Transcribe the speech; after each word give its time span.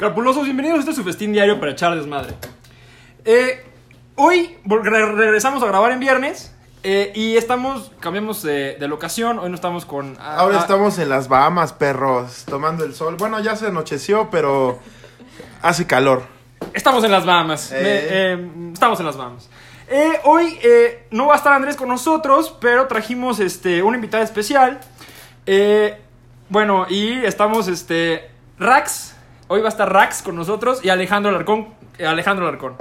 Crapulosos, 0.00 0.44
bienvenidos 0.44 0.78
a 0.78 0.80
este 0.80 0.94
su 0.94 1.04
festín 1.04 1.30
diario 1.34 1.60
para 1.60 1.72
echar 1.72 1.94
desmadre. 1.94 2.32
Eh, 3.26 3.62
hoy 4.16 4.56
re- 4.64 5.12
regresamos 5.12 5.62
a 5.62 5.66
grabar 5.66 5.92
en 5.92 6.00
viernes 6.00 6.54
eh, 6.82 7.12
y 7.14 7.36
estamos, 7.36 7.92
cambiamos 8.00 8.42
de, 8.42 8.76
de 8.80 8.88
locación. 8.88 9.38
Hoy 9.38 9.50
no 9.50 9.54
estamos 9.54 9.84
con. 9.84 10.16
ah, 10.18 10.36
Ahora 10.38 10.56
ah, 10.56 10.60
estamos 10.62 10.98
en 10.98 11.10
las 11.10 11.28
Bahamas, 11.28 11.74
perros, 11.74 12.44
tomando 12.48 12.84
el 12.84 12.94
sol. 12.94 13.16
Bueno, 13.18 13.40
ya 13.40 13.56
se 13.56 13.66
anocheció, 13.66 14.30
pero 14.30 14.78
hace 15.60 15.86
calor. 15.86 16.22
Estamos 16.72 17.04
en 17.04 17.10
las 17.12 17.26
Bahamas. 17.26 17.70
Eh. 17.74 18.38
Me- 18.40 18.72
estamos 18.72 18.98
en 19.00 19.04
las 19.06 19.18
Bahamas. 19.18 19.50
Eh, 19.86 20.18
hoy 20.24 20.58
eh, 20.62 21.08
no 21.10 21.26
va 21.26 21.34
a 21.34 21.36
estar 21.36 21.52
Andrés 21.52 21.76
con 21.76 21.90
nosotros, 21.90 22.56
pero 22.58 22.86
trajimos 22.86 23.38
este, 23.38 23.82
una 23.82 23.96
invitada 23.98 24.24
especial. 24.24 24.80
Eh, 25.44 26.00
bueno, 26.48 26.86
y 26.88 27.12
estamos 27.22 27.68
este, 27.68 28.30
Rax. 28.58 29.16
Hoy 29.52 29.62
va 29.62 29.66
a 29.66 29.70
estar 29.70 29.92
Rax 29.92 30.22
con 30.22 30.36
nosotros 30.36 30.78
y 30.84 30.90
Alejandro 30.90 31.30
Alarcón. 31.30 31.70
eh, 31.98 32.06
Alejandro 32.06 32.46
Alarcón. 32.46 32.76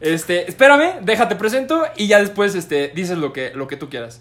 Este, 0.00 0.48
espérame, 0.48 1.00
déjate 1.00 1.34
presento 1.34 1.82
y 1.96 2.06
ya 2.06 2.20
después 2.20 2.54
este, 2.54 2.92
dices 2.94 3.18
lo 3.18 3.32
que, 3.32 3.50
lo 3.56 3.66
que 3.66 3.76
tú 3.76 3.90
quieras. 3.90 4.20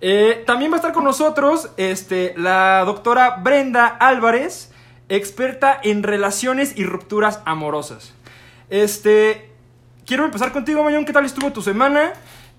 Eh, 0.00 0.44
también 0.46 0.70
va 0.70 0.76
a 0.76 0.78
estar 0.78 0.92
con 0.92 1.02
nosotros 1.02 1.70
este, 1.76 2.34
la 2.36 2.84
doctora 2.86 3.38
Brenda 3.42 3.88
Álvarez, 3.88 4.70
experta 5.08 5.80
en 5.82 6.04
relaciones 6.04 6.78
y 6.78 6.84
rupturas 6.84 7.40
amorosas. 7.44 8.14
Este, 8.68 9.50
quiero 10.06 10.26
empezar 10.26 10.52
contigo, 10.52 10.84
Mañón. 10.84 11.04
¿Qué 11.04 11.12
tal 11.12 11.24
estuvo 11.24 11.50
tu 11.50 11.62
semana? 11.62 12.12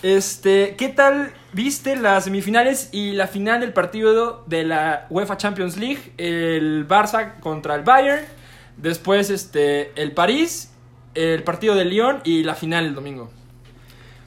Este, 0.04 0.76
¿qué 0.78 0.90
tal 0.90 1.32
viste 1.54 1.96
las 1.96 2.26
semifinales 2.26 2.90
y 2.92 3.14
la 3.14 3.28
final 3.28 3.62
del 3.62 3.72
partido 3.72 4.44
de 4.48 4.66
la 4.66 5.08
UEFA 5.10 5.38
Champions 5.38 5.78
League? 5.78 6.12
El 6.18 6.86
Barça 6.90 7.40
contra 7.40 7.76
el 7.76 7.84
Bayern. 7.84 8.41
Después, 8.78 9.30
este, 9.30 9.92
el 10.02 10.14
París, 10.14 10.72
el 11.14 11.44
partido 11.44 11.76
del 11.76 11.90
Lyon 11.90 12.22
y 12.24 12.44
la 12.44 12.56
final 12.56 12.86
el 12.86 12.96
domingo. 12.96 13.30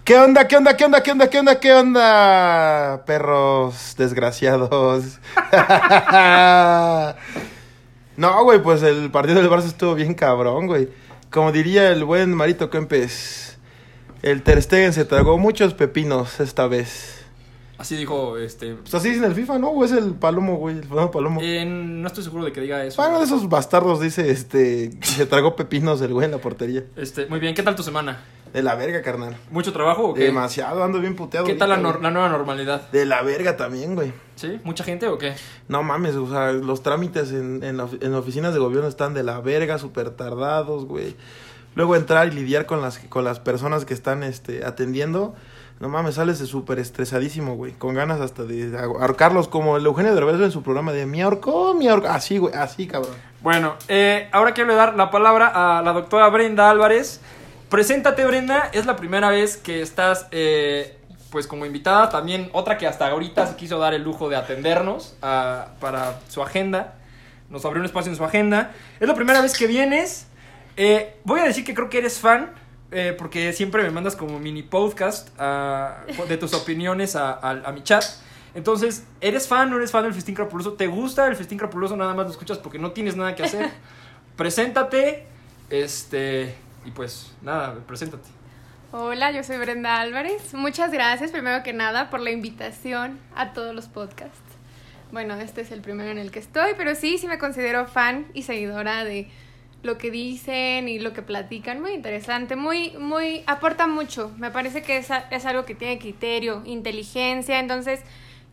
¿Qué 0.05 0.19
onda, 0.19 0.47
qué 0.47 0.59
onda, 0.59 0.77
qué 0.77 0.85
onda, 0.85 1.03
qué 1.03 1.13
onda, 1.13 1.31
qué 1.31 1.39
onda, 1.39 1.61
qué 1.61 1.73
onda, 1.73 3.05
perros 3.07 3.95
desgraciados? 3.97 5.19
no, 8.19 8.45
güey, 8.45 8.63
pues 8.63 8.83
el 8.83 9.11
partido 9.11 9.41
del 9.41 9.49
Barça 9.51 9.65
estuvo 9.65 9.95
bien 9.95 10.13
cabrón, 10.13 10.67
güey. 10.67 10.91
Como 11.31 11.53
diría 11.53 11.91
el 11.91 12.05
buen 12.05 12.35
Marito 12.35 12.69
Kempes, 12.69 13.57
el 14.21 14.43
Ter 14.43 14.61
Stegen 14.61 14.93
se 14.93 15.07
tragó 15.07 15.39
muchos 15.39 15.73
pepinos 15.73 16.39
esta 16.39 16.67
vez. 16.67 17.24
Así 17.77 17.97
dijo, 17.97 18.39
este... 18.39 18.75
Pues 18.77 18.95
así 18.95 19.09
dicen 19.09 19.25
el 19.25 19.35
FIFA, 19.35 19.59
¿no? 19.59 19.69
¿O 19.71 19.85
es 19.85 19.91
el 19.93 20.15
Palomo, 20.15 20.57
güey? 20.57 20.77
El 20.79 20.85
famoso 20.85 21.11
Palomo. 21.11 21.41
eh, 21.43 21.65
no 21.67 22.07
estoy 22.07 22.23
seguro 22.23 22.45
de 22.45 22.53
que 22.53 22.61
diga 22.61 22.85
eso. 22.85 23.03
Bueno, 23.03 23.19
de 23.19 23.25
esos 23.25 23.49
bastardos 23.49 24.01
dice, 24.01 24.31
este, 24.31 24.93
se 25.03 25.27
tragó 25.27 25.57
pepinos 25.57 26.01
el 26.01 26.13
güey 26.13 26.27
en 26.27 26.31
la 26.31 26.39
portería. 26.39 26.85
Este, 26.97 27.27
muy 27.27 27.41
bien, 27.41 27.55
¿qué 27.55 27.63
tal 27.65 27.75
tu 27.75 27.83
semana? 27.83 28.23
De 28.53 28.63
la 28.63 28.77
verga, 28.77 29.03
carnal. 29.03 29.37
¿Mucho 29.51 29.73
trabajo 29.73 30.05
o 30.11 30.15
qué? 30.15 30.23
Demasiado, 30.27 30.85
ando 30.85 31.01
bien 31.01 31.17
puteado. 31.17 31.45
¿Qué 31.45 31.55
tal 31.55 31.71
la, 31.71 31.77
la 31.77 32.11
nueva 32.13 32.29
normalidad? 32.29 32.89
De 32.93 33.05
la 33.05 33.23
verga 33.23 33.57
también, 33.57 33.97
güey. 33.97 34.13
¿Sí? 34.37 34.61
¿Mucha 34.63 34.85
gente 34.85 35.09
o 35.09 35.19
qué? 35.19 35.35
No 35.67 35.83
mames, 35.83 36.15
o 36.15 36.29
sea, 36.31 36.53
los 36.53 36.81
trámites 36.85 37.33
en, 37.33 37.65
en, 37.65 37.81
of- 37.81 38.01
en 38.01 38.15
oficinas 38.15 38.55
de 38.55 38.61
gobierno 38.61 38.89
están 38.89 39.13
de 39.15 39.25
la 39.25 39.41
verga, 39.41 39.79
súper 39.79 40.11
tardados, 40.11 40.85
güey. 40.85 41.17
Luego 41.75 41.97
entrar 41.97 42.29
y 42.29 42.31
lidiar 42.31 42.67
con 42.67 42.81
las, 42.81 43.01
con 43.01 43.25
las 43.25 43.41
personas 43.41 43.85
que 43.85 43.95
están 43.95 44.23
este, 44.23 44.65
atendiendo. 44.65 45.35
No 45.81 45.89
mames, 45.89 46.15
sales 46.15 46.39
de 46.39 46.47
súper 46.47 46.79
estresadísimo, 46.79 47.57
güey. 47.57 47.73
Con 47.73 47.95
ganas 47.95 48.21
hasta 48.21 48.45
de 48.45 48.79
ahorcarlos 48.79 49.49
como 49.49 49.77
el 49.77 49.85
Eugenio 49.85 50.15
Derbez 50.15 50.41
en 50.41 50.53
su 50.53 50.63
programa 50.63 50.93
de 50.93 51.05
mi 51.05 51.21
ahorcó, 51.21 51.75
mi 51.75 51.89
ahorcó. 51.89 52.09
Así, 52.09 52.39
güey, 52.39 52.55
así, 52.55 52.87
cabrón. 52.87 53.15
Bueno, 53.43 53.75
eh, 53.89 54.29
ahora 54.33 54.55
quiero 54.55 54.75
dar 54.77 54.95
la 54.95 55.11
palabra 55.11 55.79
a 55.79 55.83
la 55.83 55.93
doctora 55.93 56.29
Brenda 56.29 56.71
Álvarez. 56.71 57.21
Preséntate, 57.69 58.25
Brenda. 58.25 58.71
Es 58.73 58.87
la 58.87 58.95
primera 58.95 59.31
vez 59.31 59.57
que 59.57 59.83
estás, 59.83 60.29
eh, 60.31 60.97
pues, 61.31 61.49
como 61.49 61.67
invitada. 61.67 62.09
También 62.09 62.51
otra 62.53 62.79
que 62.79 62.87
hasta 62.87 63.09
ahorita 63.09 63.49
se 63.49 63.57
quiso 63.57 63.79
dar 63.79 63.95
el 63.95 64.03
lujo 64.03 64.29
de 64.29 64.37
atendernos 64.37 65.17
ah, 65.23 65.71
para 65.81 66.21
su 66.29 66.41
agenda. 66.41 66.95
Nos 67.51 67.65
abrió 67.65 67.81
un 67.81 67.87
espacio 67.87 68.13
en 68.13 68.17
su 68.17 68.25
agenda. 68.25 68.71
Es 69.01 69.09
la 69.09 69.15
primera 69.15 69.41
vez 69.41 69.59
que 69.59 69.67
vienes. 69.67 70.29
Eh, 70.77 71.17
voy 71.25 71.41
a 71.41 71.45
decir 71.45 71.65
que 71.65 71.75
creo 71.75 71.91
que 71.91 71.99
eres 71.99 72.21
fan. 72.21 72.53
Eh, 72.95 73.15
porque 73.19 73.53
siempre 73.53 73.83
me 73.83 73.91
mandas 73.91 74.17
como 74.17 74.39
mini 74.39 74.63
podcast 74.63 75.29
ah, 75.39 75.99
de 76.29 76.37
tus 76.39 76.55
opiniones 76.63 77.17
a, 77.17 77.33
a- 77.33 77.63
a 77.69 77.73
mi 77.73 77.83
chat. 77.83 78.05
Entonces, 78.55 79.05
¿eres 79.21 79.49
fan 79.49 79.69
o 79.69 79.71
no 79.73 79.77
eres 79.79 79.91
fan 79.91 80.05
del 80.05 80.15
Festín 80.15 80.35
Crapuloso? 80.35 80.75
¿Te 80.75 80.87
gusta 80.87 81.27
el 81.27 81.35
Festín 81.37 81.59
Crapuloso? 81.59 81.97
Nada 81.97 82.15
más 82.15 82.27
lo 82.27 82.31
escuchas 82.33 82.57
porque 82.59 82.79
no 82.79 82.93
tienes 82.93 83.17
nada 83.17 83.35
que 83.35 83.43
hacer. 83.43 83.69
Preséntate. 84.37 85.27
Este. 85.71 86.55
Y 86.85 86.91
pues, 86.91 87.33
nada, 87.43 87.75
preséntate. 87.87 88.29
Hola, 88.93 89.33
yo 89.33 89.43
soy 89.43 89.57
Brenda 89.57 90.01
Álvarez. 90.01 90.55
Muchas 90.55 90.93
gracias, 90.93 91.31
primero 91.33 91.63
que 91.63 91.73
nada, 91.73 92.11
por 92.11 92.21
la 92.21 92.31
invitación 92.31 93.19
a 93.35 93.53
todos 93.53 93.75
los 93.75 93.87
podcasts. 93.89 94.39
Bueno, 95.11 95.35
este 95.37 95.63
es 95.63 95.73
el 95.73 95.81
primero 95.81 96.11
en 96.11 96.19
el 96.19 96.31
que 96.31 96.39
estoy, 96.41 96.73
pero 96.77 96.95
sí, 96.95 97.19
sí 97.19 97.27
me 97.27 97.39
considero 97.39 97.87
fan 97.87 98.27
y 98.35 98.43
seguidora 98.43 99.05
de 99.05 99.29
lo 99.85 99.99
que 99.99 100.11
dicen 100.11 100.89
y 100.89 100.99
lo 100.99 101.13
que 101.13 101.23
platican. 101.23 101.81
Muy 101.81 101.93
interesante, 101.93 102.57
muy, 102.57 102.91
muy, 102.99 103.45
aporta 103.47 103.87
mucho. 103.87 104.33
Me 104.39 104.51
parece 104.51 104.83
que 104.83 104.97
es, 104.97 105.11
a- 105.11 105.27
es 105.31 105.47
algo 105.47 105.65
que 105.65 105.75
tiene 105.75 105.99
criterio, 105.99 106.63
inteligencia, 106.65 107.59
entonces 107.61 108.01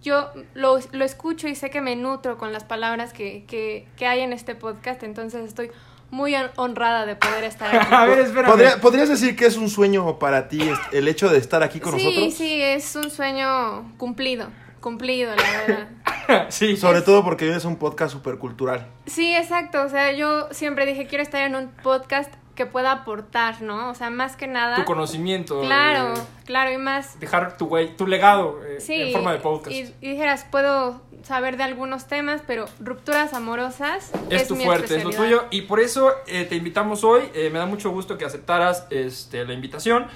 yo 0.04 0.30
lo, 0.54 0.80
lo 0.92 1.06
escucho 1.06 1.48
y 1.48 1.56
sé 1.56 1.70
que 1.70 1.80
me 1.82 1.96
nutro 1.96 2.38
con 2.38 2.52
las 2.54 2.64
palabras 2.64 3.14
que, 3.14 3.46
que, 3.48 3.88
que 3.98 4.08
hay 4.08 4.20
en 4.22 4.34
este 4.34 4.56
podcast, 4.56 5.04
entonces 5.04 5.46
estoy 5.46 5.72
muy 6.10 6.34
hon- 6.36 6.52
honrada 6.58 7.06
de 7.06 7.16
poder 7.16 7.44
estar 7.46 7.74
aquí. 7.80 7.88
A 7.94 8.06
ver, 8.06 8.20
espérame. 8.20 8.52
¿Podría- 8.52 8.82
¿Podrías 8.82 9.10
decir 9.10 9.36
que 9.36 9.46
es 9.46 9.56
un 9.58 9.70
sueño 9.70 10.20
para 10.20 10.48
ti 10.50 10.60
el 10.92 11.08
hecho 11.08 11.30
de 11.30 11.38
estar 11.38 11.64
aquí 11.64 11.80
con 11.80 11.98
sí, 11.98 12.04
nosotros? 12.06 12.34
Sí, 12.34 12.62
es 12.62 12.96
un 12.96 13.10
sueño 13.10 13.94
cumplido, 13.98 14.48
cumplido, 14.82 15.34
la 15.36 15.44
verdad. 15.68 15.88
sí. 16.50 16.78
Sobre 16.78 17.02
todo 17.02 17.24
porque 17.24 17.56
es 17.56 17.66
un 17.66 17.78
podcast 17.78 18.14
súper 18.14 18.38
cultural. 18.38 18.88
Sí, 19.06 19.36
exacto, 19.36 19.84
o 19.84 19.90
sea, 19.90 20.12
yo 20.14 20.48
siempre 20.52 20.86
dije, 20.86 21.08
quiero 21.08 21.24
estar 21.24 21.42
en 21.42 21.56
un 21.56 21.70
podcast 21.84 22.34
que 22.56 22.66
pueda 22.66 22.92
aportar, 22.92 23.62
¿no? 23.62 23.90
O 23.90 23.96
sea, 23.96 24.10
más 24.10 24.36
que 24.36 24.46
nada... 24.46 24.76
Tu 24.76 24.84
conocimiento. 24.86 25.62
Claro, 25.62 26.14
eh, 26.14 26.22
claro, 26.46 26.72
y 26.72 26.78
más... 26.78 27.20
dejar 27.20 27.58
tu, 27.58 27.70
güey- 27.70 27.96
tu 27.96 28.06
legado 28.08 28.60
eh, 28.66 28.80
Sí, 28.82 29.02
en 29.02 29.14
forma 29.14 29.32
de 29.32 29.40
podcast. 29.40 29.72
Y, 29.76 29.94
y 30.02 30.12
dijeras, 30.12 30.46
puedo 30.52 31.02
saber 31.24 31.56
de 31.56 31.64
algunos 31.64 32.08
temas, 32.08 32.42
pero 32.46 32.66
rupturas 32.80 33.34
amorosas 33.34 34.12
es, 34.30 34.42
es, 34.42 34.48
tu 34.48 34.56
mi 34.56 34.66
fuerte, 34.66 34.98
es 34.98 35.04
lo 35.04 35.12
tuyo. 35.12 35.46
Y 35.50 35.62
por 35.62 35.80
eso 35.80 36.12
eh, 36.28 36.46
te 36.46 36.56
invitamos 36.56 37.04
hoy. 37.04 37.24
Eh, 37.34 37.50
me 37.52 37.60
da 37.60 37.66
mucho 37.66 37.90
gusto 37.90 38.18
que 38.18 38.26
aceptaras 38.26 38.86
este, 38.90 39.46
la 39.46 39.54
invitación. 39.54 40.08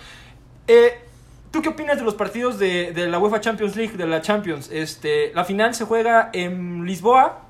Eh, 0.68 1.00
¿Tú 1.56 1.62
qué 1.62 1.70
opinas 1.70 1.98
de 1.98 2.04
los 2.04 2.16
partidos 2.16 2.60
de, 2.60 2.92
de 2.92 3.08
la 3.08 3.18
UEFA 3.18 3.40
Champions 3.40 3.78
League, 3.78 3.96
de 3.96 4.06
la 4.06 4.20
Champions? 4.22 4.70
Este, 4.74 5.32
la 5.34 5.46
final 5.46 5.74
se 5.74 5.86
juega 5.86 6.30
en 6.34 6.84
Lisboa, 6.86 7.44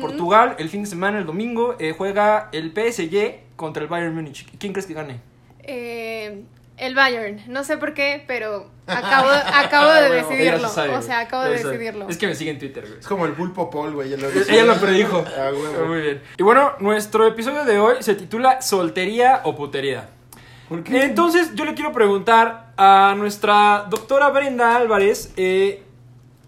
Portugal, 0.00 0.56
el 0.58 0.70
fin 0.70 0.84
de 0.84 0.88
semana, 0.88 1.18
el 1.18 1.26
domingo. 1.26 1.76
eh, 1.78 1.94
juega 1.96 2.48
el 2.52 2.72
PSG 2.72 3.40
contra 3.56 3.82
el 3.82 3.90
Bayern 3.90 4.14
Múnich. 4.14 4.46
¿Quién 4.58 4.72
crees 4.72 4.86
que 4.86 4.94
gane? 4.94 5.20
Eh, 5.64 6.44
el 6.78 6.94
Bayern, 6.94 7.42
no 7.46 7.62
sé 7.62 7.76
por 7.76 7.92
qué, 7.92 8.24
pero 8.26 8.70
acabo, 8.86 9.28
acabo 9.28 9.92
de 9.92 9.98
Ah, 9.98 10.08
Bueno, 10.08 10.14
decidirlo. 10.28 10.68
sabe, 10.70 10.94
o 10.96 11.02
sea, 11.02 11.20
acabo 11.20 11.42
de 11.44 11.50
decidirlo. 11.62 12.08
Es 12.08 12.16
que 12.16 12.28
me 12.28 12.34
sigue 12.34 12.52
en 12.52 12.58
Twitter, 12.58 12.86
güey. 12.86 13.00
Es 13.00 13.06
como 13.06 13.26
el 13.26 13.32
pulpo 13.32 13.68
Paul, 13.68 13.92
güey. 13.92 14.14
Ella 14.14 14.28
lo, 14.28 14.28
Ella 14.50 14.64
lo 14.64 14.76
predijo. 14.80 15.22
Ah. 15.36 15.50
Muy 15.86 16.00
bien. 16.00 16.22
Y 16.38 16.42
bueno, 16.42 16.72
nuestro 16.80 17.26
episodio 17.26 17.66
de 17.66 17.78
hoy 17.78 17.96
se 18.00 18.14
titula 18.14 18.62
Soltería 18.62 19.42
o 19.44 19.54
Putería. 19.54 20.08
¿Por 20.72 20.84
qué? 20.84 21.04
Entonces, 21.04 21.54
yo 21.54 21.66
le 21.66 21.74
quiero 21.74 21.92
preguntar 21.92 22.72
a 22.78 23.14
nuestra 23.18 23.84
doctora 23.90 24.30
Brenda 24.30 24.74
Álvarez 24.74 25.30
eh, 25.36 25.82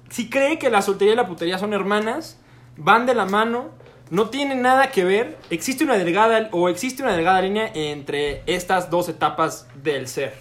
si 0.08 0.30
cree 0.30 0.58
que 0.58 0.70
la 0.70 0.80
soltería 0.80 1.12
y 1.12 1.16
la 1.16 1.26
putería 1.26 1.58
son 1.58 1.74
hermanas, 1.74 2.38
van 2.78 3.04
de 3.04 3.14
la 3.14 3.26
mano, 3.26 3.68
no 4.08 4.30
tienen 4.30 4.62
nada 4.62 4.90
que 4.90 5.04
ver, 5.04 5.36
existe 5.50 5.84
una 5.84 5.98
delgada 5.98 6.48
o 6.52 6.70
existe 6.70 7.02
una 7.02 7.12
delgada 7.12 7.42
línea 7.42 7.70
entre 7.74 8.42
estas 8.46 8.88
dos 8.88 9.10
etapas 9.10 9.68
del 9.82 10.08
ser. 10.08 10.32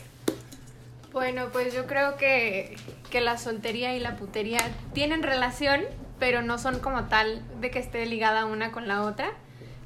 Bueno, 1.11 1.49
pues 1.51 1.73
yo 1.73 1.85
creo 1.85 2.15
que, 2.15 2.77
que 3.09 3.19
la 3.19 3.37
soltería 3.37 3.97
y 3.97 3.99
la 3.99 4.15
putería 4.15 4.61
tienen 4.93 5.23
relación, 5.23 5.81
pero 6.19 6.41
no 6.41 6.57
son 6.57 6.79
como 6.79 7.09
tal 7.09 7.43
de 7.59 7.69
que 7.69 7.79
esté 7.79 8.05
ligada 8.05 8.45
una 8.45 8.71
con 8.71 8.87
la 8.87 9.01
otra. 9.01 9.33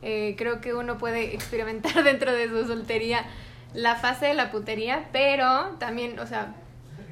Eh, 0.04 0.36
creo 0.38 0.62
que 0.62 0.76
uno 0.76 1.00
puede 1.00 1.34
experimentar 1.34 2.04
dentro 2.04 2.32
de 2.32 2.48
su 2.48 2.68
soltería 2.68 3.26
la 3.74 3.96
fase 3.96 4.28
de 4.28 4.34
la 4.34 4.52
putería, 4.52 5.10
pero 5.12 5.76
también, 5.80 6.20
o 6.20 6.28
sea, 6.28 6.54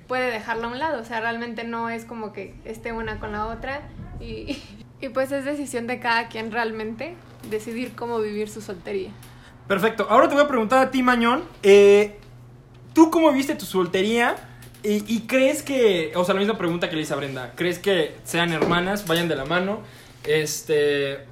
puede 0.08 0.32
dejarla 0.32 0.68
a 0.68 0.70
un 0.72 0.80
lado. 0.80 1.02
O 1.02 1.06
sea, 1.06 1.20
realmente 1.20 1.64
no 1.64 1.90
es 1.90 2.06
como 2.06 2.34
que 2.34 2.56
esté 2.66 2.92
una 2.92 3.20
con 3.20 3.32
la 3.32 3.48
otra. 3.48 3.82
Y, 4.20 4.58
y 5.02 5.10
pues 5.10 5.32
es 5.32 5.46
decisión 5.46 5.88
de 5.88 6.00
cada 6.00 6.28
quien 6.28 6.52
realmente 6.52 7.16
decidir 7.50 7.94
cómo 7.96 8.20
vivir 8.20 8.50
su 8.50 8.62
soltería. 8.62 9.10
Perfecto. 9.68 10.08
Ahora 10.10 10.28
te 10.28 10.36
voy 10.36 10.44
a 10.44 10.48
preguntar 10.48 10.80
a 10.80 10.92
ti, 10.92 11.02
Mañón. 11.04 11.44
eh, 11.64 12.20
¿Tú 12.94 13.12
cómo 13.12 13.32
viste 13.34 13.56
tu 13.56 13.66
soltería? 13.66 14.36
Y, 14.82 15.04
y 15.14 15.22
crees 15.28 15.64
que, 15.64 16.14
o 16.16 16.24
sea, 16.24 16.34
la 16.34 16.40
misma 16.40 16.58
pregunta 16.58 16.90
que 16.90 16.96
le 16.96 17.02
hice 17.02 17.14
a 17.14 17.18
Brenda, 17.18 17.52
¿crees 17.56 17.80
que 17.80 18.16
sean 18.24 18.54
hermanas, 18.54 19.06
vayan 19.08 19.28
de 19.28 19.36
la 19.36 19.44
mano? 19.44 19.82
Este, 20.24 21.26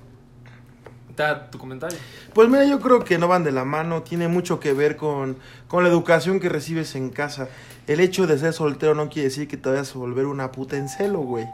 ta- 1.15 1.50
tu 1.51 1.57
comentario. 1.57 1.98
Pues 2.33 2.50
mira, 2.50 2.65
yo 2.65 2.80
creo 2.80 3.04
que 3.04 3.18
no 3.18 3.27
van 3.27 3.44
de 3.44 3.51
la 3.51 3.65
mano, 3.65 4.01
tiene 4.04 4.27
mucho 4.27 4.60
que 4.60 4.74
ver 4.74 4.95
con, 4.98 5.38
con 5.68 5.83
la 5.83 5.89
educación 5.89 6.39
que 6.39 6.50
recibes 6.50 6.95
en 6.95 7.10
casa. 7.10 7.48
El 7.88 8.00
hecho 8.00 8.27
de 8.27 8.38
ser 8.38 8.54
soltero 8.54 8.95
no 8.95 9.10
quiere 9.10 9.30
decir 9.30 9.48
que 9.48 9.57
te 9.57 9.69
vayas 9.69 9.95
a 9.95 10.00
volver 10.00 10.25
una 10.25 10.51
puta 10.51 10.77
en 10.77 10.88
celo, 10.89 11.19
güey. 11.19 11.45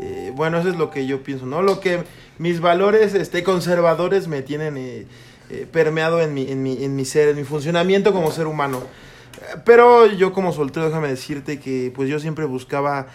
Eh, 0.00 0.32
bueno, 0.34 0.58
eso 0.58 0.68
es 0.68 0.76
lo 0.76 0.90
que 0.90 1.06
yo 1.06 1.22
pienso, 1.22 1.46
¿no? 1.46 1.62
Lo 1.62 1.80
que 1.80 2.02
mis 2.38 2.60
valores 2.60 3.14
este, 3.14 3.42
conservadores 3.44 4.26
me 4.28 4.42
tienen 4.42 4.76
eh, 4.76 5.06
eh, 5.50 5.66
permeado 5.70 6.20
en 6.20 6.34
mi, 6.34 6.50
en, 6.50 6.62
mi, 6.62 6.82
en 6.84 6.96
mi 6.96 7.04
ser, 7.04 7.28
en 7.28 7.36
mi 7.36 7.44
funcionamiento 7.44 8.12
como 8.12 8.30
ser 8.32 8.46
humano. 8.46 8.82
Pero 9.64 10.06
yo 10.06 10.32
como 10.32 10.52
soltero, 10.52 10.86
déjame 10.86 11.08
decirte 11.08 11.58
que 11.60 11.92
pues 11.94 12.08
yo 12.08 12.18
siempre 12.18 12.44
buscaba 12.44 13.08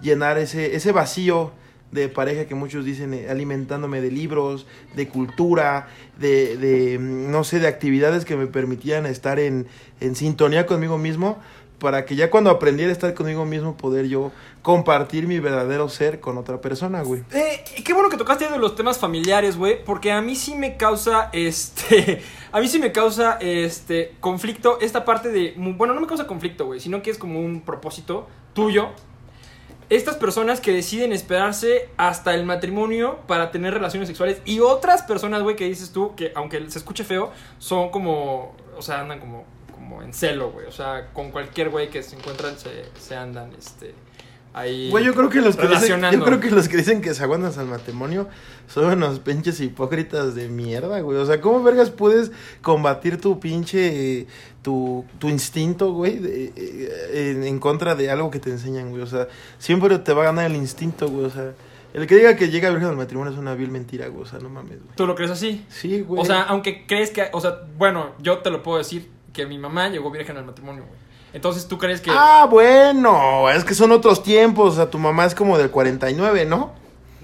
llenar 0.00 0.36
ese, 0.38 0.74
ese 0.74 0.90
vacío 0.90 1.52
de 1.92 2.08
pareja 2.08 2.46
que 2.46 2.54
muchos 2.54 2.84
dicen 2.84 3.14
eh, 3.14 3.28
alimentándome 3.30 4.00
de 4.00 4.10
libros, 4.10 4.66
de 4.94 5.08
cultura, 5.08 5.88
de, 6.18 6.56
de, 6.56 6.98
mm, 6.98 7.30
no 7.30 7.44
sé, 7.44 7.60
de 7.60 7.68
actividades 7.68 8.24
que 8.24 8.36
me 8.36 8.46
permitían 8.46 9.06
estar 9.06 9.38
en, 9.38 9.66
en 10.00 10.14
sintonía 10.14 10.66
conmigo 10.66 10.98
mismo 10.98 11.38
para 11.78 12.04
que 12.04 12.16
ya 12.16 12.30
cuando 12.30 12.50
aprendiera 12.50 12.90
a 12.90 12.92
estar 12.92 13.14
conmigo 13.14 13.44
mismo 13.44 13.76
poder 13.76 14.08
yo 14.08 14.32
compartir 14.62 15.26
mi 15.26 15.38
verdadero 15.38 15.88
ser 15.88 16.20
con 16.20 16.36
otra 16.36 16.60
persona, 16.60 17.02
güey. 17.02 17.22
Eh, 17.32 17.64
qué 17.84 17.92
bueno 17.92 18.08
que 18.08 18.16
tocaste 18.16 18.48
de 18.48 18.58
los 18.58 18.74
temas 18.74 18.98
familiares, 18.98 19.56
güey, 19.56 19.82
porque 19.84 20.12
a 20.12 20.20
mí 20.20 20.34
sí 20.36 20.54
me 20.54 20.76
causa, 20.76 21.30
este, 21.32 22.22
a 22.52 22.60
mí 22.60 22.68
sí 22.68 22.78
me 22.78 22.92
causa, 22.92 23.38
este, 23.40 24.16
conflicto 24.20 24.78
esta 24.80 25.04
parte 25.04 25.30
de, 25.30 25.54
bueno, 25.56 25.94
no 25.94 26.00
me 26.00 26.06
causa 26.06 26.26
conflicto, 26.26 26.66
güey, 26.66 26.80
sino 26.80 27.02
que 27.02 27.10
es 27.10 27.18
como 27.18 27.40
un 27.40 27.60
propósito 27.60 28.26
tuyo. 28.52 28.88
Estas 29.90 30.16
personas 30.16 30.60
que 30.60 30.70
deciden 30.72 31.12
esperarse 31.12 31.88
hasta 31.96 32.34
el 32.34 32.44
matrimonio 32.44 33.20
para 33.26 33.50
tener 33.50 33.72
relaciones 33.72 34.06
sexuales 34.06 34.42
y 34.44 34.60
otras 34.60 35.02
personas, 35.02 35.42
güey, 35.42 35.56
que 35.56 35.64
dices 35.64 35.92
tú, 35.92 36.14
que 36.14 36.30
aunque 36.34 36.70
se 36.70 36.78
escuche 36.78 37.04
feo, 37.04 37.32
son 37.58 37.90
como, 37.90 38.54
o 38.76 38.82
sea, 38.82 39.00
andan 39.00 39.18
como, 39.18 39.46
como 39.72 40.02
en 40.02 40.12
celo, 40.12 40.50
güey, 40.50 40.66
o 40.66 40.72
sea, 40.72 41.08
con 41.14 41.30
cualquier 41.30 41.70
güey 41.70 41.88
que 41.88 42.02
se 42.02 42.16
encuentran 42.16 42.58
se, 42.58 42.84
se 43.00 43.16
andan, 43.16 43.50
este, 43.58 43.94
ahí 44.60 44.90
Güey, 44.90 45.04
yo 45.04 45.14
creo 45.14 45.28
que 45.28 45.40
los 45.40 45.56
que 45.56 45.66
dicen, 45.68 46.00
yo 46.12 46.24
creo 46.24 46.40
que 46.40 46.50
los 46.50 46.68
que 46.68 46.76
dicen 46.78 47.00
que 47.00 47.14
se 47.14 47.22
aguantan 47.22 47.52
al 47.58 47.66
matrimonio 47.66 48.28
son 48.66 48.86
unos 48.86 49.20
pinches 49.20 49.60
hipócritas 49.60 50.34
de 50.34 50.48
mierda, 50.48 51.00
güey. 51.00 51.18
O 51.18 51.26
sea, 51.26 51.40
¿cómo 51.40 51.62
vergas 51.62 51.90
puedes 51.90 52.30
combatir 52.62 53.20
tu 53.20 53.38
pinche 53.40 54.26
tu, 54.62 55.04
tu 55.18 55.28
instinto, 55.28 55.92
güey, 55.92 56.18
de- 56.18 56.52
eh, 56.56 57.30
en, 57.30 57.44
en 57.44 57.58
contra 57.58 57.94
de 57.94 58.10
algo 58.10 58.30
que 58.30 58.38
te 58.40 58.50
enseñan, 58.50 58.90
güey? 58.90 59.02
O 59.02 59.06
sea, 59.06 59.28
siempre 59.58 59.98
te 59.98 60.12
va 60.12 60.22
a 60.22 60.26
ganar 60.26 60.46
el 60.50 60.56
instinto, 60.56 61.08
güey. 61.08 61.24
O 61.26 61.30
sea, 61.30 61.52
el 61.94 62.06
que 62.06 62.16
diga 62.16 62.36
que 62.36 62.50
llega 62.50 62.68
virgen 62.70 62.88
al 62.90 62.96
matrimonio 62.96 63.32
es 63.32 63.38
una 63.38 63.54
vil 63.54 63.70
mentira, 63.70 64.08
güey. 64.08 64.22
O 64.24 64.26
sea, 64.26 64.38
no 64.40 64.48
mames, 64.50 64.82
güey. 64.82 64.94
¿Tú 64.96 65.06
lo 65.06 65.14
crees 65.14 65.30
así? 65.30 65.64
Sí, 65.70 66.02
güey. 66.02 66.20
O 66.20 66.24
sea, 66.24 66.42
aunque 66.42 66.84
crees 66.86 67.10
que, 67.10 67.28
o 67.32 67.40
sea, 67.40 67.60
bueno, 67.78 68.10
yo 68.20 68.38
te 68.38 68.50
lo 68.50 68.62
puedo 68.62 68.78
decir 68.78 69.08
que 69.32 69.46
mi 69.46 69.56
mamá 69.56 69.88
llegó 69.88 70.10
virgen 70.10 70.36
al 70.36 70.44
matrimonio, 70.44 70.84
güey. 70.86 71.07
Entonces 71.32 71.68
tú 71.68 71.78
crees 71.78 72.00
que 72.00 72.10
Ah, 72.12 72.46
bueno, 72.50 73.50
es 73.50 73.64
que 73.64 73.74
son 73.74 73.92
otros 73.92 74.22
tiempos. 74.22 74.72
O 74.72 74.76
sea, 74.76 74.90
tu 74.90 74.98
mamá 74.98 75.24
es 75.26 75.34
como 75.34 75.58
del 75.58 75.70
49, 75.70 76.46
¿no? 76.46 76.72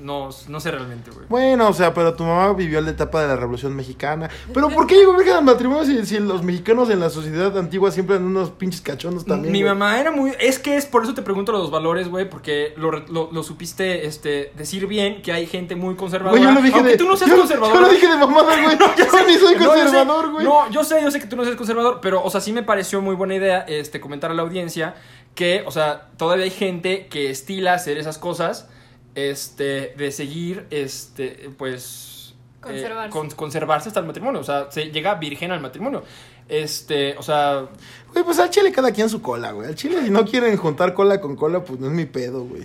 No, 0.05 0.29
no 0.49 0.61
sé 0.61 0.71
realmente, 0.71 1.11
güey. 1.11 1.25
Bueno, 1.31 1.69
o 1.69 1.73
sea, 1.73 1.95
pero 1.95 2.13
tu 2.13 2.25
mamá 2.25 2.53
vivió 2.53 2.79
la 2.83 2.91
etapa 2.91 3.23
de 3.23 3.29
la 3.29 3.37
Revolución 3.37 3.75
Mexicana. 3.75 4.29
¿Pero 4.53 4.69
por 4.69 4.87
qué 4.87 4.97
llegó 4.97 5.17
virgen 5.17 5.37
al 5.37 5.45
matrimonio 5.45 5.87
si, 5.87 6.05
si 6.05 6.19
los 6.19 6.43
mexicanos 6.43 6.91
en 6.91 7.01
la 7.01 7.09
sociedad 7.09 7.57
antigua 7.57 7.91
siempre 7.91 8.17
eran 8.17 8.29
unos 8.29 8.51
pinches 8.51 8.83
cachondos 8.83 9.25
también? 9.25 9.51
Mi 9.51 9.63
güey? 9.63 9.73
mamá 9.73 9.99
era 9.99 10.11
muy. 10.11 10.35
Es 10.39 10.59
que 10.59 10.77
es 10.77 10.85
por 10.85 11.05
eso 11.05 11.15
te 11.15 11.23
pregunto 11.23 11.53
los 11.53 11.71
valores, 11.71 12.09
güey, 12.09 12.29
porque 12.29 12.75
lo, 12.77 12.91
lo, 12.91 13.31
lo 13.33 13.43
supiste 13.43 14.07
este, 14.07 14.53
decir 14.57 14.87
bien 14.87 15.23
que 15.23 15.33
hay 15.33 15.47
gente 15.47 15.75
muy 15.75 15.95
conservadora. 15.95 16.39
Güey, 16.39 16.51
yo 16.51 16.55
lo 16.55 16.63
dije 16.63 16.77
Aunque 16.77 16.93
de. 16.93 16.99
tú 16.99 17.07
no 17.07 17.17
seas 17.17 17.31
yo, 17.31 17.39
conservador. 17.39 17.75
Yo 17.75 17.81
lo 17.81 17.89
dije 17.89 18.07
de 18.07 18.17
mamada, 18.19 18.63
güey. 18.63 18.79
yo 18.99 19.27
ni 19.27 19.35
soy 19.35 19.55
No, 19.57 19.69
conservador, 19.69 20.33
güey. 20.33 20.45
No, 20.45 20.71
yo 20.71 20.85
sé, 20.85 21.01
yo 21.03 21.11
sé 21.11 21.19
que 21.19 21.27
tú 21.27 21.37
no 21.37 21.45
eres 21.45 21.57
conservador, 21.57 22.01
pero, 22.03 22.23
o 22.23 22.29
sea, 22.29 22.43
sí 22.43 22.53
me 22.53 22.63
pareció 22.63 23.01
muy 23.01 23.15
buena 23.15 23.37
idea 23.37 23.61
este, 23.61 24.01
comentar 24.01 24.31
a 24.31 24.35
la 24.35 24.43
audiencia 24.43 24.97
que, 25.35 25.65
o 25.67 25.71
sea, 25.71 26.09
todavía 26.19 26.45
hay 26.45 26.51
gente 26.51 27.07
que 27.07 27.31
estila 27.31 27.73
hacer 27.73 27.97
esas 27.97 28.19
cosas, 28.19 28.69
este, 29.15 29.95
de 29.97 30.11
seguir, 30.13 30.67
este, 30.71 31.51
pues... 31.57 32.35
eh, 32.35 32.61
Conservarse. 32.61 33.11
con- 33.11 33.31
conservarse 33.31 33.89
hasta 33.89 34.01
el 34.01 34.07
matrimonio, 34.07 34.41
o 34.41 34.45
sea, 34.45 34.71
se 34.71 34.87
llega 34.91 35.15
virgen 35.17 35.51
al 35.53 35.61
matrimonio. 35.61 36.03
Este, 36.49 37.17
o 37.17 37.23
sea, 37.23 37.67
Güey, 38.13 38.25
pues 38.25 38.39
al 38.39 38.51
chile 38.51 38.71
cada 38.71 38.93
quien 38.93 39.09
su 39.09 39.23
cola, 39.23 39.53
güey. 39.53 39.69
Al 39.69 39.75
chile 39.75 40.03
si 40.05 40.11
no 40.11 40.25
quieren 40.27 40.57
juntar 40.57 40.93
cola 40.95 41.21
con 41.21 41.37
cola, 41.37 41.65
pues 41.65 41.81
no 41.81 41.87
es 41.87 41.93
mi 41.93 42.05
pedo, 42.05 42.45
güey. 42.45 42.65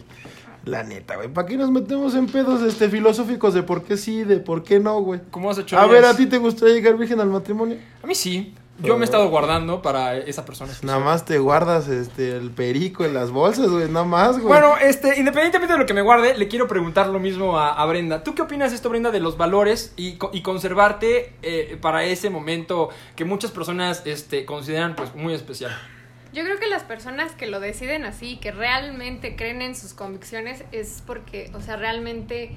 La 0.65 0.83
neta, 0.83 1.15
güey. 1.15 1.29
¿Para 1.29 1.47
qué 1.47 1.55
nos 1.55 1.71
metemos 1.71 2.13
en 2.15 2.27
pedos 2.27 2.61
este, 2.61 2.89
filosóficos 2.89 3.53
de 3.53 3.63
por 3.63 3.83
qué 3.83 3.95
sí, 3.95 4.23
de 4.25 4.39
por 4.39 4.63
qué 4.63 4.79
no, 4.79 4.99
güey? 5.01 5.21
¿cómo 5.31 5.49
has 5.49 5.57
hecho? 5.57 5.77
A 5.79 5.87
ver, 5.87 6.03
¿a 6.03 6.13
ti 6.15 6.25
te 6.25 6.37
gustaría 6.37 6.75
llegar 6.75 6.97
virgen 6.97 7.19
al 7.21 7.29
matrimonio? 7.29 7.77
A 8.03 8.07
mí 8.07 8.13
sí. 8.15 8.53
Yo 8.81 8.97
me 8.97 9.03
he 9.03 9.05
estado 9.05 9.29
guardando 9.29 9.81
para 9.81 10.17
esa 10.17 10.45
persona. 10.45 10.73
Nada 10.83 10.99
más 10.99 11.25
te 11.25 11.37
guardas 11.39 11.87
este 11.87 12.37
el 12.37 12.51
perico 12.51 13.03
en 13.05 13.13
las 13.13 13.31
bolsas, 13.31 13.69
güey, 13.69 13.89
nada 13.89 14.05
más, 14.05 14.39
güey. 14.39 14.47
Bueno, 14.47 14.77
este, 14.77 15.19
independientemente 15.19 15.73
de 15.73 15.79
lo 15.79 15.85
que 15.85 15.93
me 15.93 16.01
guarde, 16.01 16.37
le 16.37 16.47
quiero 16.47 16.67
preguntar 16.67 17.07
lo 17.07 17.19
mismo 17.19 17.57
a, 17.57 17.73
a 17.73 17.85
Brenda. 17.85 18.23
¿Tú 18.23 18.35
qué 18.35 18.41
opinas 18.41 18.71
de 18.71 18.77
esto, 18.77 18.89
Brenda, 18.89 19.11
de 19.11 19.19
los 19.19 19.37
valores 19.37 19.93
y 19.97 20.17
conservarte 20.41 21.33
eh, 21.41 21.77
para 21.81 22.03
ese 22.03 22.29
momento 22.29 22.89
que 23.15 23.25
muchas 23.25 23.51
personas 23.51 24.03
este, 24.05 24.45
consideran 24.45 24.95
pues 24.95 25.13
muy 25.15 25.33
especial? 25.33 25.75
Yo 26.31 26.43
creo 26.43 26.59
que 26.59 26.67
las 26.67 26.83
personas 26.83 27.31
que 27.33 27.47
lo 27.47 27.59
deciden 27.59 28.05
así, 28.05 28.37
que 28.37 28.51
realmente 28.51 29.35
creen 29.35 29.61
en 29.61 29.75
sus 29.75 29.93
convicciones, 29.93 30.63
es 30.71 31.01
porque, 31.05 31.51
o 31.55 31.61
sea, 31.61 31.75
realmente 31.75 32.55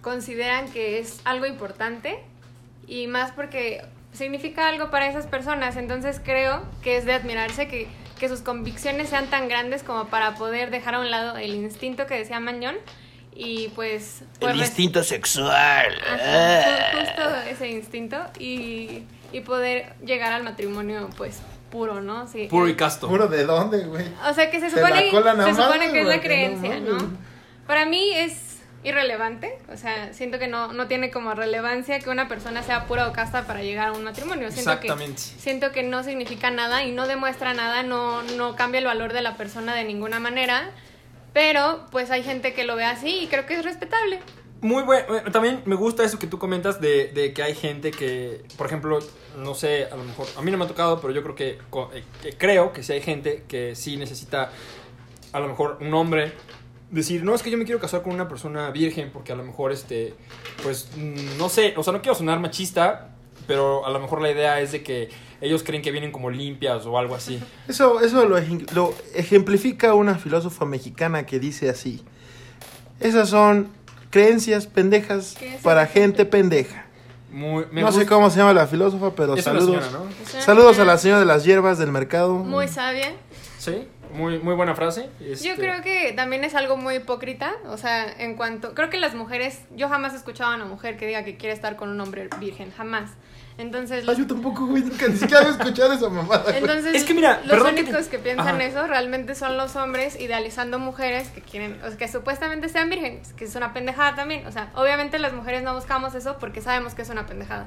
consideran 0.00 0.70
que 0.70 0.98
es 0.98 1.20
algo 1.24 1.46
importante 1.46 2.18
y 2.86 3.06
más 3.08 3.30
porque 3.32 3.82
significa 4.12 4.68
algo 4.68 4.90
para 4.90 5.06
esas 5.08 5.26
personas. 5.26 5.76
Entonces 5.76 6.20
creo 6.22 6.62
que 6.82 6.96
es 6.96 7.04
de 7.04 7.14
admirarse 7.14 7.68
que, 7.68 7.88
que 8.18 8.28
sus 8.28 8.40
convicciones 8.40 9.08
sean 9.08 9.26
tan 9.26 9.48
grandes 9.48 9.82
como 9.82 10.06
para 10.06 10.34
poder 10.34 10.70
dejar 10.70 10.94
a 10.96 11.00
un 11.00 11.10
lado 11.10 11.36
el 11.36 11.54
instinto 11.54 12.06
que 12.06 12.14
decía 12.16 12.38
Mañón 12.40 12.76
y 13.34 13.68
pues... 13.74 14.22
pues, 14.40 14.58
res- 15.00 15.06
sexual. 15.06 15.94
Ajá, 16.06 16.98
justo 16.98 17.36
ese 17.50 17.68
instinto 17.70 18.18
y, 18.38 19.04
y 19.32 19.40
poder 19.40 19.94
llegar 20.04 20.32
al 20.34 20.42
matrimonio 20.42 21.08
pues 21.16 21.40
puro, 21.70 22.02
¿no? 22.02 22.26
Sí. 22.28 22.48
Puro 22.50 22.68
y 22.68 22.76
casto. 22.76 23.08
¿Puro 23.08 23.28
de 23.28 23.44
dónde, 23.44 23.86
güey? 23.86 24.04
O 24.30 24.34
sea 24.34 24.50
que 24.50 24.60
se 24.60 24.68
supone, 24.70 25.10
se 25.10 25.54
supone 25.54 25.90
que 25.90 26.00
es 26.02 26.06
la 26.06 26.20
creencia, 26.20 26.80
no. 26.80 26.98
Para 27.66 27.86
mí 27.86 28.10
es 28.14 28.51
irrelevante, 28.84 29.58
o 29.72 29.76
sea, 29.76 30.12
siento 30.12 30.38
que 30.38 30.48
no, 30.48 30.72
no 30.72 30.88
tiene 30.88 31.10
como 31.10 31.34
relevancia 31.34 32.00
que 32.00 32.10
una 32.10 32.28
persona 32.28 32.62
sea 32.62 32.86
pura 32.86 33.08
o 33.08 33.12
casta 33.12 33.46
para 33.46 33.62
llegar 33.62 33.88
a 33.88 33.92
un 33.92 34.02
matrimonio. 34.02 34.50
Siento 34.50 34.72
Exactamente. 34.72 35.22
Que, 35.22 35.40
siento 35.40 35.72
que 35.72 35.82
no 35.82 36.02
significa 36.02 36.50
nada 36.50 36.82
y 36.84 36.90
no 36.90 37.06
demuestra 37.06 37.54
nada, 37.54 37.82
no, 37.82 38.22
no 38.22 38.56
cambia 38.56 38.78
el 38.80 38.86
valor 38.86 39.12
de 39.12 39.22
la 39.22 39.36
persona 39.36 39.74
de 39.74 39.84
ninguna 39.84 40.18
manera, 40.18 40.70
pero 41.32 41.86
pues 41.90 42.10
hay 42.10 42.24
gente 42.24 42.54
que 42.54 42.64
lo 42.64 42.74
ve 42.74 42.84
así 42.84 43.20
y 43.20 43.26
creo 43.28 43.46
que 43.46 43.54
es 43.54 43.64
respetable. 43.64 44.18
Muy 44.62 44.82
bueno. 44.84 45.06
También 45.32 45.62
me 45.64 45.74
gusta 45.74 46.04
eso 46.04 46.18
que 46.18 46.26
tú 46.26 46.38
comentas 46.38 46.80
de, 46.80 47.08
de 47.08 47.32
que 47.32 47.42
hay 47.42 47.54
gente 47.54 47.90
que, 47.90 48.44
por 48.56 48.66
ejemplo, 48.66 49.00
no 49.36 49.54
sé, 49.54 49.86
a 49.86 49.96
lo 49.96 50.04
mejor, 50.04 50.26
a 50.36 50.42
mí 50.42 50.50
no 50.50 50.58
me 50.58 50.64
ha 50.64 50.68
tocado, 50.68 51.00
pero 51.00 51.12
yo 51.12 51.22
creo 51.22 51.34
que, 51.34 51.58
eh, 51.94 52.04
que 52.22 52.32
creo 52.36 52.72
que 52.72 52.82
sí 52.82 52.92
hay 52.92 53.00
gente 53.00 53.44
que 53.48 53.74
sí 53.74 53.96
necesita, 53.96 54.50
a 55.32 55.40
lo 55.40 55.48
mejor, 55.48 55.78
un 55.80 55.92
hombre 55.94 56.32
decir, 56.92 57.24
no, 57.24 57.34
es 57.34 57.42
que 57.42 57.50
yo 57.50 57.58
me 57.58 57.64
quiero 57.64 57.80
casar 57.80 58.02
con 58.02 58.12
una 58.12 58.28
persona 58.28 58.70
virgen 58.70 59.10
porque 59.12 59.32
a 59.32 59.36
lo 59.36 59.42
mejor, 59.42 59.72
este, 59.72 60.14
pues, 60.62 60.88
mm, 60.96 61.38
no 61.38 61.48
sé, 61.48 61.74
o 61.76 61.82
sea, 61.82 61.92
no 61.92 62.02
quiero 62.02 62.14
sonar 62.14 62.38
machista, 62.38 63.08
pero 63.46 63.84
a 63.86 63.90
lo 63.90 63.98
mejor 63.98 64.20
la 64.20 64.30
idea 64.30 64.60
es 64.60 64.72
de 64.72 64.82
que 64.82 65.08
ellos 65.40 65.62
creen 65.64 65.82
que 65.82 65.90
vienen 65.90 66.12
como 66.12 66.30
limpias 66.30 66.86
o 66.86 66.98
algo 66.98 67.14
así. 67.14 67.42
Eso, 67.68 68.00
eso 68.00 68.24
lo, 68.26 68.38
lo 68.74 68.94
ejemplifica 69.14 69.94
una 69.94 70.16
filósofa 70.16 70.64
mexicana 70.64 71.26
que 71.26 71.40
dice 71.40 71.68
así. 71.68 72.02
Esas 73.00 73.30
son 73.30 73.68
creencias 74.10 74.66
pendejas 74.66 75.36
para 75.62 75.86
gente 75.86 76.24
pendeja. 76.24 76.86
Muy, 77.32 77.64
no 77.72 77.90
sé 77.90 78.04
cómo 78.04 78.28
se 78.28 78.36
llama 78.36 78.52
la 78.52 78.66
filósofa, 78.66 79.14
pero 79.16 79.34
Es 79.34 79.44
saludos. 79.44 79.82
Saludos 80.40 80.78
a 80.78 80.84
la 80.84 80.98
señora 80.98 81.18
de 81.18 81.24
las 81.26 81.44
hierbas 81.44 81.78
del 81.78 81.90
mercado. 81.90 82.34
Muy 82.34 82.68
sabia. 82.68 83.14
Sí, 83.58 83.88
muy, 84.12 84.38
muy 84.38 84.54
buena 84.54 84.74
frase. 84.74 85.08
Yo 85.20 85.26
este- 85.32 85.54
creo 85.56 85.82
que 85.82 86.12
también 86.14 86.44
es 86.44 86.54
algo 86.54 86.76
muy 86.76 86.96
hipócrita, 86.96 87.52
o 87.66 87.76
sea, 87.76 88.04
en 88.18 88.36
cuanto, 88.36 88.74
creo 88.74 88.90
que 88.90 88.98
las 89.00 89.14
mujeres, 89.14 89.60
yo 89.74 89.88
jamás 89.88 90.12
he 90.12 90.16
escuchado 90.16 90.52
a 90.52 90.56
una 90.56 90.64
mujer 90.66 90.96
que 90.96 91.06
diga 91.06 91.24
que 91.24 91.36
quiere 91.36 91.54
estar 91.54 91.76
con 91.76 91.88
un 91.90 92.00
hombre 92.00 92.28
virgen, 92.38 92.70
jamás. 92.76 93.10
Entonces, 93.58 94.08
Ay, 94.08 94.16
yo 94.16 94.26
tampoco, 94.26 94.64
güey, 94.66 94.82
nunca 94.82 95.06
ni 95.08 95.16
siquiera 95.16 95.40
había 95.40 95.52
escuchado 95.52 95.92
esa 95.92 96.08
mamada. 96.08 96.42
güey. 96.44 96.56
entonces 96.56 96.94
Es 96.94 97.04
que 97.04 97.12
mira, 97.12 97.40
los 97.44 97.50
perdón 97.50 97.74
que 97.74 97.82
únicos 97.82 98.04
te- 98.06 98.10
que, 98.12 98.18
piensan 98.18 98.46
Ajá. 98.48 98.64
eso 98.64 98.86
realmente 98.86 99.34
son 99.34 99.58
los 99.58 99.76
hombres 99.76 100.18
idealizando 100.18 100.78
mujeres 100.78 101.28
que 101.28 101.42
quieren, 101.42 101.78
o 101.84 101.88
sea, 101.88 101.98
que 101.98 102.08
supuestamente 102.08 102.70
sean 102.70 102.88
vírgenes, 102.88 103.34
que 103.34 103.44
es 103.44 103.54
una 103.54 103.74
pendejada 103.74 104.14
también. 104.14 104.46
O 104.46 104.52
sea, 104.52 104.70
obviamente 104.74 105.18
las 105.18 105.34
mujeres 105.34 105.62
no 105.62 105.74
buscamos 105.74 106.14
eso 106.14 106.38
porque 106.40 106.62
sabemos 106.62 106.94
que 106.94 107.02
es 107.02 107.10
una 107.10 107.26
pendejada. 107.26 107.66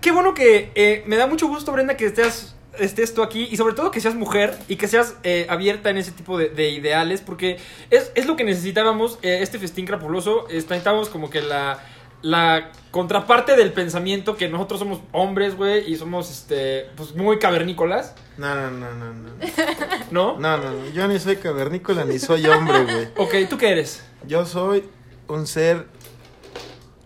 Qué 0.00 0.10
bueno 0.10 0.34
que 0.34 0.72
eh, 0.74 1.04
me 1.06 1.16
da 1.16 1.28
mucho 1.28 1.46
gusto, 1.46 1.70
Brenda, 1.70 1.96
que 1.96 2.06
estés, 2.06 2.55
estés 2.78 3.14
tú 3.14 3.22
aquí 3.22 3.48
y 3.50 3.56
sobre 3.56 3.74
todo 3.74 3.90
que 3.90 4.00
seas 4.00 4.14
mujer 4.14 4.56
y 4.68 4.76
que 4.76 4.88
seas 4.88 5.16
eh, 5.22 5.46
abierta 5.48 5.90
en 5.90 5.98
ese 5.98 6.12
tipo 6.12 6.38
de, 6.38 6.48
de 6.48 6.70
ideales 6.70 7.20
porque 7.20 7.58
es, 7.90 8.12
es 8.14 8.26
lo 8.26 8.36
que 8.36 8.44
necesitábamos, 8.44 9.18
eh, 9.22 9.38
este 9.42 9.58
festín 9.58 9.86
crapuloso, 9.86 10.46
necesitábamos 10.48 11.08
como 11.08 11.30
que 11.30 11.42
la, 11.42 11.78
la 12.22 12.72
contraparte 12.90 13.56
del 13.56 13.72
pensamiento 13.72 14.36
que 14.36 14.48
nosotros 14.48 14.80
somos 14.80 15.00
hombres, 15.12 15.56
güey, 15.56 15.90
y 15.90 15.96
somos, 15.96 16.30
este, 16.30 16.86
pues 16.96 17.14
muy 17.14 17.38
cavernícolas, 17.38 18.14
No, 18.36 18.54
no, 18.54 18.70
no, 18.70 18.92
no, 18.94 19.12
no. 19.12 19.30
¿no? 20.10 20.38
No, 20.38 20.56
no, 20.56 20.70
no. 20.72 20.90
Yo 20.90 21.06
ni 21.08 21.18
soy 21.18 21.36
cavernícola 21.36 22.04
ni 22.04 22.18
soy 22.18 22.46
hombre, 22.46 22.84
güey. 22.84 23.08
Ok, 23.16 23.48
¿tú 23.48 23.58
qué 23.58 23.70
eres? 23.70 24.02
Yo 24.26 24.44
soy 24.46 24.84
un 25.28 25.46
ser 25.46 25.86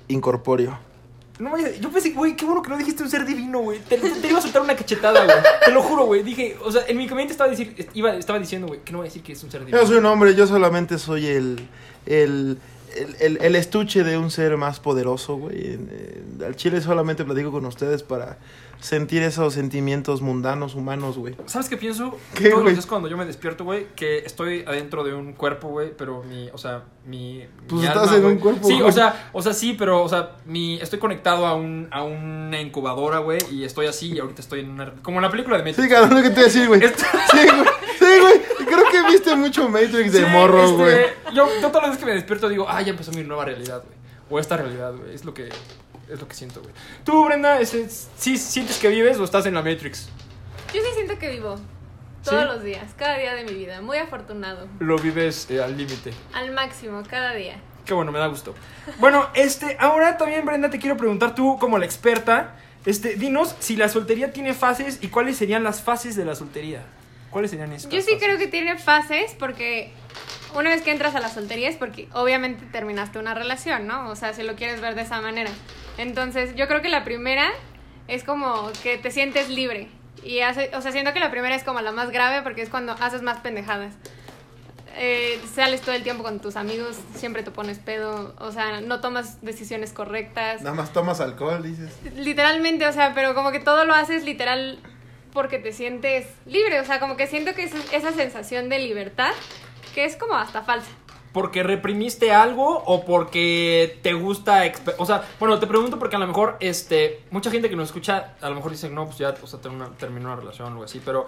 incorpóreo. 0.08 0.78
No, 1.40 1.56
yo 1.56 1.90
pensé, 1.90 2.10
güey, 2.10 2.36
qué 2.36 2.44
bueno 2.44 2.60
que 2.60 2.68
no 2.68 2.76
dijiste 2.76 3.02
un 3.02 3.08
ser 3.08 3.24
divino, 3.24 3.60
güey. 3.60 3.78
Te, 3.78 3.96
iba 4.28 4.38
a 4.38 4.42
soltar 4.42 4.60
una 4.60 4.76
cachetada, 4.76 5.24
güey. 5.24 5.36
Te 5.64 5.72
lo 5.72 5.82
juro, 5.82 6.04
güey. 6.04 6.22
Dije, 6.22 6.56
o 6.62 6.70
sea, 6.70 6.82
en 6.86 6.98
mi 6.98 7.08
mente 7.08 7.32
estaba, 7.32 7.48
decir, 7.48 7.74
estaba 7.94 8.38
diciendo, 8.38 8.66
güey, 8.66 8.80
que 8.80 8.92
no 8.92 8.98
voy 8.98 9.06
a 9.06 9.08
decir 9.08 9.22
que 9.22 9.32
es 9.32 9.42
un 9.42 9.50
ser 9.50 9.60
divino. 9.60 9.80
Yo 9.80 9.86
soy 9.86 9.96
un 9.96 10.06
hombre, 10.06 10.34
yo 10.34 10.46
solamente 10.46 10.98
soy 10.98 11.26
el, 11.26 11.68
el, 12.04 12.58
el, 12.96 13.16
el- 13.20 13.42
el 13.42 13.56
estuche 13.56 14.02
de 14.04 14.16
un 14.18 14.30
ser 14.30 14.56
más 14.56 14.80
poderoso, 14.80 15.36
güey. 15.36 15.78
Al 16.44 16.56
chile 16.56 16.80
solamente 16.80 17.24
platico 17.24 17.50
con 17.52 17.64
ustedes 17.66 18.02
para 18.02 18.38
sentir 18.80 19.22
esos 19.22 19.52
sentimientos 19.52 20.22
mundanos, 20.22 20.74
humanos, 20.74 21.18
güey. 21.18 21.36
¿Sabes 21.44 21.68
qué 21.68 21.76
pienso? 21.76 22.16
¿Qué, 22.34 22.48
Todos 22.48 22.64
los 22.64 22.72
días 22.72 22.86
cuando 22.86 23.08
yo 23.08 23.16
me 23.18 23.26
despierto, 23.26 23.62
güey, 23.64 23.86
que 23.94 24.18
estoy 24.20 24.64
adentro 24.66 25.04
de 25.04 25.12
un 25.12 25.34
cuerpo, 25.34 25.68
güey, 25.68 25.94
pero 25.94 26.22
mi, 26.22 26.48
o 26.50 26.56
sea, 26.56 26.84
mi. 27.04 27.44
Pues 27.68 27.82
mi 27.82 27.86
estás 27.86 28.08
alma, 28.10 28.16
en 28.16 28.24
un 28.24 28.38
cuerpo, 28.38 28.66
Sí, 28.66 28.74
güey. 28.78 28.88
o 28.88 28.92
sea, 28.92 29.30
o 29.34 29.42
sea, 29.42 29.52
sí, 29.52 29.74
pero, 29.78 30.02
o 30.02 30.08
sea, 30.08 30.36
mi, 30.46 30.80
estoy 30.80 30.98
conectado 30.98 31.46
a, 31.46 31.54
un, 31.54 31.88
a 31.90 32.02
una 32.04 32.58
incubadora, 32.58 33.18
güey, 33.18 33.38
y 33.50 33.64
estoy 33.64 33.84
así, 33.86 34.12
y 34.14 34.18
ahorita 34.18 34.40
estoy 34.40 34.60
en 34.60 34.70
una. 34.70 34.94
Como 35.02 35.18
en 35.18 35.22
la 35.24 35.30
película 35.30 35.58
de 35.58 35.64
Matrix. 35.64 35.82
Sí, 35.86 35.88
cabrón, 35.94 36.16
lo 36.16 36.22
que 36.22 36.30
te 36.30 36.40
iba 36.40 36.42
a 36.42 36.44
decir, 36.44 36.66
güey. 36.68 36.80
Sí, 36.80 36.86
güey. 37.32 37.68
Creo 38.70 38.90
que 38.90 39.10
viste 39.10 39.34
mucho 39.36 39.68
Matrix 39.68 40.12
de 40.12 40.20
Sí, 40.20 40.26
morro, 40.30 40.62
este, 40.62 40.76
güey. 40.76 41.34
Yo, 41.34 41.48
yo 41.60 41.68
todas 41.68 41.82
las 41.82 41.90
veces 41.90 41.98
que 41.98 42.06
me 42.06 42.14
despierto 42.14 42.48
digo, 42.48 42.66
ah, 42.68 42.80
ya 42.82 42.90
empezó 42.90 43.12
mi 43.12 43.22
nueva 43.22 43.44
realidad, 43.44 43.82
güey. 43.84 43.98
O 44.30 44.38
esta 44.38 44.56
realidad, 44.56 44.94
güey. 44.94 45.14
Es 45.14 45.24
lo 45.24 45.34
que, 45.34 45.48
es 46.08 46.20
lo 46.20 46.28
que 46.28 46.34
siento, 46.34 46.60
güey. 46.60 46.72
Tú, 47.04 47.24
Brenda, 47.24 47.60
este, 47.60 47.88
¿sí 47.88 48.38
sientes 48.38 48.78
que 48.78 48.88
vives 48.88 49.18
o 49.18 49.24
estás 49.24 49.46
en 49.46 49.54
la 49.54 49.62
Matrix? 49.62 50.08
Yo 50.72 50.80
sí 50.80 50.88
siento 50.94 51.18
que 51.18 51.30
vivo 51.30 51.58
todos 52.24 52.42
¿Sí? 52.42 52.48
los 52.48 52.62
días, 52.62 52.84
cada 52.96 53.18
día 53.18 53.34
de 53.34 53.44
mi 53.44 53.54
vida. 53.54 53.80
Muy 53.80 53.98
afortunado. 53.98 54.68
Lo 54.78 54.98
vives 54.98 55.50
eh, 55.50 55.62
al 55.62 55.76
límite. 55.76 56.12
Al 56.32 56.52
máximo, 56.52 57.02
cada 57.08 57.34
día. 57.34 57.60
Qué 57.84 57.94
bueno, 57.94 58.12
me 58.12 58.18
da 58.18 58.26
gusto. 58.26 58.54
Bueno, 58.98 59.28
este, 59.34 59.76
ahora 59.80 60.16
también, 60.16 60.44
Brenda, 60.44 60.70
te 60.70 60.78
quiero 60.78 60.96
preguntar 60.96 61.34
tú, 61.34 61.58
como 61.58 61.78
la 61.78 61.86
experta, 61.86 62.56
este, 62.84 63.16
dinos 63.16 63.56
si 63.58 63.76
la 63.76 63.88
soltería 63.88 64.32
tiene 64.32 64.54
fases 64.54 64.98
y 65.00 65.08
cuáles 65.08 65.36
serían 65.36 65.64
las 65.64 65.82
fases 65.82 66.14
de 66.14 66.24
la 66.24 66.34
soltería. 66.34 66.82
¿Cuáles 67.30 67.50
serían 67.50 67.72
estas? 67.72 67.90
Yo 67.90 68.00
sí 68.02 68.16
creo 68.18 68.38
que 68.38 68.48
tiene 68.48 68.76
fases 68.76 69.36
porque 69.38 69.92
una 70.54 70.70
vez 70.70 70.82
que 70.82 70.90
entras 70.90 71.14
a 71.14 71.20
la 71.20 71.28
soltería 71.28 71.68
es 71.68 71.76
porque 71.76 72.08
obviamente 72.12 72.66
terminaste 72.66 73.18
una 73.18 73.34
relación, 73.34 73.86
¿no? 73.86 74.08
O 74.10 74.16
sea, 74.16 74.32
si 74.32 74.42
lo 74.42 74.56
quieres 74.56 74.80
ver 74.80 74.94
de 74.94 75.02
esa 75.02 75.20
manera. 75.20 75.50
Entonces, 75.96 76.54
yo 76.56 76.66
creo 76.66 76.82
que 76.82 76.88
la 76.88 77.04
primera 77.04 77.50
es 78.08 78.24
como 78.24 78.70
que 78.82 78.98
te 78.98 79.10
sientes 79.10 79.48
libre. 79.48 79.88
Y 80.24 80.40
hace, 80.40 80.70
o 80.74 80.82
sea, 80.82 80.92
siento 80.92 81.12
que 81.12 81.20
la 81.20 81.30
primera 81.30 81.54
es 81.54 81.62
como 81.62 81.80
la 81.80 81.92
más 81.92 82.10
grave 82.10 82.42
porque 82.42 82.62
es 82.62 82.68
cuando 82.68 82.92
haces 82.92 83.22
más 83.22 83.38
pendejadas. 83.38 83.94
Eh, 84.96 85.40
sales 85.54 85.80
todo 85.82 85.94
el 85.94 86.02
tiempo 86.02 86.24
con 86.24 86.40
tus 86.40 86.56
amigos, 86.56 86.98
siempre 87.14 87.44
te 87.44 87.52
pones 87.52 87.78
pedo, 87.78 88.34
o 88.38 88.50
sea, 88.50 88.80
no 88.80 89.00
tomas 89.00 89.40
decisiones 89.40 89.92
correctas. 89.92 90.62
Nada 90.62 90.74
más 90.74 90.92
tomas 90.92 91.20
alcohol, 91.20 91.62
dices. 91.62 91.96
Literalmente, 92.16 92.86
o 92.86 92.92
sea, 92.92 93.14
pero 93.14 93.34
como 93.34 93.52
que 93.52 93.60
todo 93.60 93.84
lo 93.84 93.94
haces 93.94 94.24
literal 94.24 94.80
porque 95.32 95.58
te 95.58 95.72
sientes 95.72 96.26
libre, 96.46 96.80
o 96.80 96.84
sea, 96.84 97.00
como 97.00 97.16
que 97.16 97.26
siento 97.26 97.54
que 97.54 97.64
es 97.64 97.72
esa 97.92 98.12
sensación 98.12 98.68
de 98.68 98.78
libertad 98.78 99.32
que 99.94 100.04
es 100.04 100.16
como 100.16 100.34
hasta 100.34 100.62
falsa. 100.62 100.90
¿Porque 101.32 101.62
reprimiste 101.62 102.32
algo 102.32 102.82
o 102.86 103.04
porque 103.04 104.00
te 104.02 104.14
gusta... 104.14 104.64
O 104.98 105.06
sea, 105.06 105.22
bueno, 105.38 105.60
te 105.60 105.68
pregunto 105.68 105.96
porque 105.96 106.16
a 106.16 106.18
lo 106.18 106.26
mejor, 106.26 106.56
este, 106.58 107.22
mucha 107.30 107.52
gente 107.52 107.70
que 107.70 107.76
nos 107.76 107.88
escucha, 107.88 108.34
a 108.40 108.48
lo 108.48 108.56
mejor 108.56 108.72
dice, 108.72 108.90
no, 108.90 109.06
pues 109.06 109.18
ya, 109.18 109.34
o 109.40 109.46
sea, 109.46 109.60
terminó 109.60 109.86
una, 109.86 109.96
terminó 109.96 110.26
una 110.26 110.36
relación 110.36 110.66
o 110.66 110.70
algo 110.72 110.84
así, 110.84 111.00
pero 111.04 111.26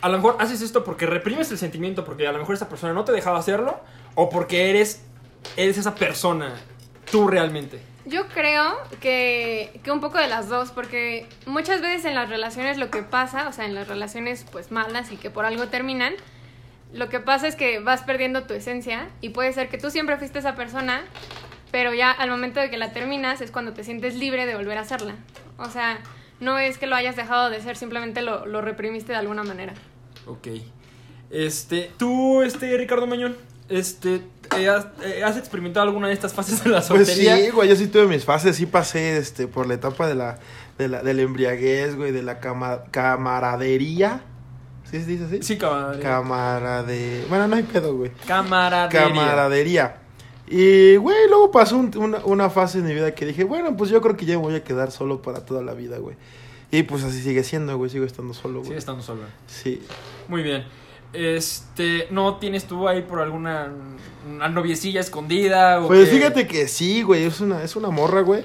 a 0.00 0.08
lo 0.08 0.16
mejor 0.16 0.36
haces 0.40 0.60
esto 0.60 0.82
porque 0.82 1.06
reprimes 1.06 1.52
el 1.52 1.58
sentimiento, 1.58 2.04
porque 2.04 2.26
a 2.26 2.32
lo 2.32 2.38
mejor 2.40 2.56
esa 2.56 2.68
persona 2.68 2.92
no 2.92 3.04
te 3.04 3.12
dejaba 3.12 3.38
hacerlo, 3.38 3.78
o 4.16 4.28
porque 4.28 4.70
eres, 4.70 5.04
eres 5.56 5.78
esa 5.78 5.94
persona, 5.94 6.56
tú 7.08 7.28
realmente. 7.28 7.93
Yo 8.06 8.26
creo 8.28 8.76
que, 9.00 9.80
que 9.82 9.90
un 9.90 10.00
poco 10.00 10.18
de 10.18 10.28
las 10.28 10.48
dos, 10.48 10.70
porque 10.70 11.26
muchas 11.46 11.80
veces 11.80 12.04
en 12.04 12.14
las 12.14 12.28
relaciones 12.28 12.76
lo 12.76 12.90
que 12.90 13.02
pasa, 13.02 13.48
o 13.48 13.52
sea, 13.52 13.64
en 13.64 13.74
las 13.74 13.88
relaciones 13.88 14.44
pues 14.52 14.70
malas 14.70 15.10
y 15.10 15.16
que 15.16 15.30
por 15.30 15.46
algo 15.46 15.68
terminan, 15.68 16.14
lo 16.92 17.08
que 17.08 17.18
pasa 17.18 17.48
es 17.48 17.56
que 17.56 17.80
vas 17.80 18.02
perdiendo 18.02 18.44
tu 18.44 18.54
esencia 18.54 19.08
y 19.20 19.30
puede 19.30 19.52
ser 19.52 19.68
que 19.68 19.78
tú 19.78 19.90
siempre 19.90 20.16
fuiste 20.16 20.38
esa 20.38 20.54
persona, 20.54 21.02
pero 21.72 21.92
ya 21.92 22.10
al 22.10 22.30
momento 22.30 22.60
de 22.60 22.70
que 22.70 22.76
la 22.76 22.92
terminas 22.92 23.40
es 23.40 23.50
cuando 23.50 23.72
te 23.72 23.82
sientes 23.82 24.14
libre 24.14 24.46
de 24.46 24.54
volver 24.54 24.78
a 24.78 24.82
hacerla. 24.82 25.16
O 25.58 25.70
sea, 25.70 25.98
no 26.40 26.58
es 26.58 26.78
que 26.78 26.86
lo 26.86 26.94
hayas 26.94 27.16
dejado 27.16 27.50
de 27.50 27.60
ser, 27.60 27.76
simplemente 27.76 28.22
lo, 28.22 28.46
lo 28.46 28.60
reprimiste 28.60 29.12
de 29.12 29.18
alguna 29.18 29.42
manera. 29.42 29.72
Ok. 30.26 30.48
Este, 31.30 31.90
tú, 31.96 32.42
este, 32.42 32.76
Ricardo 32.76 33.08
Mañón, 33.08 33.36
este, 33.68 34.20
eh, 34.58 34.68
¿has, 34.68 34.86
eh, 35.02 35.22
has 35.24 35.36
experimentado 35.36 35.86
alguna 35.86 36.08
de 36.08 36.14
estas 36.14 36.32
fases 36.34 36.62
de 36.64 36.70
la 36.70 36.76
Pues 36.82 36.86
soltería? 37.08 37.36
sí, 37.36 37.50
güey, 37.50 37.68
yo 37.68 37.76
sí 37.76 37.86
tuve 37.88 38.06
mis 38.06 38.24
fases, 38.24 38.56
sí 38.56 38.66
pasé 38.66 39.16
este, 39.16 39.46
por 39.46 39.66
la 39.66 39.74
etapa 39.74 40.06
de 40.06 40.14
la, 40.14 40.38
de 40.78 40.88
la, 40.88 41.02
del 41.02 41.20
embriaguez, 41.20 41.96
güey, 41.96 42.12
de 42.12 42.22
la 42.22 42.40
cama- 42.40 42.84
camaradería. 42.90 44.20
¿Sí 44.90 45.00
se 45.00 45.06
dice 45.06 45.24
así? 45.24 45.42
Sí, 45.42 45.58
camarade. 45.58 46.00
Camarade... 46.00 47.24
Bueno, 47.28 47.48
no 47.48 47.56
hay 47.56 47.62
pedo, 47.64 47.96
güey. 47.96 48.10
Camaradería. 48.26 49.08
Camaradería. 49.08 49.96
Y, 50.46 50.96
güey, 50.96 51.26
luego 51.28 51.50
pasó 51.50 51.76
un- 51.78 51.96
una, 51.96 52.18
una 52.24 52.50
fase 52.50 52.78
en 52.78 52.84
mi 52.86 52.94
vida 52.94 53.14
que 53.14 53.24
dije, 53.26 53.44
bueno, 53.44 53.76
pues 53.76 53.90
yo 53.90 54.00
creo 54.00 54.16
que 54.16 54.26
ya 54.26 54.34
me 54.36 54.42
voy 54.42 54.54
a 54.54 54.62
quedar 54.62 54.90
solo 54.92 55.22
para 55.22 55.44
toda 55.44 55.62
la 55.62 55.72
vida, 55.74 55.98
güey. 55.98 56.16
Y 56.70 56.82
pues 56.82 57.02
así 57.04 57.22
sigue 57.22 57.42
siendo, 57.44 57.76
güey, 57.76 57.88
sigo 57.90 58.04
estando 58.04 58.34
solo, 58.34 58.58
Sigue 58.58 58.66
güey. 58.66 58.78
estando 58.78 59.02
solo. 59.02 59.22
Sí. 59.46 59.80
Muy 60.28 60.42
bien. 60.42 60.64
Este, 61.14 62.08
¿no 62.10 62.36
tienes 62.36 62.64
tú 62.66 62.88
ahí 62.88 63.02
por 63.02 63.20
alguna 63.20 63.72
una 64.28 64.48
noviecilla 64.48 65.00
escondida? 65.00 65.80
O 65.80 65.88
Pues 65.88 66.08
qué? 66.08 66.16
fíjate 66.16 66.46
que 66.46 66.66
sí, 66.68 67.02
güey, 67.02 67.24
es 67.24 67.40
una, 67.40 67.62
es 67.62 67.76
una 67.76 67.90
morra, 67.90 68.20
güey. 68.22 68.42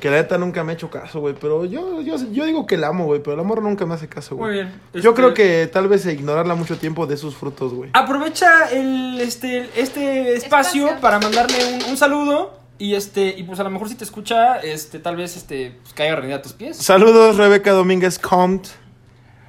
Que 0.00 0.10
la 0.10 0.18
neta 0.18 0.38
nunca 0.38 0.62
me 0.62 0.70
ha 0.70 0.74
hecho 0.76 0.90
caso, 0.90 1.18
güey. 1.18 1.34
Pero 1.40 1.64
yo, 1.64 2.00
yo, 2.02 2.14
yo 2.30 2.44
digo 2.44 2.66
que 2.66 2.76
la 2.76 2.88
amo, 2.88 3.06
güey. 3.06 3.20
Pero 3.20 3.36
la 3.36 3.42
morra 3.42 3.62
nunca 3.62 3.84
me 3.84 3.94
hace 3.94 4.06
caso, 4.08 4.36
güey. 4.36 4.48
Muy 4.50 4.54
bien. 4.60 4.80
Yo 4.94 5.00
Este, 5.00 5.12
creo 5.14 5.34
que 5.34 5.66
tal 5.72 5.88
vez 5.88 6.06
ignorarla 6.06 6.54
mucho 6.54 6.76
tiempo 6.78 7.06
de 7.06 7.16
sus 7.16 7.34
frutos, 7.34 7.74
güey. 7.74 7.90
Aprovecha 7.94 8.70
el, 8.70 9.18
este, 9.20 9.68
este 9.74 10.34
espacio, 10.36 10.84
Espacio. 10.84 11.00
para 11.00 11.18
mandarle 11.18 11.56
un, 11.84 11.90
un 11.90 11.96
saludo. 11.96 12.56
Y 12.78 12.94
este, 12.94 13.34
y 13.36 13.42
pues 13.42 13.58
a 13.58 13.64
lo 13.64 13.70
mejor 13.70 13.88
si 13.88 13.96
te 13.96 14.04
escucha, 14.04 14.58
este, 14.60 15.00
tal 15.00 15.16
vez 15.16 15.36
este, 15.36 15.76
pues, 15.82 15.92
caiga 15.94 16.14
rendida 16.14 16.36
a 16.36 16.42
tus 16.42 16.52
pies. 16.52 16.76
Saludos, 16.76 17.36
Rebeca 17.36 17.72
Domínguez 17.72 18.20
Comte. 18.20 18.68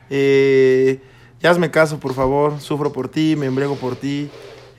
Eh, 0.09 0.99
ya 1.41 1.51
hazme 1.51 1.71
caso, 1.71 1.99
por 1.99 2.13
favor. 2.13 2.59
Sufro 2.59 2.91
por 2.91 3.09
ti, 3.09 3.35
me 3.37 3.45
embriago 3.45 3.75
por 3.75 3.95
ti. 3.95 4.29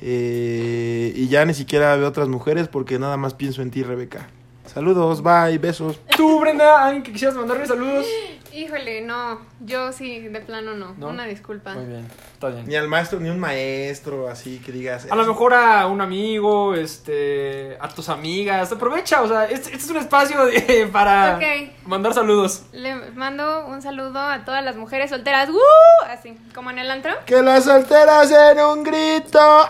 Eh, 0.02 1.12
y 1.14 1.28
ya 1.28 1.44
ni 1.44 1.54
siquiera 1.54 1.94
veo 1.96 2.08
otras 2.08 2.28
mujeres 2.28 2.68
porque 2.68 2.98
nada 2.98 3.16
más 3.16 3.34
pienso 3.34 3.62
en 3.62 3.70
ti, 3.70 3.82
Rebeca. 3.82 4.28
Saludos, 4.66 5.22
bye, 5.22 5.58
besos. 5.58 6.00
Tú, 6.16 6.40
Brenda, 6.40 6.84
alguien 6.84 7.02
que 7.02 7.12
quisieras 7.12 7.36
mandarle 7.36 7.66
saludos. 7.66 8.06
Híjole, 8.52 9.00
no, 9.02 9.40
yo 9.60 9.92
sí, 9.92 10.20
de 10.20 10.40
plano 10.40 10.74
no, 10.74 10.94
¿No? 10.98 11.08
una 11.08 11.24
disculpa. 11.24 11.74
Muy 11.74 11.84
bien, 11.84 12.06
está 12.32 12.48
bien. 12.48 12.66
Ni 12.66 12.74
al 12.74 12.88
maestro, 12.88 13.20
ni 13.20 13.28
un 13.30 13.38
maestro, 13.38 14.28
así 14.28 14.58
que 14.58 14.72
digas. 14.72 15.06
A 15.08 15.14
lo 15.14 15.24
mejor 15.24 15.54
a 15.54 15.86
un 15.86 16.00
amigo, 16.00 16.74
este, 16.74 17.76
a 17.80 17.88
tus 17.88 18.08
amigas. 18.08 18.72
Aprovecha, 18.72 19.22
o 19.22 19.28
sea, 19.28 19.44
este, 19.44 19.70
este 19.72 19.76
es 19.84 19.90
un 19.90 19.98
espacio 19.98 20.46
de- 20.46 20.88
para 20.92 21.38
mandar 21.86 22.12
saludos. 22.12 22.64
Le 22.72 22.94
mando 23.12 23.66
un 23.66 23.82
saludo 23.82 24.18
a 24.18 24.44
todas 24.44 24.64
las 24.64 24.74
mujeres 24.76 25.10
solteras, 25.10 25.48
¡Woo! 25.48 25.58
así, 26.08 26.36
como 26.54 26.70
en 26.70 26.78
el 26.78 26.90
antro. 26.90 27.12
Que 27.26 27.42
las 27.42 27.64
solteras 27.64 28.30
en 28.32 28.58
un 28.64 28.82
grito. 28.82 29.38
¡Ah! 29.40 29.68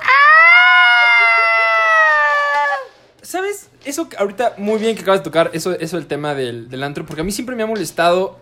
¿Sabes? 3.23 3.69
Eso 3.85 4.09
que 4.09 4.17
ahorita 4.17 4.55
muy 4.57 4.79
bien 4.79 4.95
que 4.97 5.03
acabas 5.03 5.21
de 5.21 5.25
tocar, 5.25 5.51
eso, 5.53 5.73
eso 5.73 5.97
el 5.99 6.07
tema 6.07 6.35
del, 6.35 6.69
del 6.69 6.83
antro, 6.83 7.07
porque 7.07 7.21
a 7.21 7.25
mí 7.25 7.31
siempre 7.33 7.55
me 7.57 7.63
ha 7.63 7.67
molestado. 7.67 8.39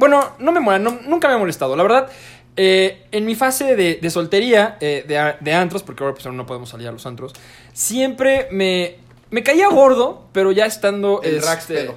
Bueno, 0.00 0.30
no 0.38 0.50
me 0.50 0.60
no- 0.78 0.98
nunca 1.06 1.28
me 1.28 1.34
ha 1.34 1.38
molestado. 1.38 1.76
La 1.76 1.82
verdad, 1.82 2.08
eh, 2.56 3.06
en 3.12 3.26
mi 3.26 3.34
fase 3.34 3.76
de, 3.76 3.96
de 3.96 4.10
soltería, 4.10 4.78
eh, 4.80 5.04
de, 5.06 5.52
antros, 5.54 5.82
porque 5.82 6.02
ahora 6.02 6.14
pues 6.14 6.26
no 6.32 6.46
podemos 6.46 6.70
salir 6.70 6.88
a 6.88 6.92
los 6.92 7.04
antros, 7.04 7.34
siempre 7.74 8.48
me, 8.50 8.96
me 9.30 9.42
caía 9.42 9.68
gordo, 9.68 10.26
pero 10.32 10.52
ya 10.52 10.64
estando. 10.64 11.20
El 11.22 11.36
este, 11.36 11.94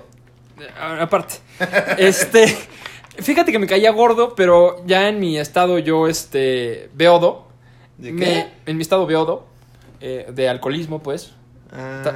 Aparte. 0.79 1.35
este. 1.97 2.55
Fíjate 3.17 3.51
que 3.53 3.59
me 3.59 3.67
caía 3.67 3.91
gordo, 3.91 4.35
pero 4.35 4.83
ya 4.85 5.07
en 5.07 5.19
mi 5.21 5.37
estado 5.39 5.79
yo, 5.79 6.07
este. 6.09 6.89
Beodo. 6.93 7.47
¿De 7.97 8.11
me- 8.11 8.25
qué? 8.25 8.47
en 8.65 8.75
mi 8.75 8.81
estado 8.81 9.05
beodo. 9.05 9.45
eh, 10.01 10.27
de 10.29 10.49
alcoholismo, 10.49 11.01
pues. 11.01 11.33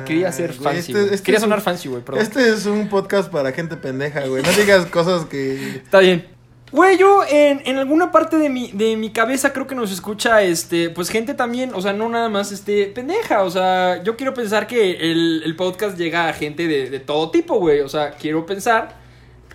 Quería 0.06 0.32
ser 0.32 0.54
fancy, 0.54 0.92
este- 0.92 1.14
este 1.16 1.24
Quería 1.26 1.40
un- 1.40 1.44
sonar 1.44 1.62
fancy, 1.62 1.90
güey, 1.90 2.04
perdón. 2.04 2.22
Este 2.22 2.50
es 2.50 2.66
un 2.66 2.90
podcast 2.90 3.32
para 3.32 3.52
gente 3.52 3.76
pendeja, 3.78 4.26
güey. 4.28 4.44
No 4.44 4.52
digas 4.52 4.86
cosas 4.92 5.26
que. 5.26 5.78
Está 5.78 6.00
bien. 6.00 6.28
Güey, 6.70 6.98
yo 6.98 7.22
en, 7.30 7.62
en 7.66 7.78
alguna 7.78 8.12
parte 8.12 8.38
de 8.38 8.50
mi, 8.50 8.72
de 8.74 8.98
mi 8.98 9.12
cabeza 9.12 9.54
creo 9.54 9.68
que 9.68 9.74
nos 9.76 9.90
escucha, 9.90 10.42
este, 10.42 10.90
pues 10.90 11.10
gente 11.10 11.34
también, 11.34 11.72
o 11.74 11.82
sea, 11.82 11.94
no 11.94 12.10
nada 12.10 12.28
más, 12.28 12.52
este, 12.52 12.88
pendeja, 12.88 13.44
o 13.44 13.50
sea, 13.50 14.04
yo 14.04 14.18
quiero 14.18 14.34
pensar 14.34 14.68
que 14.68 14.92
el, 15.12 15.44
el 15.46 15.56
podcast 15.56 15.98
llega 15.98 16.28
a 16.28 16.34
gente 16.34 16.68
de, 16.68 16.90
de 16.90 17.00
todo 17.00 17.32
tipo, 17.32 17.56
güey, 17.58 17.80
o 17.80 17.88
sea, 17.88 18.12
quiero 18.12 18.46
pensar 18.46 18.98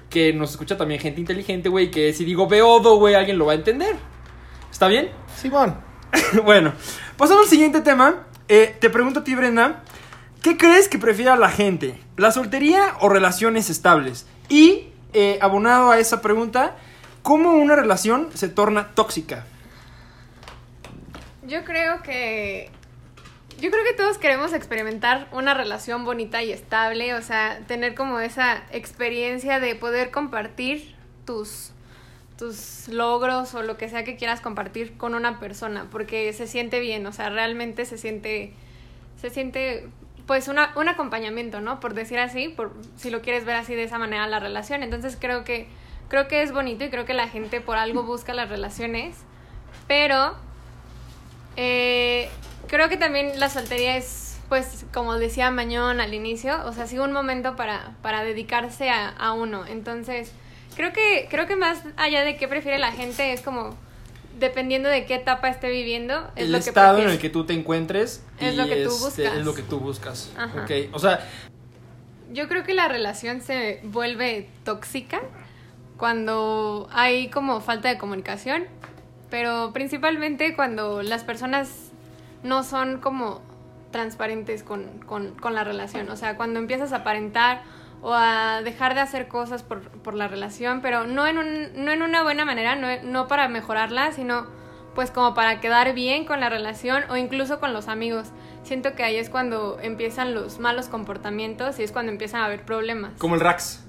que 0.09 0.33
nos 0.33 0.53
escucha 0.53 0.79
también 0.79 1.01
gente 1.03 1.21
inteligente, 1.21 1.69
güey, 1.69 1.91
que 1.91 2.15
si 2.15 2.25
digo 2.25 2.47
beodo, 2.47 2.97
güey, 2.97 3.15
alguien 3.15 3.37
lo 3.37 3.45
va 3.45 3.53
a 3.53 3.57
entender. 3.57 3.95
¿Está 4.71 4.89
bien? 4.89 5.11
Simón. 5.37 5.77
bueno, 6.47 6.73
pasando 7.19 7.43
al 7.43 7.49
siguiente 7.49 7.83
tema, 7.83 8.27
eh, 8.55 8.77
te 8.79 8.91
pregunto 8.91 9.21
a 9.21 9.25
ti, 9.25 9.35
Brenda, 9.35 9.83
¿qué 10.43 10.59
crees 10.59 10.87
que 10.87 10.99
prefiera 10.99 11.37
la 11.37 11.49
gente? 11.49 11.99
¿La 12.19 12.33
soltería 12.33 12.97
o 13.01 13.09
relaciones 13.09 13.71
estables? 13.71 14.27
Y, 14.51 14.91
eh, 15.15 15.39
abonado 15.41 15.91
a 15.91 15.99
esa 15.99 16.21
pregunta, 16.21 16.77
¿cómo 17.23 17.53
una 17.53 17.77
relación 17.77 18.29
se 18.35 18.51
torna 18.51 18.89
tóxica? 18.89 19.47
Yo 21.47 21.65
creo 21.65 22.03
que. 22.03 22.71
Yo 23.59 23.71
creo 23.71 23.85
que 23.85 23.95
todos 23.95 24.19
queremos 24.19 24.53
experimentar 24.53 25.29
una 25.33 25.55
relación 25.55 26.05
bonita 26.05 26.43
y 26.43 26.53
estable, 26.53 27.15
o 27.15 27.23
sea, 27.23 27.61
tener 27.67 27.95
como 27.95 28.21
esa 28.21 28.65
experiencia 28.71 29.61
de 29.61 29.77
poder 29.77 30.11
compartir 30.11 30.95
tus, 31.25 31.72
tus 32.43 32.89
logros 32.89 33.55
o 33.55 33.63
lo 33.63 33.77
que 33.77 33.89
sea 33.89 34.03
que 34.03 34.17
quieras 34.17 34.41
compartir 34.41 34.97
con 34.97 35.15
una 35.15 35.39
persona, 35.39 35.87
porque 35.93 36.33
se 36.33 36.49
siente 36.49 36.81
bien, 36.81 37.07
o 37.07 37.13
sea, 37.13 37.31
realmente 37.31 37.85
se 37.85 37.97
siente, 37.97 38.53
se 39.21 39.31
siente 39.31 39.89
pues 40.27 40.49
una, 40.49 40.73
un 40.75 40.89
acompañamiento, 40.89 41.61
¿no? 41.61 41.79
Por 41.79 41.95
decir 41.95 42.19
así, 42.19 42.49
por, 42.49 42.73
si 42.97 43.11
lo 43.11 43.23
quieres 43.23 43.45
ver 43.45 43.55
así 43.55 43.77
de 43.77 43.85
esa 43.85 43.97
manera 43.97 44.27
la 44.27 44.41
relación. 44.41 44.83
Entonces 44.83 45.17
creo 45.21 45.45
que, 45.45 45.69
creo 46.09 46.27
que 46.27 46.43
es 46.43 46.51
bonito 46.51 46.85
y 46.85 46.91
creo 46.91 47.05
que 47.05 47.15
la 47.15 47.29
gente 47.29 47.61
por 47.61 47.77
algo 47.77 48.03
busca 48.13 48.35
las 48.35 48.49
relaciones, 48.49 49.15
pero 49.87 50.35
eh, 51.57 52.29
creo 52.67 52.89
que 52.89 52.97
también 52.97 53.39
la 53.39 53.51
soltería 53.51 53.97
es, 53.97 54.41
pues, 54.49 54.85
como 54.93 55.15
decía 55.15 55.53
Mañón 55.53 56.01
al 56.01 56.13
inicio, 56.13 56.59
o 56.65 56.73
sea, 56.73 56.89
sí 56.89 56.99
un 56.99 57.13
momento 57.13 57.55
para, 57.55 57.95
para 58.03 58.25
dedicarse 58.25 58.91
a, 58.91 59.11
a 59.11 59.33
uno. 59.33 59.65
Entonces, 59.65 60.33
creo 60.77 60.93
que, 60.93 61.27
creo 61.31 61.47
que 61.47 61.57
más 61.57 61.83
allá 61.97 62.25
de 62.25 62.37
qué 62.37 62.49
prefiere 62.49 62.79
la 62.79 62.93
gente, 62.93 63.33
es 63.33 63.41
como 63.41 63.77
dependiendo 64.39 64.89
de 64.89 65.05
qué 65.07 65.15
etapa 65.15 65.49
esté 65.49 65.71
viviendo, 65.71 66.31
es 66.37 66.45
el 66.47 66.53
lo 66.53 66.59
que 66.59 66.69
estado 66.69 66.99
en 66.99 67.09
el 67.11 67.19
que 67.19 67.31
tú 67.31 67.45
te 67.45 67.53
encuentres 67.53 68.25
Es 68.41 68.55
y 68.55 68.57
lo 68.57 68.67
que 68.67 68.85
tú 68.85 68.91
este, 68.91 69.05
buscas. 69.05 69.39
es 69.39 69.45
lo 69.45 69.55
que 69.55 69.63
tú 69.63 69.79
buscas. 69.79 70.33
Ajá. 70.37 70.63
Ok, 70.63 70.71
o 70.93 70.99
sea, 70.99 71.29
Yo 72.33 72.49
creo 72.49 72.65
que 72.65 72.75
la 72.75 72.89
relación 72.89 73.41
se 73.41 73.81
vuelve 73.85 74.49
tóxica 74.65 75.21
cuando 75.97 76.89
hay 76.93 77.29
como 77.29 77.61
falta 77.61 77.89
de 77.89 77.99
comunicación, 77.99 78.65
pero 79.31 79.73
principalmente 79.73 80.57
cuando 80.57 81.03
las 81.03 81.25
personas 81.25 81.91
no 82.43 82.65
son 82.65 82.99
como 82.99 83.41
transparentes 83.93 84.63
con, 84.63 84.85
con, 85.07 85.35
con 85.37 85.55
la 85.55 85.63
relación. 85.63 86.09
O 86.09 86.17
sea, 86.17 86.37
cuando 86.37 86.59
empiezas 86.59 86.93
a 86.93 86.97
aparentar 86.97 87.63
o 88.03 88.13
a 88.15 88.63
dejar 88.63 88.95
de 88.95 89.01
hacer 89.01 89.29
cosas 89.29 89.63
por, 89.63 89.81
por 90.03 90.15
la 90.15 90.29
relación, 90.29 90.81
pero 90.83 91.07
no 91.07 91.27
en, 91.27 91.39
un, 91.39 91.85
no 91.85 91.93
en 91.93 92.03
una 92.03 92.23
buena 92.23 92.45
manera, 92.45 92.75
no, 92.77 92.89
no 93.05 93.29
para 93.29 93.49
mejorarla, 93.49 94.13
sino 94.13 94.47
pues 94.95 95.11
como 95.11 95.33
para 95.35 95.61
quedar 95.61 95.95
bien 95.95 96.25
con 96.27 96.41
la 96.41 96.49
relación 96.51 97.05
o 97.11 97.17
incluso 97.17 97.61
con 97.61 97.73
los 97.73 97.89
amigos. 97.89 98.29
Siento 98.65 98.95
que 98.95 99.05
ahí 99.05 99.17
es 99.17 99.31
cuando 99.31 99.79
empiezan 99.81 100.35
los 100.35 100.59
malos 100.59 100.87
comportamientos 100.89 101.79
y 101.79 101.83
es 101.85 101.93
cuando 101.93 102.13
empiezan 102.13 102.43
a 102.43 102.47
haber 102.47 102.65
problemas. 102.65 103.13
como 103.19 103.35
el 103.37 103.41
Rax. 103.41 103.85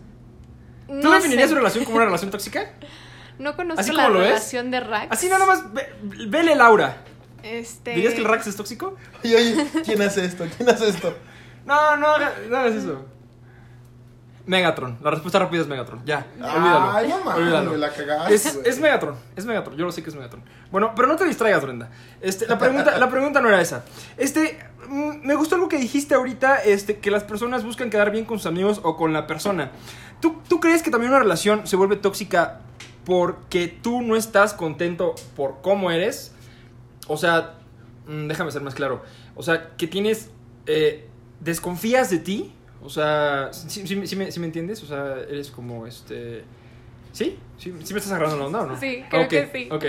¿Tú 0.88 0.93
No 0.93 1.12
definirías 1.12 1.50
su 1.50 1.55
relación 1.55 1.84
como 1.84 1.98
una 1.98 2.05
relación 2.05 2.32
tóxica? 2.32 2.72
No 3.39 3.55
conozco 3.55 3.82
¿Así 3.82 3.91
la 3.91 4.08
ves? 4.10 4.27
relación 4.27 4.70
de 4.72 4.79
Rax. 4.79 5.07
Así 5.09 5.27
nada 5.27 5.46
más, 5.46 5.74
ve- 5.74 5.92
vele 6.27 6.55
Laura. 6.55 6.98
Este... 7.42 7.96
¿Dirías 7.96 8.14
que 8.14 8.20
el 8.22 8.25
Rax 8.27 8.48
es 8.48 8.55
tóxico? 8.55 8.96
Oye, 9.24 9.35
oye, 9.35 9.68
¿quién 9.83 10.01
hace 10.03 10.24
esto? 10.24 10.46
¿Quién 10.55 10.70
hace 10.70 10.88
esto? 10.90 11.18
No, 11.66 11.98
no, 11.98 12.07
haga- 12.07 12.33
no 12.50 12.57
hagas 12.57 12.75
eso. 12.75 13.05
Megatron. 14.46 14.98
La 15.01 15.12
respuesta 15.12 15.40
rápida 15.40 15.62
es 15.62 15.68
Megatron. 15.68 16.01
Ya, 16.06 16.25
olvídalo. 16.36 16.92
Ay, 16.92 17.08
no 17.08 17.24
mames, 17.24 17.42
olvídalo. 17.42 17.72
me 17.72 17.77
la 17.77 17.90
cagaste, 17.92 18.34
Es, 18.34 18.56
güey. 18.56 18.68
es 18.70 18.79
Megatron, 18.79 19.16
es 19.36 19.46
Megatron. 19.46 19.77
Yo 19.77 19.86
lo 19.86 19.92
sé 19.92 20.03
que 20.03 20.10
es 20.10 20.16
Megatron. 20.16 20.44
Bueno, 20.72 20.92
pero 20.96 21.08
no 21.08 21.16
te 21.16 21.25
distraigas, 21.25 21.62
Brenda. 21.64 21.90
Este, 22.22 22.48
la, 22.48 22.58
pregunta, 22.58 22.98
la 22.98 23.10
pregunta 23.10 23.40
no 23.42 23.48
era 23.48 23.62
esa. 23.62 23.86
Este, 24.18 24.60
mm, 24.90 25.25
me 25.25 25.36
gustó 25.36 25.56
algo 25.56 25.70
que 25.70 25.77
dijiste 25.77 26.14
ahorita, 26.16 26.58
este, 26.58 26.98
que 27.00 27.10
las 27.12 27.24
personas 27.24 27.64
buscan 27.64 27.90
quedar 27.90 28.12
bien 28.12 28.25
con 28.25 28.38
sus 28.38 28.48
amigos 28.48 28.82
o 28.84 28.98
con 28.98 29.14
la 29.14 29.27
persona. 29.27 29.72
¿Tú, 30.20 30.42
¿Tú 30.50 30.60
crees 30.60 30.84
que 30.84 30.92
también 30.92 31.12
una 31.12 31.20
relación 31.20 31.66
se 31.68 31.75
vuelve 31.75 31.96
tóxica 31.96 32.60
porque 33.06 33.68
tú 33.68 34.01
no 34.01 34.16
estás 34.16 34.53
contento 34.53 35.16
por 35.36 35.62
cómo 35.62 35.90
eres? 35.92 36.34
O 37.08 37.18
sea, 37.18 37.53
mm, 38.08 38.27
déjame 38.27 38.51
ser 38.51 38.62
más 38.62 38.75
claro. 38.75 39.03
O 39.36 39.44
sea, 39.44 39.70
que 39.77 39.88
tienes. 39.88 40.29
eh, 40.66 41.08
desconfías 41.40 42.10
de 42.10 42.20
ti. 42.20 42.53
O 42.83 42.89
sea, 42.89 43.50
¿sí, 43.51 43.85
sí- 43.87 44.07
sí 44.07 44.15
me, 44.15 44.31
sí 44.31 44.39
me 44.39 44.46
entiendes? 44.46 44.83
O 44.83 44.85
sea, 44.85 45.15
eres 45.29 45.50
como 45.51 45.87
este. 45.87 46.43
¿Sí? 47.11 47.37
¿Sí, 47.57 47.74
sí 47.83 47.93
me 47.93 48.00
estás 48.00 48.11
agarrando 48.11 48.37
la 48.37 48.46
onda 48.46 48.61
o 48.61 48.65
no? 48.65 48.77
Sí, 48.79 49.03
creo 49.09 49.27
que 49.27 49.48
sí. 49.53 49.69
Ok. 49.72 49.85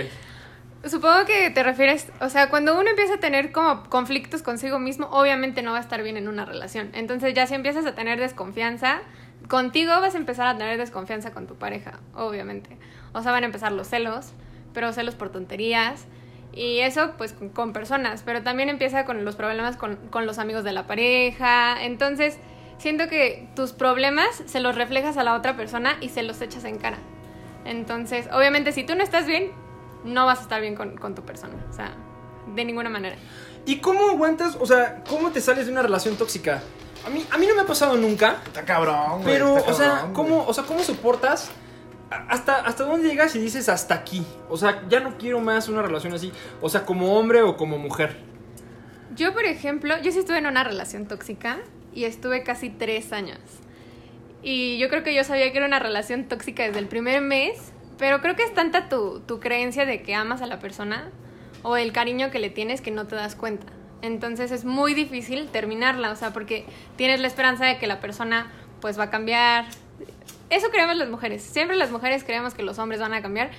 Supongo 0.85 1.25
que 1.25 1.49
te 1.49 1.63
refieres, 1.63 2.07
o 2.21 2.29
sea, 2.29 2.49
cuando 2.51 2.79
uno 2.79 2.87
empieza 2.89 3.15
a 3.15 3.19
tener 3.19 3.51
como 3.51 3.83
conflictos 3.89 4.43
consigo 4.43 4.77
mismo, 4.77 5.07
obviamente 5.07 5.63
no 5.63 5.71
va 5.71 5.79
a 5.79 5.81
estar 5.81 6.03
bien 6.03 6.15
en 6.15 6.27
una 6.27 6.45
relación. 6.45 6.91
Entonces 6.93 7.33
ya 7.33 7.47
si 7.47 7.55
empiezas 7.55 7.87
a 7.87 7.95
tener 7.95 8.19
desconfianza, 8.19 8.99
contigo 9.47 9.89
vas 9.99 10.13
a 10.13 10.17
empezar 10.19 10.45
a 10.45 10.55
tener 10.57 10.77
desconfianza 10.77 11.31
con 11.31 11.47
tu 11.47 11.55
pareja, 11.55 11.99
obviamente. 12.13 12.77
O 13.13 13.23
sea, 13.23 13.31
van 13.31 13.41
a 13.41 13.47
empezar 13.47 13.71
los 13.71 13.87
celos, 13.87 14.33
pero 14.75 14.93
celos 14.93 15.15
por 15.15 15.29
tonterías. 15.31 16.05
Y 16.53 16.79
eso 16.81 17.13
pues 17.17 17.33
con, 17.33 17.49
con 17.49 17.73
personas, 17.73 18.21
pero 18.23 18.43
también 18.43 18.69
empieza 18.69 19.05
con 19.05 19.25
los 19.25 19.35
problemas 19.35 19.77
con, 19.77 19.95
con 20.11 20.27
los 20.27 20.37
amigos 20.37 20.63
de 20.63 20.71
la 20.71 20.85
pareja. 20.85 21.83
Entonces, 21.83 22.37
siento 22.85 23.07
que 23.07 23.47
tus 23.55 23.71
problemas 23.71 24.43
se 24.45 24.59
los 24.59 24.75
reflejas 24.75 25.17
a 25.17 25.23
la 25.23 25.33
otra 25.33 25.57
persona 25.57 25.97
y 26.01 26.09
se 26.09 26.21
los 26.21 26.39
echas 26.39 26.65
en 26.65 26.77
cara. 26.77 26.99
Entonces, 27.65 28.27
obviamente, 28.31 28.71
si 28.73 28.83
tú 28.83 28.93
no 28.93 29.03
estás 29.03 29.25
bien, 29.25 29.51
no 30.03 30.27
vas 30.27 30.37
a 30.37 30.41
estar 30.43 30.61
bien 30.61 30.75
con, 30.75 30.95
con 30.95 31.15
tu 31.15 31.23
persona. 31.23 31.55
O 31.67 31.73
sea, 31.73 31.95
de 32.53 32.63
ninguna 32.63 32.91
manera. 32.91 33.15
¿Y 33.65 33.79
cómo 33.79 34.07
aguantas? 34.11 34.55
O 34.59 34.67
sea, 34.67 35.03
¿cómo 35.09 35.31
te 35.31 35.41
sales 35.41 35.65
de 35.65 35.71
una 35.71 35.81
relación 35.81 36.15
tóxica? 36.15 36.61
A 37.03 37.09
mí, 37.09 37.25
a 37.31 37.39
mí 37.39 37.47
no 37.47 37.55
me 37.55 37.61
ha 37.61 37.65
pasado 37.65 37.97
nunca. 37.97 38.43
Está 38.45 38.63
cabrón, 38.63 39.23
güey. 39.23 39.33
Pero, 39.33 39.57
está 39.57 39.71
o 39.71 39.73
sea, 39.73 39.89
cabrón, 39.89 40.13
¿cómo, 40.13 40.35
güey. 40.35 40.49
o 40.49 40.53
sea, 40.53 40.63
¿cómo 40.65 40.83
soportas? 40.83 41.49
Hasta, 42.11 42.57
¿Hasta 42.57 42.83
dónde 42.83 43.09
llegas 43.09 43.35
y 43.35 43.39
dices 43.39 43.67
hasta 43.67 43.95
aquí? 43.95 44.23
O 44.47 44.57
sea, 44.57 44.83
ya 44.89 44.99
no 44.99 45.17
quiero 45.17 45.39
más 45.39 45.69
una 45.69 45.81
relación 45.81 46.13
así. 46.13 46.31
O 46.61 46.69
sea, 46.69 46.85
como 46.85 47.17
hombre 47.17 47.41
o 47.41 47.57
como 47.57 47.79
mujer. 47.79 48.15
Yo, 49.15 49.33
por 49.33 49.45
ejemplo, 49.45 49.99
yo 50.03 50.11
sí 50.11 50.19
estuve 50.19 50.37
en 50.37 50.45
una 50.45 50.63
relación 50.63 51.07
tóxica 51.07 51.57
y 51.95 52.03
estuve 52.03 52.43
casi 52.43 52.69
tres 52.69 53.11
años. 53.11 53.39
Y 54.43 54.77
yo 54.77 54.89
creo 54.89 55.03
que 55.03 55.15
yo 55.15 55.23
sabía 55.23 55.51
que 55.51 55.57
era 55.57 55.65
una 55.65 55.79
relación 55.79 56.25
tóxica 56.25 56.63
desde 56.63 56.77
el 56.77 56.87
primer 56.87 57.21
mes, 57.21 57.73
pero 57.97 58.21
creo 58.21 58.35
que 58.35 58.43
es 58.43 58.53
tanta 58.53 58.89
tu, 58.89 59.21
tu 59.21 59.39
creencia 59.39 59.85
de 59.85 60.03
que 60.03 60.13
amas 60.13 60.43
a 60.43 60.45
la 60.45 60.59
persona 60.59 61.09
o 61.63 61.77
el 61.77 61.91
cariño 61.91 62.29
que 62.29 62.37
le 62.37 62.51
tienes 62.51 62.81
que 62.81 62.91
no 62.91 63.07
te 63.07 63.15
das 63.15 63.35
cuenta. 63.35 63.65
Entonces 64.03 64.51
es 64.51 64.65
muy 64.65 64.93
difícil 64.93 65.47
terminarla, 65.47 66.11
o 66.11 66.15
sea, 66.15 66.31
porque 66.31 66.65
tienes 66.95 67.19
la 67.21 67.27
esperanza 67.27 67.65
de 67.65 67.79
que 67.79 67.87
la 67.87 67.99
persona 67.99 68.51
pues 68.81 68.99
va 68.99 69.05
a 69.05 69.09
cambiar. 69.09 69.65
Eso 70.51 70.69
creemos 70.69 70.95
las 70.95 71.09
mujeres. 71.09 71.41
Siempre 71.41 71.75
las 71.75 71.89
mujeres 71.89 72.23
creemos 72.23 72.53
que 72.53 72.61
los 72.61 72.77
hombres 72.77 72.99
van 72.99 73.13
a 73.13 73.21
cambiar. 73.23 73.49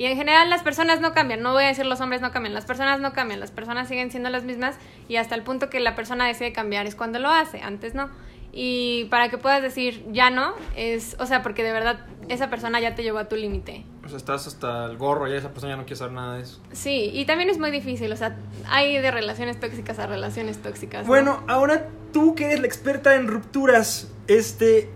Y 0.00 0.06
en 0.06 0.16
general 0.16 0.48
las 0.48 0.62
personas 0.62 1.02
no 1.02 1.12
cambian. 1.12 1.42
No 1.42 1.52
voy 1.52 1.64
a 1.64 1.66
decir 1.66 1.84
los 1.84 2.00
hombres 2.00 2.22
no 2.22 2.30
cambian. 2.32 2.54
Las 2.54 2.64
personas 2.64 3.00
no 3.00 3.12
cambian. 3.12 3.38
Las 3.38 3.50
personas 3.50 3.86
siguen 3.86 4.10
siendo 4.10 4.30
las 4.30 4.44
mismas. 4.44 4.76
Y 5.08 5.16
hasta 5.16 5.34
el 5.34 5.42
punto 5.42 5.68
que 5.68 5.78
la 5.78 5.94
persona 5.94 6.26
decide 6.26 6.54
cambiar 6.54 6.86
es 6.86 6.94
cuando 6.94 7.18
lo 7.18 7.28
hace. 7.28 7.60
Antes 7.60 7.94
no. 7.94 8.08
Y 8.50 9.08
para 9.10 9.28
que 9.28 9.36
puedas 9.36 9.60
decir 9.60 10.02
ya 10.10 10.30
no, 10.30 10.54
es, 10.74 11.16
o 11.18 11.26
sea, 11.26 11.42
porque 11.42 11.62
de 11.62 11.72
verdad 11.72 12.06
esa 12.28 12.48
persona 12.48 12.80
ya 12.80 12.94
te 12.94 13.02
llevó 13.02 13.18
a 13.18 13.28
tu 13.28 13.36
límite. 13.36 13.84
O 14.02 14.08
sea, 14.08 14.16
estás 14.16 14.46
hasta 14.46 14.86
el 14.86 14.96
gorro 14.96 15.28
y 15.28 15.34
esa 15.36 15.50
persona 15.50 15.74
ya 15.74 15.76
no 15.76 15.82
quiere 15.82 15.96
saber 15.96 16.14
nada 16.14 16.36
de 16.36 16.44
eso. 16.44 16.62
Sí, 16.72 17.10
y 17.12 17.26
también 17.26 17.50
es 17.50 17.58
muy 17.58 17.70
difícil. 17.70 18.10
O 18.10 18.16
sea, 18.16 18.38
hay 18.70 18.96
de 18.96 19.10
relaciones 19.10 19.60
tóxicas 19.60 19.98
a 19.98 20.06
relaciones 20.06 20.62
tóxicas. 20.62 21.02
¿no? 21.02 21.08
Bueno, 21.08 21.44
ahora 21.46 21.88
tú 22.14 22.34
que 22.34 22.46
eres 22.46 22.60
la 22.60 22.66
experta 22.66 23.16
en 23.16 23.28
rupturas, 23.28 24.10
este. 24.28 24.88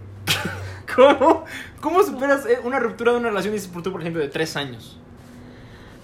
¿Cómo, 0.94 1.44
cómo 1.80 2.02
superas 2.02 2.46
eh, 2.46 2.58
una 2.62 2.78
ruptura 2.78 3.12
de 3.12 3.18
una 3.18 3.28
relación, 3.28 3.54
por 3.72 3.82
tú, 3.82 3.92
por 3.92 4.00
ejemplo, 4.00 4.20
de 4.22 4.28
tres 4.28 4.56
años? 4.56 4.98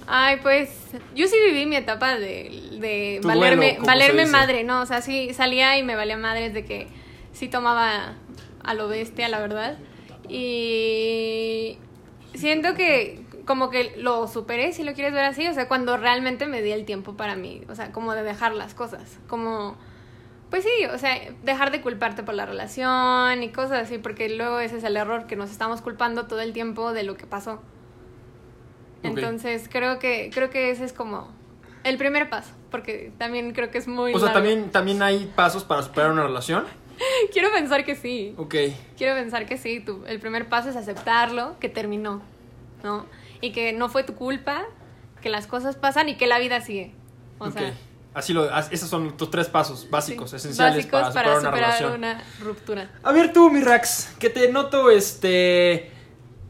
Ay, 0.07 0.38
pues 0.43 0.71
yo 1.14 1.29
sí 1.29 1.37
viví 1.47 1.66
mi 1.66 1.77
etapa 1.77 2.16
de, 2.19 3.21
valerme, 3.23 3.73
duelo, 3.75 3.87
valerme 3.87 4.27
se 4.27 4.33
madre, 4.33 4.64
¿no? 4.64 4.81
O 4.81 4.87
sea, 4.87 5.03
sí 5.03 5.33
salía 5.35 5.79
y 5.79 5.85
me 5.85 5.95
valía 5.95 6.16
madres 6.16 6.53
de 6.53 6.64
que 6.64 6.88
sí 7.33 7.49
tomaba 7.49 8.14
a 8.64 8.75
lo 8.75 8.88
bestia, 8.88 9.29
la 9.29 9.38
verdad. 9.38 9.79
Y 10.29 11.79
siento 12.35 12.75
que 12.75 13.25
como 13.45 13.71
que 13.71 13.95
lo 13.97 14.29
superé, 14.29 14.73
si 14.73 14.85
lo 14.85 14.95
quieres 14.95 15.12
ver 15.12 15.25
así, 15.25 15.47
o 15.47 15.55
sea, 15.55 15.69
cuando 15.69 15.97
realmente 15.97 16.47
me 16.47 16.62
di 16.62 16.73
el 16.73 16.85
tiempo 16.85 17.16
para 17.16 17.37
mí, 17.37 17.62
o 17.69 17.75
sea, 17.75 17.93
como 17.93 18.14
de 18.14 18.23
dejar 18.23 18.55
las 18.55 18.75
cosas, 18.75 19.19
como... 19.29 19.77
Pues 20.51 20.65
sí, 20.65 20.87
o 20.93 20.99
sea, 20.99 21.17
dejar 21.45 21.71
de 21.71 21.81
culparte 21.81 22.25
por 22.25 22.35
la 22.35 22.45
relación 22.45 23.43
y 23.43 23.51
cosas 23.51 23.85
así, 23.85 23.99
porque 23.99 24.29
luego 24.29 24.59
ese 24.59 24.79
es 24.79 24.85
el 24.85 24.97
error, 24.97 25.27
que 25.27 25.37
nos 25.37 25.51
estamos 25.51 25.81
culpando 25.81 26.27
todo 26.27 26.41
el 26.41 26.53
tiempo 26.53 26.93
de 26.93 27.05
lo 27.05 27.17
que 27.17 27.27
pasó. 27.27 27.63
Entonces 29.03 29.69
creo 29.71 29.99
que, 29.99 30.31
creo 30.35 30.51
que 30.51 30.71
ese 30.71 30.85
es 30.85 30.93
como 30.93 31.29
el 31.85 31.97
primer 31.97 32.29
paso, 32.29 32.53
porque 32.71 33.13
también 33.17 33.53
creo 33.53 33.71
que 33.71 33.79
es 33.79 33.89
muy... 33.89 34.13
O 34.13 34.19
sea, 34.19 34.33
también, 34.33 34.71
también 34.71 35.03
hay 35.03 35.31
pasos 35.37 35.65
para 35.65 35.83
superar 35.83 36.11
una 36.11 36.25
relación. 36.25 36.65
Quiero 37.33 37.51
pensar 37.53 37.85
que 37.85 37.95
sí. 37.95 38.35
Ok. 38.37 38.55
Quiero 38.97 39.15
pensar 39.15 39.47
que 39.47 39.57
sí. 39.57 39.81
Tu, 39.81 40.05
el 40.07 40.21
primer 40.21 40.49
paso 40.49 40.69
es 40.69 40.77
aceptarlo, 40.77 41.59
que 41.59 41.69
terminó, 41.69 42.23
¿no? 42.83 43.07
Y 43.41 43.53
que 43.53 43.73
no 43.73 43.89
fue 43.89 44.03
tu 44.03 44.15
culpa, 44.15 44.65
que 45.23 45.31
las 45.31 45.47
cosas 45.47 45.77
pasan 45.77 46.09
y 46.09 46.17
que 46.17 46.27
la 46.27 46.39
vida 46.39 46.61
sigue. 46.61 46.93
O 47.39 47.47
ok. 47.47 47.53
sea, 47.53 47.75
Así 48.12 48.33
lo, 48.33 48.49
esos 48.70 48.88
son 48.88 49.16
tus 49.16 49.31
tres 49.31 49.46
pasos 49.49 49.87
básicos, 49.88 50.31
sí, 50.31 50.37
esenciales 50.37 50.90
básicos 50.90 51.14
para 51.14 51.37
superar, 51.37 51.38
una 51.38 51.51
relación. 51.51 51.92
una 51.94 52.23
ruptura. 52.42 52.90
A 53.05 53.12
ver 53.12 53.33
tú, 53.33 53.51
mi 53.51 53.61
Rax, 53.62 54.14
que 54.18 54.31
te 54.31 54.51
noto 54.51 54.90
este 54.90 55.90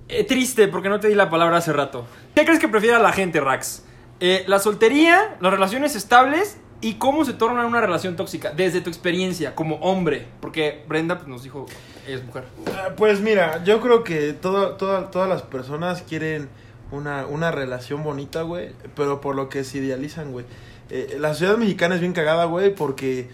eh, 0.09 0.25
triste 0.27 0.69
porque 0.69 0.89
no 0.89 1.01
te 1.01 1.09
di 1.09 1.15
la 1.15 1.29
palabra 1.29 1.59
hace 1.59 1.73
rato. 1.73 2.07
¿Qué 2.35 2.45
crees 2.45 2.61
que 2.61 2.69
prefiera 2.69 2.99
la 2.99 3.13
gente, 3.13 3.41
Rax? 3.41 3.85
Eh, 4.21 4.45
¿La 4.47 4.59
soltería, 4.59 5.37
las 5.41 5.53
relaciones 5.53 5.97
estables 5.97 6.57
y 6.81 6.95
cómo 6.95 7.25
se 7.27 7.35
torna 7.35 7.67
una 7.67 7.81
relación 7.83 8.17
tóxica? 8.17 8.51
Desde 8.53 8.81
tu 8.81 8.89
experiencia 8.89 9.55
como 9.55 9.77
hombre, 9.77 10.29
porque 10.41 10.83
Brenda 10.89 11.17
pues, 11.19 11.29
nos 11.29 11.43
dijo, 11.43 11.67
ella 12.07 12.17
es 12.17 12.25
mujer. 12.25 12.45
Ah, 12.75 12.91
Pues 12.97 13.21
mira, 13.21 13.63
yo 13.65 13.81
creo 13.83 14.03
que 14.03 14.33
todo, 14.33 14.77
toda- 14.77 15.11
todas 15.11 15.29
las 15.29 15.43
personas 15.43 16.03
quieren 16.03 16.49
una, 16.91 17.27
una 17.27 17.51
relación 17.51 18.03
bonita, 18.03 18.43
güey, 18.43 18.73
pero 18.97 19.21
por 19.21 19.37
lo 19.37 19.49
que 19.51 19.63
se 19.65 19.77
idealizan, 19.79 20.33
güey. 20.33 20.47
Eh, 20.91 21.17
la 21.21 21.31
sociedad 21.31 21.57
mexicana 21.57 21.95
es 21.95 22.01
bien 22.01 22.13
cagada, 22.13 22.45
güey, 22.47 22.75
porque 22.75 23.31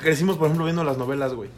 crecimos, 0.00 0.36
por 0.36 0.46
ejemplo, 0.46 0.64
viendo 0.64 0.84
las 0.84 0.98
novelas, 0.98 1.34
güey. 1.34 1.50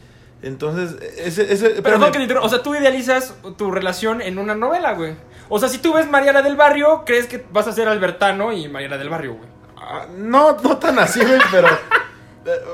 Entonces, 0.43 0.97
ese... 1.17 1.51
ese 1.53 1.81
Pero 1.81 1.97
no 1.97 2.11
que 2.11 2.25
te 2.25 2.37
o 2.37 2.49
sea, 2.49 2.63
tú 2.63 2.73
idealizas 2.75 3.35
tu 3.57 3.71
relación 3.71 4.21
en 4.21 4.39
una 4.39 4.55
novela, 4.55 4.93
güey. 4.93 5.15
O 5.49 5.59
sea, 5.59 5.69
si 5.69 5.77
tú 5.77 5.93
ves 5.93 6.09
Mariana 6.09 6.41
del 6.41 6.55
Barrio, 6.55 7.03
crees 7.05 7.27
que 7.27 7.45
vas 7.51 7.67
a 7.67 7.71
ser 7.71 7.87
Albertano 7.87 8.51
y 8.51 8.67
Mariana 8.67 8.97
del 8.97 9.09
Barrio, 9.09 9.35
güey. 9.35 9.49
Ah, 9.77 10.07
no, 10.15 10.57
no 10.57 10.77
tan 10.77 10.97
así, 10.99 11.19
güey, 11.19 11.39
pero... 11.51 11.67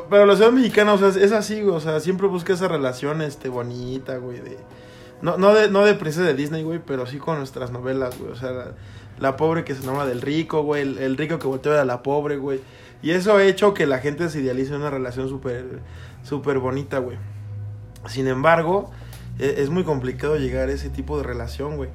Pero 0.10 0.26
la 0.26 0.38
ciudad 0.38 0.54
mexicana, 0.54 0.94
o 0.94 0.98
sea, 0.98 1.10
es 1.10 1.34
así, 1.34 1.62
güey, 1.62 1.76
o 1.76 1.82
sea, 1.82 2.00
siempre 2.00 2.28
busca 2.28 2.54
esa 2.54 2.70
relación, 2.70 3.22
este, 3.22 3.50
bonita, 3.50 4.16
güey, 4.16 4.40
de... 4.40 4.58
No, 5.22 5.36
no, 5.38 5.54
de, 5.54 5.70
no 5.70 5.84
de 5.84 5.94
princesa 5.94 6.26
de 6.26 6.36
Disney, 6.36 6.64
güey, 6.64 6.80
pero 6.80 7.06
sí 7.06 7.18
con 7.18 7.38
nuestras 7.38 7.70
novelas, 7.70 8.18
güey, 8.18 8.32
o 8.32 8.36
sea, 8.38 8.76
la, 9.18 9.36
pobre 9.38 9.64
que 9.64 9.76
se 9.76 9.84
enamora 9.84 10.06
del 10.06 10.22
rico, 10.22 10.64
güey, 10.64 10.82
el, 10.84 10.98
el 11.00 11.18
rico 11.18 11.40
que 11.40 11.48
voltea 11.48 11.82
a 11.82 11.86
la 11.86 12.04
pobre, 12.04 12.38
güey. 12.38 12.62
Y 13.02 13.12
eso 13.12 13.36
ha 13.36 13.44
hecho 13.44 13.74
que 13.74 13.86
la 13.86 14.00
gente 14.00 14.30
se 14.30 14.40
idealice 14.42 14.76
una 14.76 14.90
relación 14.90 15.30
súper, 15.30 15.82
súper 16.24 16.60
bonita, 16.60 17.00
güey. 17.00 17.18
Sin 18.08 18.28
embargo, 18.28 18.90
e- 19.40 19.56
es 19.60 19.70
muy 19.70 19.84
complicado 19.84 20.38
llegar 20.38 20.70
a 20.70 20.72
ese 20.72 20.90
tipo 20.90 21.18
de 21.18 21.24
relación, 21.24 21.78
güey. 21.78 21.90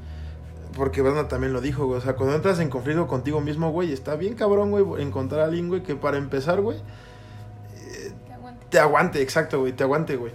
Porque 0.77 1.03
Brenda 1.03 1.29
también 1.29 1.53
lo 1.53 1.61
dijo, 1.61 1.87
güey. 1.87 1.99
O 1.99 2.01
sea, 2.01 2.15
cuando 2.15 2.35
entras 2.35 2.59
en 2.61 2.71
conflicto 2.71 3.07
contigo 3.07 3.41
mismo, 3.41 3.71
güey, 3.73 3.93
está 3.93 4.15
bien 4.17 4.35
cabrón, 4.35 4.71
güey, 4.71 5.03
encontrar 5.03 5.41
a 5.43 5.45
alguien, 5.47 5.69
güey, 5.69 5.83
que 5.83 5.97
para 5.97 6.17
empezar, 6.19 6.61
güey, 6.61 6.79
Te 8.27 8.33
aguante. 8.33 8.67
te 8.71 8.79
aguante, 8.79 9.23
exacto, 9.23 9.61
güey, 9.61 9.73
te 9.73 9.83
aguante, 9.83 10.17
güey. 10.17 10.33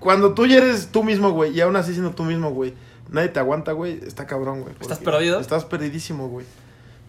Cuando 0.00 0.32
tú 0.34 0.46
ya 0.46 0.58
eres 0.58 0.88
tú 0.92 1.02
mismo, 1.02 1.30
güey, 1.32 1.52
y 1.52 1.60
aún 1.60 1.74
así 1.76 1.92
siendo 1.92 2.12
tú 2.12 2.22
mismo, 2.22 2.50
güey, 2.52 2.74
nadie 3.10 3.28
te 3.28 3.40
aguanta, 3.40 3.72
güey, 3.72 4.00
está 4.06 4.26
cabrón, 4.26 4.62
güey. 4.62 4.74
¿Estás 4.80 4.98
perdido? 4.98 5.40
Estás 5.40 5.64
perdidísimo, 5.64 6.28
güey. 6.28 6.46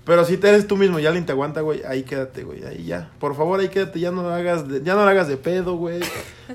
Pero 0.05 0.25
si 0.25 0.37
te 0.37 0.49
eres 0.49 0.65
tú 0.65 0.75
mismo 0.75 0.97
y 0.99 1.05
alguien 1.05 1.25
te 1.25 1.33
aguanta, 1.33 1.61
güey, 1.61 1.83
ahí 1.83 2.03
quédate, 2.03 2.43
güey, 2.43 2.65
ahí 2.65 2.83
ya. 2.83 3.11
Por 3.19 3.35
favor, 3.35 3.59
ahí 3.59 3.69
quédate, 3.69 3.99
ya 3.99 4.11
no 4.11 4.23
lo 4.23 4.33
hagas 4.33 4.67
de, 4.67 4.81
ya 4.81 4.95
no 4.95 5.03
lo 5.03 5.09
hagas 5.09 5.27
de 5.27 5.37
pedo, 5.37 5.75
güey. 5.75 5.99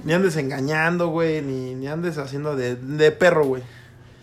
ni 0.02 0.12
andes 0.12 0.36
engañando, 0.36 1.08
güey, 1.08 1.40
ni, 1.40 1.74
ni 1.74 1.86
andes 1.86 2.18
haciendo 2.18 2.56
de, 2.56 2.74
de 2.74 3.12
perro, 3.12 3.44
güey. 3.44 3.62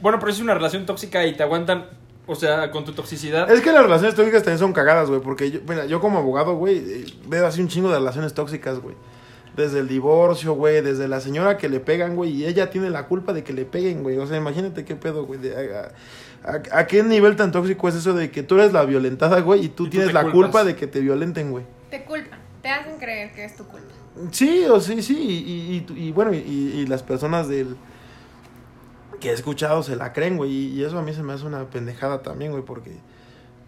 Bueno, 0.01 0.19
pero 0.19 0.31
si 0.31 0.39
es 0.39 0.43
una 0.43 0.53
relación 0.53 0.85
tóxica 0.85 1.25
y 1.25 1.35
te 1.35 1.43
aguantan, 1.43 1.85
o 2.27 2.35
sea, 2.35 2.71
con 2.71 2.85
tu 2.85 2.93
toxicidad. 2.93 3.49
Es 3.49 3.61
que 3.61 3.71
las 3.71 3.83
relaciones 3.83 4.15
tóxicas 4.15 4.43
también 4.43 4.59
son 4.59 4.73
cagadas, 4.73 5.09
güey. 5.09 5.21
Porque 5.21 5.49
yo, 5.51 5.59
mira, 5.67 5.85
yo 5.85 6.01
como 6.01 6.17
abogado, 6.17 6.55
güey, 6.55 6.77
eh, 6.77 7.05
veo 7.27 7.45
así 7.45 7.61
un 7.61 7.67
chingo 7.67 7.89
de 7.89 7.99
relaciones 7.99 8.33
tóxicas, 8.33 8.79
güey. 8.79 8.95
Desde 9.55 9.79
el 9.79 9.87
divorcio, 9.89 10.53
güey, 10.53 10.81
desde 10.81 11.07
la 11.09 11.19
señora 11.19 11.57
que 11.57 11.67
le 11.67 11.79
pegan, 11.81 12.15
güey, 12.15 12.31
y 12.31 12.45
ella 12.45 12.69
tiene 12.69 12.89
la 12.89 13.07
culpa 13.07 13.33
de 13.33 13.43
que 13.43 13.51
le 13.51 13.65
peguen, 13.65 14.01
güey. 14.01 14.17
O 14.17 14.25
sea, 14.25 14.37
imagínate 14.37 14.85
qué 14.85 14.95
pedo, 14.95 15.25
güey. 15.25 15.39
de- 15.41 15.55
A, 15.77 15.91
a- 16.43 16.79
a 16.79 16.87
qué 16.87 17.03
nivel 17.03 17.35
tan 17.35 17.51
tóxico 17.51 17.87
es 17.89 17.95
eso 17.95 18.13
de 18.13 18.31
que 18.31 18.43
tú 18.43 18.55
eres 18.55 18.71
la 18.73 18.83
violentada, 18.85 19.41
güey, 19.41 19.65
y 19.65 19.67
tú 19.69 19.83
Y 19.83 19.87
tú 19.87 19.89
tienes 19.91 20.13
la 20.13 20.21
culpas. 20.23 20.33
culpa 20.51 20.63
de 20.63 20.75
que 20.75 20.87
te 20.87 21.01
violenten, 21.01 21.51
güey. 21.51 21.65
Te 21.89 22.03
culpan, 22.05 22.39
te 22.61 22.69
hacen 22.69 22.97
creer 22.97 23.33
que 23.33 23.43
es 23.45 23.55
tu 23.57 23.65
culpa. 23.65 23.87
Sí, 24.31 24.63
o 24.65 24.79
sí, 24.79 25.01
sí, 25.01 25.17
y, 25.19 25.93
y, 25.95 26.07
y 26.07 26.11
bueno, 26.13 26.33
y, 26.33 26.37
y 26.39 26.85
las 26.87 27.03
personas 27.03 27.47
del 27.47 27.75
que 29.19 29.29
he 29.29 29.33
escuchado 29.33 29.83
se 29.83 29.95
la 29.95 30.13
creen, 30.13 30.37
güey, 30.37 30.49
y, 30.51 30.67
y 30.79 30.83
eso 30.83 30.97
a 30.97 31.01
mí 31.01 31.13
se 31.13 31.21
me 31.23 31.33
hace 31.33 31.45
una 31.45 31.65
pendejada 31.69 32.21
también, 32.23 32.51
güey, 32.51 32.63
porque, 32.63 32.91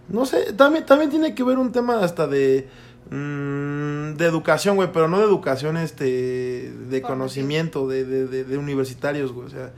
no 0.09 0.25
sé, 0.25 0.53
también, 0.53 0.85
también 0.85 1.09
tiene 1.11 1.35
que 1.35 1.43
ver 1.43 1.57
un 1.59 1.71
tema 1.71 1.99
hasta 2.03 2.25
de, 2.27 2.67
mm, 3.09 4.15
de 4.17 4.25
educación, 4.25 4.75
güey, 4.75 4.91
pero 4.91 5.07
no 5.07 5.19
de 5.19 5.25
educación, 5.25 5.77
este, 5.77 6.05
de 6.05 6.71
Formativa. 6.71 7.07
conocimiento, 7.07 7.87
de, 7.87 8.05
de, 8.05 8.27
de, 8.27 8.43
de 8.43 8.57
universitarios, 8.57 9.31
güey, 9.31 9.47
o 9.47 9.49
sea, 9.49 9.71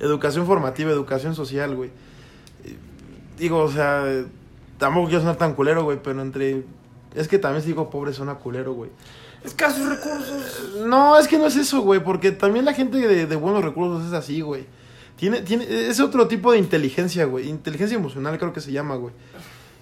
educación 0.00 0.46
formativa, 0.46 0.90
educación 0.90 1.34
social, 1.34 1.74
güey. 1.76 1.90
Eh, 2.64 2.76
Digo, 3.38 3.58
o 3.58 3.70
sea, 3.70 4.04
tampoco 4.78 5.06
quiero 5.06 5.20
sonar 5.20 5.36
tan 5.36 5.54
culero, 5.54 5.84
güey, 5.84 5.98
pero 6.02 6.20
entre... 6.20 6.64
Es 7.14 7.26
que 7.26 7.38
también 7.38 7.62
si 7.62 7.68
digo 7.68 7.90
pobre 7.90 8.12
suena 8.12 8.34
culero, 8.36 8.74
güey. 8.74 8.90
Escasos 9.42 9.88
recursos. 9.88 10.76
No, 10.86 11.18
es 11.18 11.26
que 11.26 11.38
no 11.38 11.46
es 11.46 11.56
eso, 11.56 11.80
güey, 11.80 12.04
porque 12.04 12.32
también 12.32 12.64
la 12.66 12.74
gente 12.74 12.98
de, 12.98 13.26
de 13.26 13.36
buenos 13.36 13.64
recursos 13.64 14.06
es 14.06 14.12
así, 14.12 14.42
güey. 14.42 14.66
Tiene, 15.16 15.40
tiene, 15.40 15.64
es 15.68 16.00
otro 16.00 16.28
tipo 16.28 16.52
de 16.52 16.58
inteligencia, 16.58 17.24
güey. 17.24 17.48
Inteligencia 17.48 17.96
emocional 17.96 18.38
creo 18.38 18.52
que 18.52 18.60
se 18.60 18.72
llama, 18.72 18.96
güey. 18.96 19.12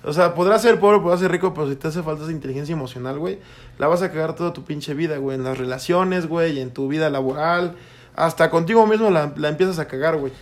O 0.05 0.13
sea, 0.13 0.35
podrás 0.35 0.63
ser 0.63 0.79
pobre, 0.79 1.01
podrás 1.01 1.21
ser 1.21 1.31
rico, 1.31 1.53
pero 1.53 1.69
si 1.69 1.77
te 1.77 1.89
hace 1.89 2.03
falta 2.03 2.23
esa 2.23 2.33
inteligencia 2.33 2.73
emocional, 2.73 3.19
güey, 3.19 3.39
la 3.79 3.89
vas 3.89 4.03
a 4.03 4.11
cagar 4.11 4.35
toda 4.35 4.53
tu 4.53 4.65
pinche 4.65 4.95
vida, 4.95 5.19
güey. 5.19 5.37
En 5.37 5.45
las 5.45 5.59
relaciones, 5.59 6.27
güey, 6.27 6.61
en 6.61 6.73
tu 6.73 6.89
vida 6.89 7.11
laboral. 7.11 7.77
Hasta 8.15 8.51
contigo 8.51 8.87
mismo 8.87 9.11
la, 9.11 9.33
la 9.37 9.49
empiezas 9.49 9.79
a 9.79 9.87
cagar, 9.87 10.17
güey. 10.17 10.33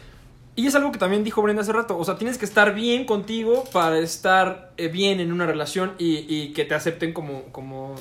Y 0.56 0.66
es 0.66 0.74
algo 0.74 0.90
que 0.90 0.98
también 0.98 1.22
dijo 1.22 1.42
Brenda 1.42 1.60
hace 1.60 1.72
rato. 1.72 1.98
O 1.98 2.04
sea, 2.04 2.16
tienes 2.16 2.38
que 2.38 2.46
estar 2.46 2.74
bien 2.74 3.04
contigo 3.04 3.64
para 3.72 3.98
estar 3.98 4.72
eh, 4.78 4.88
bien 4.88 5.20
en 5.20 5.30
una 5.30 5.44
relación 5.44 5.92
y, 5.98 6.24
y 6.28 6.54
que 6.54 6.64
te 6.64 6.74
acepten 6.74 7.12
como, 7.12 7.44
como, 7.52 7.94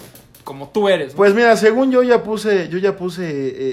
como 0.46 0.70
tú 0.70 0.88
eres. 0.88 1.12
¿no? 1.12 1.18
Pues 1.18 1.34
mira, 1.34 1.58
según 1.58 1.92
yo 1.92 2.02
ya 2.04 2.24
puse, 2.24 2.70
yo 2.70 2.78
ya 2.78 2.96
puse, 2.96 3.26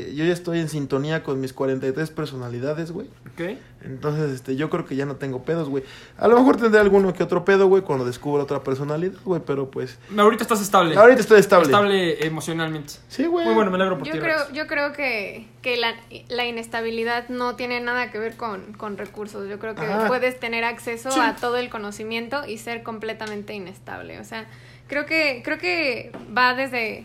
eh, 0.08 0.14
yo 0.16 0.24
ya 0.24 0.32
estoy 0.32 0.58
en 0.58 0.68
sintonía 0.68 1.22
con 1.22 1.40
mis 1.40 1.52
43 1.52 2.10
personalidades, 2.10 2.90
güey. 2.90 3.06
Ok. 3.32 3.56
Entonces, 3.84 4.30
este, 4.32 4.56
yo 4.56 4.70
creo 4.70 4.84
que 4.86 4.96
ya 4.96 5.04
no 5.06 5.16
tengo 5.16 5.42
pedos, 5.44 5.68
güey. 5.68 5.84
A 6.16 6.28
lo 6.28 6.36
mejor 6.38 6.56
tendré 6.56 6.80
alguno 6.80 7.12
que 7.12 7.22
otro 7.22 7.44
pedo, 7.44 7.66
güey, 7.66 7.82
cuando 7.82 8.04
descubra 8.04 8.42
otra 8.42 8.62
personalidad, 8.62 9.18
güey, 9.24 9.42
pero 9.44 9.70
pues... 9.70 9.98
Ahorita 10.16 10.42
estás 10.44 10.60
estable. 10.62 10.96
Ahorita 10.96 11.20
estoy 11.20 11.40
estable. 11.40 11.66
Estable 11.66 12.26
emocionalmente. 12.26 12.94
Sí, 13.08 13.26
güey. 13.26 13.44
Muy 13.44 13.54
bueno, 13.54 13.70
me 13.70 13.76
alegro 13.76 13.98
por 13.98 14.06
Yo 14.06 14.14
ti. 14.14 14.18
creo, 14.20 14.38
Rex. 14.38 14.52
yo 14.52 14.66
creo 14.66 14.92
que, 14.92 15.46
que 15.62 15.76
la, 15.76 15.94
la 16.28 16.46
inestabilidad 16.46 17.28
no 17.28 17.54
tiene 17.56 17.80
nada 17.80 18.10
que 18.10 18.18
ver 18.18 18.36
con, 18.36 18.72
con 18.74 18.96
recursos. 18.96 19.48
Yo 19.48 19.58
creo 19.58 19.74
que 19.74 19.82
Ajá. 19.82 20.06
puedes 20.08 20.38
tener 20.40 20.64
acceso 20.64 21.10
Sí. 21.10 21.20
a 21.20 21.36
todo 21.36 21.56
el 21.58 21.68
conocimiento 21.68 22.46
y 22.46 22.58
ser 22.58 22.82
completamente 22.82 23.52
inestable. 23.52 24.20
O 24.20 24.24
sea, 24.24 24.46
creo 24.86 25.06
que, 25.06 25.42
creo 25.44 25.58
que 25.58 26.12
va 26.36 26.54
desde, 26.54 27.04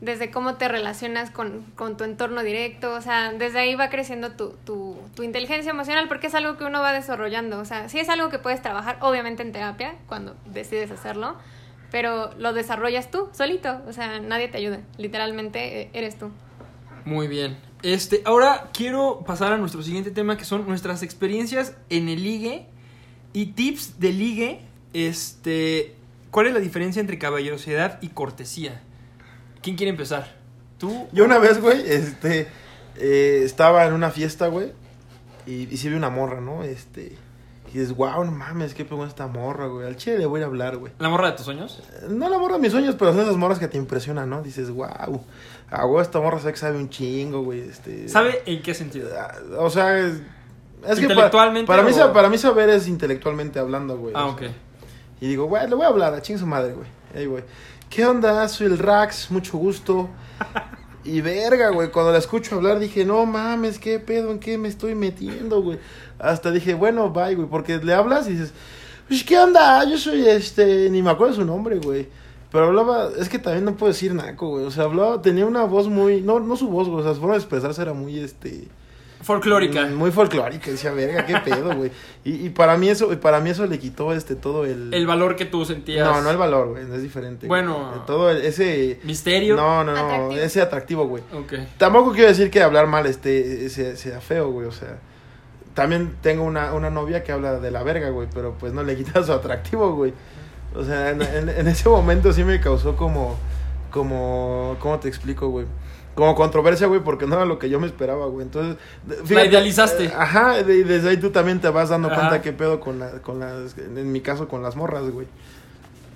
desde 0.00 0.30
cómo 0.30 0.54
te 0.56 0.68
relacionas 0.68 1.30
con, 1.30 1.62
con 1.74 1.96
tu 1.96 2.04
entorno 2.04 2.42
directo. 2.42 2.94
O 2.94 3.00
sea, 3.00 3.32
desde 3.32 3.58
ahí 3.58 3.74
va 3.74 3.88
creciendo 3.88 4.32
tu, 4.32 4.50
tu, 4.64 4.96
tu 5.14 5.22
inteligencia 5.22 5.70
emocional 5.70 6.08
porque 6.08 6.28
es 6.28 6.34
algo 6.34 6.56
que 6.56 6.64
uno 6.64 6.80
va 6.80 6.92
desarrollando. 6.92 7.58
O 7.58 7.64
sea, 7.64 7.88
sí 7.88 7.98
es 7.98 8.08
algo 8.08 8.28
que 8.28 8.38
puedes 8.38 8.62
trabajar, 8.62 8.98
obviamente 9.00 9.42
en 9.42 9.52
terapia, 9.52 9.96
cuando 10.06 10.36
decides 10.46 10.90
hacerlo. 10.90 11.36
Pero 11.90 12.32
lo 12.38 12.52
desarrollas 12.52 13.10
tú, 13.10 13.28
solito. 13.32 13.80
O 13.88 13.92
sea, 13.92 14.20
nadie 14.20 14.48
te 14.48 14.58
ayuda. 14.58 14.80
Literalmente 14.98 15.82
eh, 15.82 15.90
eres 15.92 16.18
tú. 16.18 16.30
Muy 17.04 17.28
bien. 17.28 17.56
Este, 17.82 18.22
ahora 18.24 18.70
quiero 18.72 19.22
pasar 19.24 19.52
a 19.52 19.58
nuestro 19.58 19.82
siguiente 19.82 20.10
tema 20.10 20.36
que 20.36 20.44
son 20.44 20.66
nuestras 20.66 21.02
experiencias 21.02 21.76
en 21.88 22.08
el 22.08 22.22
ligue 22.22 22.66
y 23.32 23.46
tips 23.46 24.00
de 24.00 24.12
ligue. 24.12 24.60
Este, 24.92 25.95
¿cuál 26.36 26.48
es 26.48 26.52
la 26.52 26.60
diferencia 26.60 27.00
entre 27.00 27.18
caballerosidad 27.18 27.96
y 28.02 28.08
cortesía? 28.10 28.82
¿Quién 29.62 29.74
quiere 29.74 29.88
empezar? 29.88 30.34
¿Tú? 30.76 31.06
Yo 31.10 31.24
una 31.24 31.38
vez, 31.38 31.62
güey, 31.62 31.80
este, 31.90 32.46
eh, 32.98 33.40
estaba 33.42 33.86
en 33.86 33.94
una 33.94 34.10
fiesta, 34.10 34.48
güey, 34.48 34.70
y, 35.46 35.62
y 35.72 35.76
sí 35.78 35.88
vi 35.88 35.94
una 35.94 36.10
morra, 36.10 36.42
¿no? 36.42 36.62
Este, 36.62 37.16
y 37.72 37.78
dices, 37.78 37.96
wow, 37.96 38.22
no 38.22 38.32
mames, 38.32 38.74
qué 38.74 38.84
pegó 38.84 39.06
esta 39.06 39.26
morra, 39.28 39.66
güey. 39.68 39.86
Al 39.86 39.96
chile 39.96 40.18
le 40.18 40.26
voy 40.26 40.42
a 40.42 40.44
hablar, 40.44 40.76
güey. 40.76 40.92
¿La 40.98 41.08
morra 41.08 41.30
de 41.30 41.36
tus 41.38 41.46
sueños? 41.46 41.82
Eh, 42.02 42.06
No 42.10 42.28
la 42.28 42.36
morra 42.38 42.56
de 42.56 42.60
mis 42.60 42.72
sueños, 42.72 42.96
pero 42.98 43.12
son 43.14 43.22
esas 43.22 43.36
morras 43.38 43.58
que 43.58 43.68
te 43.68 43.78
impresionan, 43.78 44.28
¿no? 44.28 44.42
Dices, 44.42 44.70
wow, 44.70 45.22
ah, 45.70 45.84
güey, 45.86 46.02
esta 46.02 46.20
morra 46.20 46.38
sabe 46.38 46.52
que 46.52 46.58
sabe 46.58 46.76
un 46.76 46.90
chingo, 46.90 47.42
güey, 47.44 47.60
este... 47.60 48.10
¿Sabe 48.10 48.42
en 48.44 48.60
qué 48.62 48.74
sentido? 48.74 49.08
Ah, 49.18 49.34
O 49.58 49.70
sea, 49.70 49.98
es, 49.98 50.12
es 50.12 50.20
que 51.00 51.06
pa- 51.06 51.12
¿Intelectualmente 51.14 51.66
para, 51.66 51.82
mí, 51.82 51.92
o- 51.98 52.12
para 52.12 52.28
mí 52.28 52.36
saber 52.36 52.68
es 52.68 52.86
intelectualmente 52.88 53.58
hablando, 53.58 53.96
güey. 53.96 54.12
Ah, 54.14 54.26
o 54.26 54.32
ok. 54.32 54.42
Y 55.20 55.28
digo, 55.28 55.46
güey, 55.46 55.68
le 55.68 55.74
voy 55.74 55.84
a 55.84 55.88
hablar 55.88 56.14
a 56.14 56.22
ching 56.22 56.38
su 56.38 56.46
madre, 56.46 56.74
güey. 56.74 56.88
Ahí, 57.14 57.26
güey. 57.26 57.44
¿Qué 57.88 58.04
onda? 58.04 58.48
Soy 58.48 58.66
el 58.66 58.78
Rax, 58.78 59.30
mucho 59.30 59.58
gusto. 59.58 60.08
Y 61.06 61.20
verga, 61.20 61.70
güey, 61.70 61.92
cuando 61.92 62.10
la 62.10 62.18
escucho 62.18 62.56
hablar 62.56 62.80
dije, 62.80 63.04
no 63.04 63.24
mames, 63.26 63.78
qué 63.78 64.00
pedo, 64.00 64.32
en 64.32 64.40
qué 64.40 64.58
me 64.58 64.66
estoy 64.66 64.96
metiendo, 64.96 65.62
güey. 65.62 65.78
Hasta 66.18 66.50
dije, 66.50 66.74
bueno, 66.74 67.10
bye, 67.10 67.36
güey, 67.36 67.48
porque 67.48 67.78
le 67.78 67.94
hablas 67.94 68.26
y 68.26 68.32
dices, 68.32 68.52
pues, 69.06 69.22
¿qué 69.22 69.38
onda? 69.38 69.84
Yo 69.88 69.98
soy 69.98 70.26
este, 70.26 70.90
ni 70.90 71.02
me 71.02 71.10
acuerdo 71.10 71.34
su 71.34 71.44
nombre, 71.44 71.78
güey. 71.78 72.08
Pero 72.50 72.66
hablaba, 72.66 73.10
es 73.16 73.28
que 73.28 73.38
también 73.38 73.64
no 73.64 73.76
puedo 73.76 73.92
decir 73.92 74.14
naco, 74.14 74.48
güey. 74.48 74.64
O 74.64 74.70
sea, 74.72 74.84
hablaba, 74.84 75.22
tenía 75.22 75.46
una 75.46 75.62
voz 75.62 75.86
muy, 75.86 76.22
no, 76.22 76.40
no 76.40 76.56
su 76.56 76.68
voz, 76.68 76.88
güey, 76.88 77.02
o 77.02 77.04
sea, 77.04 77.14
su 77.14 77.20
forma 77.20 77.34
de 77.34 77.40
expresarse 77.40 77.82
era 77.82 77.92
muy, 77.92 78.18
este... 78.18 78.66
Folclórica. 79.26 79.86
Muy 79.86 80.12
folclórica, 80.12 80.70
decía, 80.70 80.92
verga, 80.92 81.26
qué 81.26 81.36
pedo, 81.44 81.74
güey. 81.74 81.90
Y, 82.24 82.46
y 82.46 82.50
para 82.50 82.76
mí 82.76 82.88
eso, 82.88 83.08
para 83.20 83.40
mí 83.40 83.50
eso 83.50 83.66
le 83.66 83.78
quitó, 83.80 84.12
este, 84.12 84.36
todo 84.36 84.64
el... 84.64 84.94
El 84.94 85.04
valor 85.04 85.34
que 85.34 85.44
tú 85.46 85.64
sentías. 85.64 86.06
No, 86.06 86.22
no 86.22 86.30
el 86.30 86.36
valor, 86.36 86.68
güey, 86.68 86.84
es 86.84 87.02
diferente. 87.02 87.48
güey. 87.48 87.60
Bueno. 87.62 88.04
Todo 88.06 88.30
el- 88.30 88.42
ese... 88.42 89.00
Misterio. 89.02 89.56
No, 89.56 89.82
no, 89.82 89.92
no, 89.94 89.98
Atractivo. 90.06 90.40
ese 90.40 90.60
atractivo, 90.60 91.08
güey. 91.08 91.24
Ok. 91.34 91.54
Tampoco 91.76 92.12
quiero 92.12 92.28
decir 92.28 92.50
que 92.50 92.62
hablar 92.62 92.86
mal 92.86 93.04
este 93.06 93.68
sea, 93.68 93.96
sea 93.96 94.20
feo, 94.20 94.50
güey, 94.52 94.68
o 94.68 94.72
sea... 94.72 94.98
También 95.74 96.16
tengo 96.22 96.44
una, 96.44 96.72
una 96.72 96.88
novia 96.88 97.22
que 97.24 97.32
habla 97.32 97.58
de 97.58 97.70
la 97.70 97.82
verga, 97.82 98.08
güey, 98.10 98.28
pero 98.32 98.54
pues 98.58 98.72
no 98.72 98.82
le 98.84 98.96
quita 98.96 99.22
su 99.26 99.32
atractivo, 99.32 99.92
güey. 99.94 100.12
O 100.74 100.84
sea, 100.84 101.10
en, 101.10 101.20
en- 101.20 101.48
en 101.48 101.66
ese 101.66 101.88
momento 101.88 102.32
sí 102.32 102.44
me 102.44 102.60
causó 102.60 102.94
como... 102.96 103.36
Como... 103.90 104.76
¿Cómo 104.78 104.98
te 105.00 105.08
explico, 105.08 105.48
güey? 105.48 105.66
Como 106.16 106.34
controversia, 106.34 106.88
güey, 106.88 107.00
porque 107.04 107.26
no 107.26 107.36
era 107.36 107.44
lo 107.44 107.58
que 107.60 107.68
yo 107.68 107.78
me 107.78 107.86
esperaba, 107.86 108.26
güey. 108.26 108.44
Entonces... 108.46 108.76
La 109.30 109.44
idealizaste. 109.44 110.06
eh, 110.06 110.12
Ajá, 110.16 110.58
y 110.60 110.82
desde 110.82 111.10
ahí 111.10 111.18
tú 111.18 111.30
también 111.30 111.60
te 111.60 111.68
vas 111.68 111.90
dando 111.90 112.08
Ajá. 112.08 112.16
cuenta 112.16 112.42
qué 112.42 112.52
pedo 112.52 112.80
con, 112.80 112.98
la, 112.98 113.20
con 113.22 113.38
las... 113.38 113.76
En 113.78 114.10
mi 114.10 114.20
caso, 114.22 114.48
con 114.48 114.62
las 114.62 114.74
morras, 114.76 115.08
güey. 115.10 115.28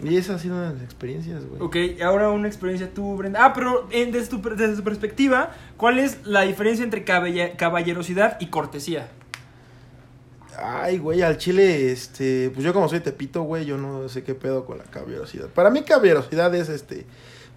Y 0.03 0.17
esa 0.17 0.37
ha 0.37 0.39
sido 0.39 0.57
una 0.57 0.69
de 0.71 0.75
las 0.77 0.83
experiencias, 0.83 1.45
güey. 1.45 1.61
Ok, 1.61 2.01
ahora 2.03 2.31
una 2.31 2.49
experiencia 2.49 2.89
tú, 2.95 3.15
Brenda. 3.19 3.45
Ah, 3.45 3.53
pero 3.53 3.87
en- 3.91 4.11
desde, 4.11 4.29
tu, 4.29 4.41
desde 4.57 4.75
tu 4.77 4.83
perspectiva, 4.83 5.51
¿cuál 5.77 5.99
es 5.99 6.27
la 6.27 6.41
diferencia 6.41 6.83
entre 6.83 7.05
cabella- 7.05 7.55
caballerosidad 7.59 8.41
y 8.41 8.47
cortesía? 8.47 9.11
Ay, 10.63 10.99
güey, 10.99 11.23
al 11.23 11.37
chile, 11.39 11.93
este, 11.93 12.51
pues 12.53 12.65
yo 12.65 12.73
como 12.73 12.89
soy 12.89 13.01
tepito, 13.01 13.43
güey, 13.43 13.65
yo 13.67 13.77
no 13.79 14.09
sé 14.09 14.23
qué 14.25 14.35
pedo 14.35 14.65
con 14.65 14.79
la 14.79 14.85
caballerosidad. 14.85 15.49
Para 15.49 15.71
mí 15.71 15.83
caballerosidad 15.83 16.55
es, 16.55 16.69
este, 16.71 17.07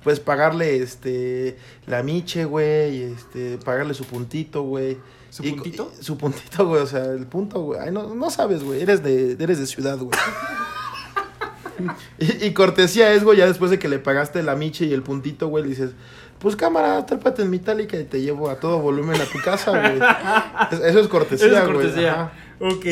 pues 0.04 0.20
pagarle, 0.20 0.78
este, 0.78 1.58
la 1.88 2.04
miche, 2.04 2.46
güey, 2.46 3.04
este, 3.04 3.58
pagarle 3.58 3.94
su 3.94 4.06
puntito, 4.06 4.63
güey. 4.63 4.98
¿Su 5.30 5.44
Y- 5.44 5.52
puntito? 5.54 5.92
y- 6.00 6.04
su 6.04 6.18
puntito, 6.18 6.68
güey, 6.68 6.82
o 6.82 6.88
sea, 6.88 7.06
el 7.06 7.26
punto, 7.26 7.62
güey. 7.62 7.80
Ay, 7.80 7.92
no, 7.92 8.13
no 8.13 8.30
sabes, 8.30 8.63
güey, 8.63 8.82
eres 8.82 9.04
de, 9.04 9.36
eres 9.39 9.60
de 9.60 9.66
ciudad, 9.68 9.98
güey. 9.98 10.12
y, 12.20 12.46
y 12.46 12.54
cortesía 12.54 13.13
es, 13.13 13.24
güey, 13.24 13.38
ya 13.39 13.48
después 13.48 13.72
de 13.72 13.80
que 13.80 13.88
le 13.88 14.00
pagaste 14.00 14.44
la 14.44 14.56
miche 14.56 14.86
y 14.86 14.94
el 14.94 15.02
puntito, 15.04 15.48
güey, 15.48 15.63
le 15.63 15.70
dices, 15.72 15.92
pues 16.39 16.56
cámara, 16.56 17.06
trápate 17.06 17.42
en 17.42 17.50
Metallica 17.50 17.98
y 17.98 18.04
te 18.04 18.22
llevo 18.22 18.50
a 18.50 18.56
todo 18.60 18.80
volumen 18.80 19.20
a 19.22 19.26
tu 19.26 19.39
casa, 19.42 19.72
güey. 19.72 20.00
Es- 20.72 20.80
Eso 20.89 21.00
es 21.00 21.08
cortesía, 21.08 21.48
Esa 21.48 21.58
es 21.60 21.63
güey. 21.68 21.74
cortesía. 21.78 22.32
Ok. 22.60 22.86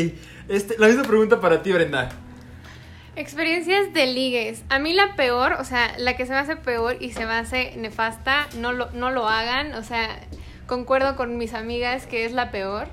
Este, 0.50 0.78
la 0.80 0.88
misma 0.88 1.04
pregunta 1.04 1.40
para 1.40 1.62
ti, 1.62 1.72
Brenda. 1.72 2.10
Experiencias 3.16 3.94
de 3.94 4.06
ligues. 4.08 4.64
A 4.70 4.80
mí 4.80 4.94
la 4.94 5.16
peor, 5.16 5.54
o 5.54 5.66
sea, 5.66 5.98
la 5.98 6.16
que 6.16 6.26
se 6.26 6.32
me 6.32 6.40
hace 6.40 6.56
peor 6.56 6.98
y 7.00 7.12
se 7.12 7.26
me 7.26 7.34
hace 7.34 7.76
nefasta, 7.76 8.48
no 8.58 8.72
lo, 8.72 8.90
no 8.92 9.12
lo 9.12 9.28
hagan. 9.28 9.74
O 9.76 9.84
sea, 9.84 10.08
concuerdo 10.66 11.16
con 11.18 11.38
mis 11.38 11.54
amigas 11.54 12.08
que 12.08 12.26
es 12.26 12.32
la 12.32 12.52
peor. 12.52 12.88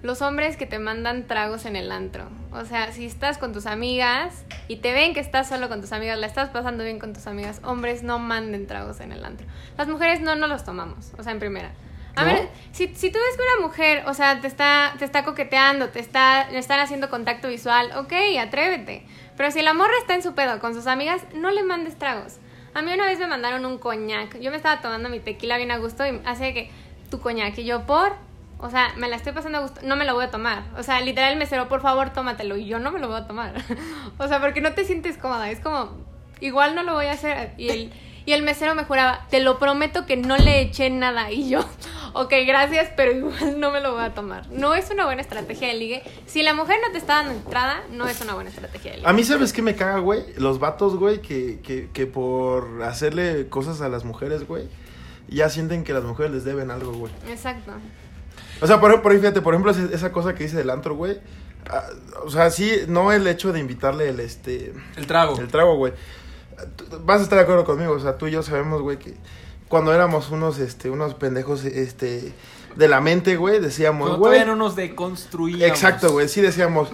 Los 0.00 0.22
hombres 0.22 0.56
que 0.56 0.66
te 0.66 0.78
mandan 0.78 1.26
tragos 1.26 1.66
en 1.66 1.74
el 1.74 1.90
antro. 1.90 2.28
O 2.52 2.64
sea, 2.64 2.92
si 2.92 3.04
estás 3.04 3.36
con 3.36 3.52
tus 3.52 3.66
amigas 3.66 4.44
y 4.68 4.76
te 4.76 4.92
ven 4.92 5.12
que 5.12 5.18
estás 5.18 5.48
solo 5.48 5.68
con 5.68 5.80
tus 5.80 5.92
amigas, 5.92 6.16
la 6.18 6.28
estás 6.28 6.50
pasando 6.50 6.84
bien 6.84 7.00
con 7.00 7.12
tus 7.12 7.26
amigas, 7.26 7.60
hombres 7.64 8.04
no 8.04 8.20
manden 8.20 8.68
tragos 8.68 9.00
en 9.00 9.10
el 9.10 9.24
antro. 9.24 9.48
Las 9.76 9.88
mujeres 9.88 10.20
no 10.20 10.36
nos 10.36 10.48
los 10.48 10.64
tomamos, 10.64 11.12
o 11.18 11.22
sea, 11.24 11.32
en 11.32 11.40
primera. 11.40 11.72
A 12.14 12.24
¿No? 12.24 12.32
ver, 12.32 12.48
si, 12.72 12.88
si 12.94 13.10
tú 13.10 13.18
ves 13.18 13.36
que 13.36 13.42
una 13.42 13.66
mujer, 13.66 14.04
o 14.06 14.14
sea, 14.14 14.40
te 14.40 14.46
está, 14.46 14.94
te 14.98 15.04
está 15.04 15.24
coqueteando, 15.24 15.88
te 15.90 16.00
está, 16.00 16.48
le 16.50 16.58
están 16.58 16.80
haciendo 16.80 17.10
contacto 17.10 17.48
visual, 17.48 17.90
ok, 17.96 18.12
atrévete. 18.40 19.04
Pero 19.38 19.52
si 19.52 19.62
la 19.62 19.72
morra 19.72 19.92
está 20.00 20.16
en 20.16 20.22
su 20.22 20.34
pedo 20.34 20.58
con 20.58 20.74
sus 20.74 20.88
amigas, 20.88 21.22
no 21.32 21.52
le 21.52 21.62
mandes 21.62 21.96
tragos. 21.96 22.38
A 22.74 22.82
mí 22.82 22.92
una 22.92 23.06
vez 23.06 23.20
me 23.20 23.28
mandaron 23.28 23.64
un 23.64 23.78
coñac. 23.78 24.36
Yo 24.40 24.50
me 24.50 24.56
estaba 24.56 24.80
tomando 24.80 25.08
mi 25.08 25.20
tequila 25.20 25.56
bien 25.56 25.70
a 25.70 25.78
gusto 25.78 26.04
y 26.04 26.20
hace 26.24 26.52
que 26.52 26.70
tu 27.08 27.20
coñac. 27.20 27.56
Y 27.56 27.64
yo, 27.64 27.86
por. 27.86 28.16
O 28.58 28.68
sea, 28.68 28.92
me 28.96 29.08
la 29.08 29.14
estoy 29.14 29.32
pasando 29.32 29.58
a 29.58 29.60
gusto. 29.60 29.80
No 29.84 29.94
me 29.94 30.04
lo 30.04 30.14
voy 30.14 30.24
a 30.24 30.30
tomar. 30.32 30.64
O 30.76 30.82
sea, 30.82 31.00
literal, 31.00 31.32
el 31.32 31.38
mesero, 31.38 31.68
por 31.68 31.80
favor, 31.80 32.10
tómatelo. 32.10 32.56
Y 32.56 32.66
yo 32.66 32.80
no 32.80 32.90
me 32.90 32.98
lo 32.98 33.06
voy 33.06 33.20
a 33.20 33.28
tomar. 33.28 33.54
o 34.18 34.26
sea, 34.26 34.40
porque 34.40 34.60
no 34.60 34.72
te 34.72 34.84
sientes 34.84 35.16
cómoda. 35.16 35.48
Es 35.52 35.60
como, 35.60 35.96
igual 36.40 36.74
no 36.74 36.82
lo 36.82 36.94
voy 36.94 37.06
a 37.06 37.12
hacer. 37.12 37.54
Y 37.56 37.68
el, 37.68 37.92
y 38.28 38.34
el 38.34 38.42
mesero 38.42 38.74
me 38.74 38.84
juraba, 38.84 39.26
te 39.30 39.40
lo 39.40 39.58
prometo 39.58 40.04
que 40.04 40.18
no 40.18 40.36
le 40.36 40.60
eché 40.60 40.90
nada. 40.90 41.32
Y 41.32 41.48
yo, 41.48 41.60
ok, 42.12 42.30
gracias, 42.46 42.90
pero 42.94 43.10
igual 43.12 43.58
no 43.58 43.70
me 43.70 43.80
lo 43.80 43.94
voy 43.94 44.04
a 44.04 44.12
tomar. 44.12 44.46
No 44.50 44.74
es 44.74 44.90
una 44.90 45.06
buena 45.06 45.22
estrategia 45.22 45.68
de 45.68 45.74
ligue. 45.74 46.02
Si 46.26 46.42
la 46.42 46.52
mujer 46.52 46.76
no 46.86 46.92
te 46.92 46.98
está 46.98 47.14
dando 47.14 47.32
entrada, 47.32 47.82
no 47.90 48.06
es 48.06 48.20
una 48.20 48.34
buena 48.34 48.50
estrategia 48.50 48.90
de 48.90 48.96
ligue. 48.98 49.08
A 49.08 49.14
mí, 49.14 49.24
¿sabes 49.24 49.54
qué 49.54 49.62
me 49.62 49.74
caga, 49.76 50.00
güey? 50.00 50.24
Los 50.36 50.58
vatos, 50.58 50.96
güey, 50.96 51.22
que, 51.22 51.60
que, 51.60 51.88
que 51.90 52.04
por 52.04 52.82
hacerle 52.82 53.48
cosas 53.48 53.80
a 53.80 53.88
las 53.88 54.04
mujeres, 54.04 54.46
güey, 54.46 54.68
ya 55.28 55.48
sienten 55.48 55.82
que 55.82 55.94
las 55.94 56.04
mujeres 56.04 56.30
les 56.30 56.44
deben 56.44 56.70
algo, 56.70 56.92
güey. 56.92 57.10
Exacto. 57.30 57.72
O 58.60 58.66
sea, 58.66 58.78
por, 58.78 59.00
por 59.00 59.12
ahí, 59.12 59.18
fíjate, 59.20 59.40
por 59.40 59.54
ejemplo, 59.54 59.72
esa 59.72 60.12
cosa 60.12 60.34
que 60.34 60.44
dice 60.44 60.58
del 60.58 60.68
antro, 60.68 60.96
güey. 60.96 61.18
ah, 61.70 61.82
o 62.26 62.30
sea, 62.30 62.50
sí, 62.50 62.70
no 62.88 63.10
el 63.10 63.26
hecho 63.26 63.54
de 63.54 63.60
invitarle 63.60 64.10
el, 64.10 64.20
este, 64.20 64.74
El 64.96 65.06
trago. 65.06 65.40
el 65.40 65.48
trago, 65.48 65.76
güey. 65.76 65.94
Vas 67.04 67.20
a 67.20 67.22
estar 67.24 67.38
de 67.38 67.44
acuerdo 67.44 67.64
conmigo, 67.64 67.92
o 67.92 68.00
sea, 68.00 68.16
tú 68.18 68.26
y 68.26 68.32
yo 68.32 68.42
sabemos, 68.42 68.82
güey, 68.82 68.98
que 68.98 69.14
cuando 69.68 69.92
éramos 69.92 70.30
unos, 70.30 70.58
este, 70.58 70.90
unos 70.90 71.14
pendejos, 71.14 71.64
este, 71.64 72.32
de 72.76 72.88
la 72.88 73.00
mente, 73.00 73.36
güey, 73.36 73.60
decíamos, 73.60 74.08
Cuando 74.08 74.18
güey. 74.18 74.32
todavía 74.32 74.52
no 74.52 74.56
nos 74.56 74.76
deconstruíamos. 74.76 75.66
Exacto, 75.66 76.10
güey, 76.12 76.28
sí 76.28 76.40
decíamos, 76.40 76.88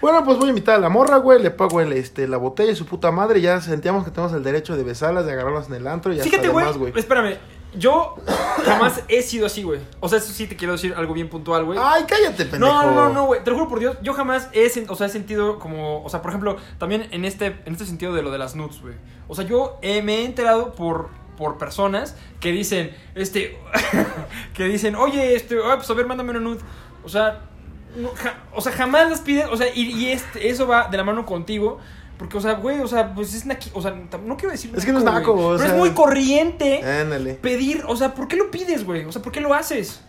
bueno, 0.00 0.24
pues 0.24 0.36
voy 0.38 0.46
a 0.46 0.50
invitar 0.50 0.74
a 0.76 0.78
la 0.78 0.88
morra, 0.88 1.16
güey, 1.16 1.42
le 1.42 1.50
pago 1.50 1.80
el, 1.80 1.92
este, 1.92 2.28
la 2.28 2.36
botella 2.36 2.72
y 2.72 2.76
su 2.76 2.86
puta 2.86 3.10
madre, 3.10 3.38
y 3.38 3.42
ya 3.42 3.60
sentíamos 3.60 4.04
que 4.04 4.10
tenemos 4.10 4.34
el 4.34 4.42
derecho 4.42 4.76
de 4.76 4.82
besarlas, 4.82 5.24
de 5.26 5.32
agarrarlas 5.32 5.68
en 5.68 5.74
el 5.74 5.86
antro 5.86 6.12
y 6.12 6.20
Fíjate, 6.20 6.48
demás, 6.48 6.76
güey. 6.76 6.92
Espérame. 6.94 7.38
Yo 7.78 8.14
jamás 8.64 9.02
he 9.08 9.22
sido 9.22 9.46
así, 9.46 9.62
güey. 9.62 9.80
O 10.00 10.08
sea, 10.08 10.18
eso 10.18 10.32
sí 10.32 10.46
te 10.46 10.56
quiero 10.56 10.72
decir 10.72 10.94
algo 10.96 11.14
bien 11.14 11.28
puntual, 11.28 11.64
güey. 11.64 11.78
Ay, 11.82 12.04
cállate, 12.08 12.46
pendejo. 12.46 12.72
No, 12.72 12.90
no, 12.92 13.08
no, 13.10 13.26
güey. 13.26 13.42
Te 13.44 13.50
lo 13.50 13.56
juro 13.56 13.68
por 13.68 13.80
Dios. 13.80 13.96
Yo 14.02 14.14
jamás 14.14 14.48
he, 14.52 14.66
sen- 14.70 14.86
o 14.88 14.96
sea, 14.96 15.06
he 15.08 15.10
sentido 15.10 15.58
como. 15.58 16.02
O 16.04 16.08
sea, 16.08 16.22
por 16.22 16.30
ejemplo, 16.30 16.56
también 16.78 17.08
en 17.10 17.24
este, 17.24 17.46
en 17.64 17.72
este 17.72 17.84
sentido 17.86 18.14
de 18.14 18.22
lo 18.22 18.30
de 18.30 18.38
las 18.38 18.54
nudes, 18.56 18.80
güey. 18.80 18.94
O 19.28 19.34
sea, 19.34 19.44
yo 19.44 19.78
eh, 19.82 20.02
me 20.02 20.16
he 20.20 20.24
enterado 20.24 20.72
por, 20.74 21.10
por 21.36 21.58
personas 21.58 22.16
que 22.40 22.50
dicen, 22.52 22.96
este. 23.14 23.58
que 24.54 24.64
dicen, 24.64 24.94
oye, 24.96 25.34
este. 25.36 25.56
ah, 25.64 25.76
pues 25.76 25.90
a 25.90 25.94
ver, 25.94 26.06
mándame 26.06 26.30
una 26.30 26.40
nude. 26.40 26.60
O 27.04 27.08
sea. 27.08 27.42
no, 27.96 28.08
ja- 28.14 28.42
o 28.54 28.60
sea, 28.60 28.72
jamás 28.72 29.10
las 29.10 29.20
pides. 29.20 29.46
O 29.50 29.56
sea, 29.56 29.66
y, 29.74 29.82
y 29.92 30.10
este, 30.12 30.48
eso 30.48 30.66
va 30.66 30.88
de 30.88 30.96
la 30.96 31.04
mano 31.04 31.26
contigo. 31.26 31.78
Porque, 32.18 32.38
o 32.38 32.40
sea, 32.40 32.54
güey, 32.54 32.80
o 32.80 32.86
sea, 32.88 33.14
pues 33.14 33.34
es 33.34 33.46
naqui- 33.46 33.70
O 33.74 33.82
sea, 33.82 33.90
no 33.92 34.36
quiero 34.36 34.52
decir. 34.52 34.72
Es 34.74 34.84
que 34.84 34.92
no 34.92 34.98
es 34.98 35.04
naco, 35.04 35.32
güey, 35.34 35.44
o 35.46 35.56
Pero 35.58 35.70
es 35.72 35.76
muy 35.76 35.90
corriente 35.90 36.82
Ándale. 36.82 37.34
pedir. 37.34 37.84
O 37.86 37.96
sea, 37.96 38.14
¿por 38.14 38.26
qué 38.28 38.36
lo 38.36 38.50
pides, 38.50 38.84
güey? 38.84 39.04
O 39.04 39.12
sea, 39.12 39.20
¿por 39.22 39.32
qué 39.32 39.40
lo 39.40 39.52
haces? 39.52 40.00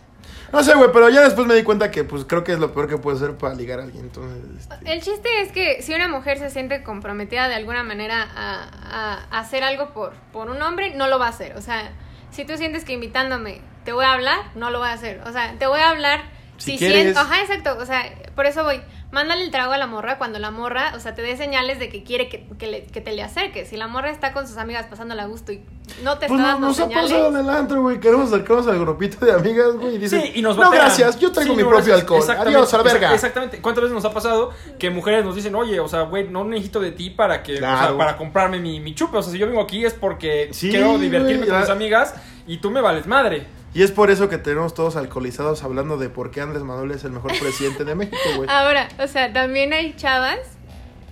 No 0.50 0.62
sé, 0.64 0.74
güey, 0.74 0.88
pero 0.94 1.10
ya 1.10 1.20
después 1.20 1.46
me 1.46 1.54
di 1.54 1.62
cuenta 1.62 1.90
que, 1.90 2.04
pues, 2.04 2.24
creo 2.24 2.42
que 2.42 2.52
es 2.52 2.58
lo 2.58 2.72
peor 2.72 2.88
que 2.88 2.96
puede 2.96 3.18
ser 3.18 3.36
para 3.36 3.54
ligar 3.54 3.80
a 3.80 3.82
alguien, 3.82 4.04
entonces... 4.04 4.38
este, 4.70 4.92
El 4.92 5.02
chiste 5.02 5.28
es 5.42 5.52
que 5.52 5.82
si 5.82 5.92
una 5.92 6.08
mujer 6.08 6.38
se 6.38 6.48
siente 6.48 6.82
comprometida 6.82 7.48
de 7.48 7.54
alguna 7.54 7.82
manera 7.82 8.26
a, 8.34 9.18
a 9.30 9.38
hacer 9.40 9.62
algo 9.62 9.90
por, 9.92 10.14
por 10.32 10.48
un 10.48 10.62
hombre, 10.62 10.94
no 10.94 11.06
lo 11.08 11.18
va 11.18 11.26
a 11.26 11.28
hacer. 11.28 11.54
O 11.58 11.60
sea, 11.60 11.90
si 12.30 12.46
tú 12.46 12.56
sientes 12.56 12.86
que 12.86 12.94
invitándome 12.94 13.60
te 13.84 13.92
voy 13.92 14.06
a 14.06 14.12
hablar, 14.12 14.38
no 14.54 14.70
lo 14.70 14.78
voy 14.78 14.88
a 14.88 14.92
hacer. 14.92 15.20
O 15.26 15.32
sea, 15.32 15.54
te 15.58 15.66
voy 15.66 15.80
a 15.80 15.90
hablar 15.90 16.22
Si 16.58 16.72
si, 16.72 16.78
quieres. 16.78 17.02
siento. 17.02 17.20
Ajá, 17.20 17.40
exacto. 17.40 17.76
O 17.80 17.86
sea, 17.86 18.02
por 18.34 18.46
eso 18.46 18.62
voy. 18.64 18.80
Mándale 19.10 19.42
el 19.42 19.50
trago 19.50 19.72
a 19.72 19.78
la 19.78 19.86
morra 19.86 20.18
cuando 20.18 20.38
la 20.38 20.50
morra, 20.50 20.92
o 20.94 21.00
sea, 21.00 21.14
te 21.14 21.22
dé 21.22 21.34
señales 21.38 21.78
de 21.78 21.88
que 21.88 22.04
quiere 22.04 22.28
que, 22.28 22.46
que, 22.58 22.66
le- 22.66 22.82
que 22.84 23.00
te 23.00 23.12
le 23.12 23.22
acerques. 23.22 23.70
Si 23.70 23.78
la 23.78 23.88
morra 23.88 24.10
está 24.10 24.34
con 24.34 24.46
sus 24.46 24.58
amigas 24.58 24.84
pasándola 24.84 25.22
a 25.22 25.26
gusto 25.26 25.50
y 25.50 25.62
no 26.02 26.18
te 26.18 26.26
Pues 26.26 26.38
está 26.38 26.42
no, 26.42 26.52
dando 26.52 26.66
nos 26.66 26.78
ha 26.78 26.82
señales. 26.84 27.10
pasado 27.12 27.28
en 27.30 27.36
el 27.38 27.48
antro, 27.48 27.80
güey. 27.80 28.00
Queremos 28.00 28.30
acercarnos 28.30 28.66
al 28.66 28.78
grupito 28.80 29.24
de 29.24 29.32
amigas, 29.32 29.76
güey. 29.76 29.94
Y 29.94 29.98
dicen, 29.98 30.20
Sí, 30.20 30.32
y 30.34 30.42
nos 30.42 30.58
no, 30.58 30.70
gracias, 30.70 31.18
yo 31.18 31.32
traigo 31.32 31.52
Sí, 31.52 31.56
mi 31.56 31.62
no, 31.62 31.70
propio 31.70 31.86
gracias. 31.96 32.00
alcohol. 32.28 32.36
Adiós, 32.48 32.74
a 32.74 32.76
la 32.76 32.82
verga. 32.82 33.14
Exactamente. 33.14 33.62
¿Cuántas 33.62 33.84
veces 33.84 33.94
nos 33.94 34.04
ha 34.04 34.12
pasado 34.12 34.50
que 34.78 34.90
mujeres 34.90 35.24
nos 35.24 35.34
dicen, 35.36 35.54
oye, 35.54 35.80
o 35.80 35.88
sea, 35.88 36.02
güey, 36.02 36.28
no 36.28 36.44
necesito 36.44 36.78
de 36.78 36.90
ti 36.92 37.08
para 37.08 37.42
que, 37.42 37.54
o 37.54 37.58
sea, 37.60 37.76
Claro. 37.78 37.96
para 37.96 38.18
comprarme 38.18 38.58
mi, 38.58 38.78
mi 38.78 38.94
chupe? 38.94 39.16
O 39.16 39.22
sea, 39.22 39.32
si 39.32 39.38
yo 39.38 39.46
vengo 39.46 39.62
aquí 39.62 39.86
es 39.86 39.94
porque 39.94 40.50
Sí, 40.52 40.68
quiero 40.68 40.98
divertirme 40.98 41.46
güey, 41.46 41.48
con 41.48 41.60
mis 41.60 41.70
amigas 41.70 42.14
y 42.46 42.58
tú 42.58 42.70
me 42.70 42.82
vales 42.82 43.06
madre. 43.06 43.46
Y 43.74 43.82
es 43.82 43.92
por 43.92 44.10
eso 44.10 44.28
que 44.28 44.38
tenemos 44.38 44.74
todos 44.74 44.96
alcoholizados 44.96 45.62
hablando 45.62 45.98
de 45.98 46.08
por 46.08 46.30
qué 46.30 46.40
Andrés 46.40 46.62
Manuel 46.62 46.90
es 46.92 47.04
el 47.04 47.12
mejor 47.12 47.32
presidente 47.40 47.84
de 47.84 47.94
México, 47.94 48.16
güey. 48.36 48.48
Ahora, 48.50 48.88
o 48.98 49.06
sea, 49.06 49.32
también 49.32 49.72
hay 49.72 49.94
chavas 49.94 50.38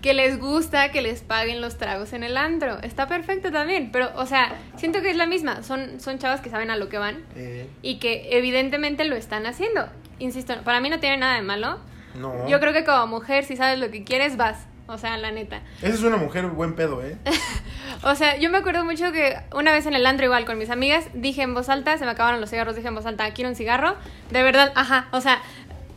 que 0.03 0.15
les 0.15 0.39
gusta 0.39 0.93
que 0.93 1.03
les 1.03 1.21
paguen 1.23 1.61
los 1.61 1.79
tragos 1.79 2.13
en 2.13 2.23
el 2.23 2.37
antro. 2.37 2.81
Está 2.83 3.09
perfecto 3.09 3.51
también, 3.51 3.91
pero, 3.93 4.11
o 4.17 4.27
sea, 4.27 4.55
siento 4.77 5.03
que 5.03 5.11
es 5.11 5.17
la 5.17 5.27
misma. 5.27 5.63
Son, 5.63 6.01
son 6.01 6.19
chavas 6.19 6.41
que 6.41 6.49
saben 6.51 6.71
a 6.71 6.77
lo 6.77 6.89
que 6.89 6.99
van 6.99 7.25
Eh, 7.35 7.69
y 7.83 7.99
que 7.99 8.29
evidentemente 8.31 9.05
lo 9.05 9.17
están 9.17 9.47
haciendo. 9.47 9.87
Insisto, 10.19 10.55
para 10.65 10.81
mí 10.81 10.89
no 10.91 11.01
tiene 11.01 11.17
nada 11.19 11.35
de 11.35 11.43
malo. 11.43 11.79
no. 12.15 12.49
Yo 12.49 12.61
creo 12.61 12.73
que 12.73 12.85
como 12.85 13.07
mujer, 13.07 13.45
si 13.45 13.57
sabes 13.57 13.79
lo 13.79 13.91
que 13.91 14.05
quieres, 14.05 14.37
vas. 14.37 14.67
O 14.89 14.99
sea, 14.99 15.17
la 15.17 15.33
neta. 15.33 15.63
Esa 15.83 15.95
es 15.95 16.03
una 16.03 16.17
mujer 16.17 16.47
buen 16.47 16.75
pedo, 16.75 17.03
¿eh? 17.05 17.17
O 18.03 18.15
sea, 18.15 18.37
yo 18.37 18.51
me 18.51 18.59
acuerdo 18.59 18.85
mucho 18.85 19.11
que 19.11 19.37
una 19.55 19.73
vez 19.73 19.87
en 19.87 19.95
el 19.95 20.07
antro 20.07 20.27
igual 20.27 20.45
con 20.45 20.59
mis 20.59 20.71
amigas 20.71 21.05
dije 21.15 21.43
en 21.43 21.55
voz 21.55 21.69
alta, 21.69 21.97
se 21.99 22.05
me 22.05 22.11
acabaron 22.13 22.41
los 22.41 22.51
cigarros, 22.51 22.77
dije 22.77 22.89
en 22.89 22.95
voz 22.95 23.07
alta, 23.07 23.33
quiero 23.33 23.49
un 23.51 23.57
cigarro. 23.57 23.97
De 24.31 24.43
verdad, 24.43 24.71
ajá, 24.77 25.09
o 25.13 25.21
sea, 25.21 25.41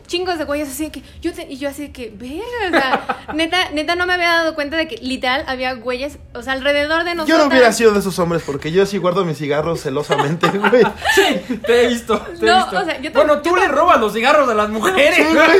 chingos 0.07 0.39
de 0.39 0.45
güeyes 0.45 0.69
así 0.69 0.85
de 0.85 0.91
que 0.91 1.03
yo 1.21 1.33
te- 1.33 1.45
y 1.51 1.57
yo 1.57 1.69
así 1.69 1.83
de 1.83 1.91
que, 1.91 2.11
verga, 2.15 2.41
o 2.67 2.71
sea, 2.71 3.33
neta, 3.35 3.69
neta 3.73 3.95
no 3.95 4.07
me 4.07 4.13
había 4.13 4.29
dado 4.29 4.55
cuenta 4.55 4.75
de 4.77 4.87
que 4.87 4.95
literal 4.97 5.43
había 5.45 5.73
güeyes, 5.73 6.17
o 6.33 6.41
sea, 6.41 6.53
alrededor 6.53 7.03
de 7.03 7.11
Yo 7.11 7.15
nosotros. 7.15 7.39
no 7.41 7.47
hubiera 7.47 7.71
sido 7.73 7.91
de 7.91 7.99
esos 7.99 8.17
hombres 8.17 8.41
porque 8.45 8.71
yo 8.71 8.85
sí 8.87 8.97
guardo 8.97 9.23
mis 9.25 9.37
cigarros 9.37 9.81
celosamente, 9.81 10.47
güey. 10.57 10.83
Sí, 11.13 11.59
te 11.65 11.83
he 11.83 11.87
visto. 11.89 12.17
Te 12.19 12.43
he 12.45 12.49
No, 12.49 12.57
visto. 12.57 12.79
o 12.79 12.85
sea, 12.85 12.99
yo 13.01 13.11
bueno, 13.11 13.41
tú 13.41 13.49
yo 13.51 13.55
le 13.57 13.67
robas 13.67 13.99
los 13.99 14.13
cigarros 14.13 14.49
a 14.49 14.53
las 14.55 14.69
mujeres. 14.69 15.15
Sí, 15.15 15.23
güey. 15.31 15.59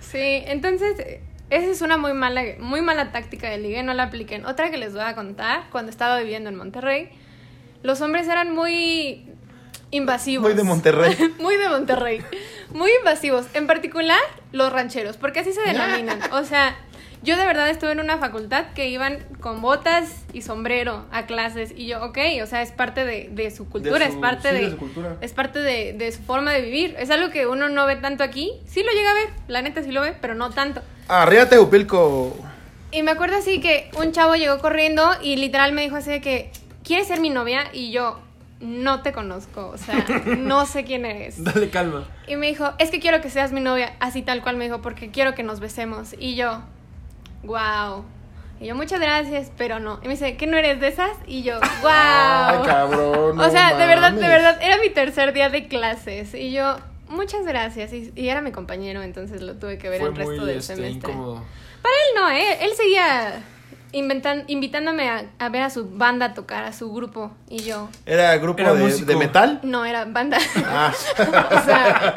Sí, 0.00 0.42
entonces 0.46 0.96
esa 1.52 1.70
es 1.70 1.82
una 1.82 1.98
muy 1.98 2.14
mala, 2.14 2.42
muy 2.60 2.80
mala 2.80 3.12
táctica 3.12 3.50
de 3.50 3.58
ligue, 3.58 3.82
no 3.82 3.92
la 3.92 4.04
apliquen. 4.04 4.46
Otra 4.46 4.70
que 4.70 4.78
les 4.78 4.94
voy 4.94 5.02
a 5.02 5.14
contar, 5.14 5.64
cuando 5.70 5.90
estaba 5.90 6.18
viviendo 6.18 6.48
en 6.48 6.56
Monterrey, 6.56 7.10
los 7.82 8.00
hombres 8.00 8.26
eran 8.26 8.54
muy 8.54 9.26
invasivos. 9.90 10.48
Muy 10.48 10.54
de 10.54 10.64
Monterrey. 10.64 11.14
muy 11.38 11.56
de 11.56 11.68
Monterrey. 11.68 12.22
Muy 12.72 12.90
invasivos. 13.00 13.46
En 13.52 13.66
particular, 13.66 14.18
los 14.52 14.72
rancheros, 14.72 15.18
porque 15.18 15.40
así 15.40 15.52
se 15.52 15.60
denominan. 15.60 16.20
O 16.32 16.42
sea, 16.44 16.74
yo 17.22 17.36
de 17.36 17.46
verdad 17.46 17.68
estuve 17.70 17.92
en 17.92 18.00
una 18.00 18.18
facultad 18.18 18.66
que 18.74 18.88
iban 18.88 19.18
con 19.40 19.60
botas 19.62 20.24
y 20.32 20.42
sombrero 20.42 21.06
a 21.12 21.26
clases. 21.26 21.72
Y 21.76 21.86
yo, 21.86 22.04
ok, 22.04 22.18
o 22.42 22.46
sea, 22.46 22.62
es 22.62 22.72
parte 22.72 23.04
de, 23.04 23.28
de 23.32 23.50
su 23.50 23.68
cultura, 23.68 23.98
De 24.00 24.06
es 24.06 24.14
parte 24.16 24.48
sí, 24.50 24.54
de, 24.56 24.60
de 24.64 24.70
su 24.70 24.76
cultura. 24.76 25.16
es 25.20 25.32
parte 25.32 25.58
de, 25.60 25.92
de 25.92 26.12
su 26.12 26.22
forma 26.22 26.52
de 26.52 26.62
vivir. 26.62 26.94
Es 26.98 27.10
algo 27.10 27.30
que 27.30 27.46
uno 27.46 27.68
no 27.68 27.86
ve 27.86 27.96
tanto 27.96 28.24
aquí. 28.24 28.52
Sí 28.66 28.82
lo 28.82 28.90
llega 28.92 29.10
a 29.10 29.14
ver, 29.14 29.28
la 29.48 29.62
neta 29.62 29.82
sí 29.82 29.92
lo 29.92 30.00
ve, 30.00 30.14
pero 30.20 30.34
no 30.34 30.50
tanto. 30.50 30.82
Arriba 31.08 31.48
Teupilco. 31.48 32.36
Y 32.90 33.02
me 33.02 33.12
acuerdo 33.12 33.36
así 33.36 33.60
que 33.60 33.90
un 33.98 34.12
chavo 34.12 34.34
llegó 34.34 34.58
corriendo 34.58 35.10
y 35.22 35.36
literal 35.36 35.72
me 35.72 35.82
dijo 35.82 35.96
así 35.96 36.10
de 36.10 36.20
que, 36.20 36.50
¿quieres 36.84 37.06
ser 37.08 37.20
mi 37.20 37.30
novia? 37.30 37.64
Y 37.72 37.90
yo, 37.90 38.20
no 38.60 39.02
te 39.02 39.12
conozco, 39.12 39.68
o 39.68 39.78
sea, 39.78 40.04
no 40.38 40.66
sé 40.66 40.84
quién 40.84 41.06
eres. 41.06 41.42
Dale 41.42 41.70
calma. 41.70 42.06
Y 42.26 42.36
me 42.36 42.48
dijo, 42.48 42.72
es 42.78 42.90
que 42.90 43.00
quiero 43.00 43.20
que 43.20 43.30
seas 43.30 43.50
mi 43.52 43.60
novia, 43.60 43.94
así 44.00 44.22
tal 44.22 44.42
cual 44.42 44.56
me 44.56 44.64
dijo, 44.64 44.82
porque 44.82 45.10
quiero 45.10 45.34
que 45.34 45.42
nos 45.42 45.58
besemos. 45.60 46.14
Y 46.18 46.34
yo, 46.36 46.60
wow. 47.44 48.04
Y 48.60 48.66
yo, 48.66 48.74
muchas 48.76 49.00
gracias, 49.00 49.50
pero 49.56 49.80
no. 49.80 49.98
Y 50.02 50.06
me 50.06 50.10
dice, 50.14 50.36
¿qué 50.36 50.46
no 50.46 50.56
eres 50.56 50.78
de 50.80 50.88
esas? 50.88 51.10
Y 51.26 51.42
yo, 51.42 51.58
wow. 51.82 51.90
Ay, 51.90 52.58
cabrón. 52.64 53.40
o 53.40 53.50
sea, 53.50 53.74
de 53.76 53.86
verdad, 53.86 54.12
de 54.12 54.28
verdad, 54.28 54.58
era 54.62 54.76
mi 54.78 54.88
tercer 54.90 55.32
día 55.32 55.48
de 55.48 55.66
clases. 55.66 56.32
Y 56.34 56.52
yo, 56.52 56.76
muchas 57.08 57.44
gracias. 57.44 57.92
Y, 57.92 58.12
y 58.14 58.28
era 58.28 58.40
mi 58.40 58.52
compañero, 58.52 59.02
entonces 59.02 59.42
lo 59.42 59.54
tuve 59.54 59.78
que 59.78 59.88
ver 59.88 60.00
Fue 60.00 60.10
el 60.10 60.14
resto 60.16 60.36
muy 60.36 60.46
del 60.46 60.58
este, 60.58 60.76
semestre. 60.76 61.10
incómodo. 61.12 61.42
Para 61.82 61.94
él 61.94 62.14
no, 62.14 62.30
¿eh? 62.30 62.58
Él 62.64 62.70
seguía 62.76 63.42
inventan- 63.92 64.44
invitándome 64.46 65.10
a, 65.10 65.24
a 65.40 65.48
ver 65.48 65.62
a 65.62 65.70
su 65.70 65.90
banda 65.90 66.26
a 66.26 66.34
tocar, 66.34 66.62
a 66.62 66.72
su 66.72 66.92
grupo. 66.92 67.32
Y 67.50 67.64
yo, 67.64 67.88
¿Era 68.06 68.36
grupo 68.38 68.60
Era 68.62 68.74
de, 68.74 68.84
músico. 68.84 69.06
de 69.06 69.16
metal? 69.16 69.58
no, 69.64 69.84
era 69.84 70.04
banda. 70.04 70.38
Ah. 70.64 70.92
o 71.18 71.64
sea, 71.64 72.14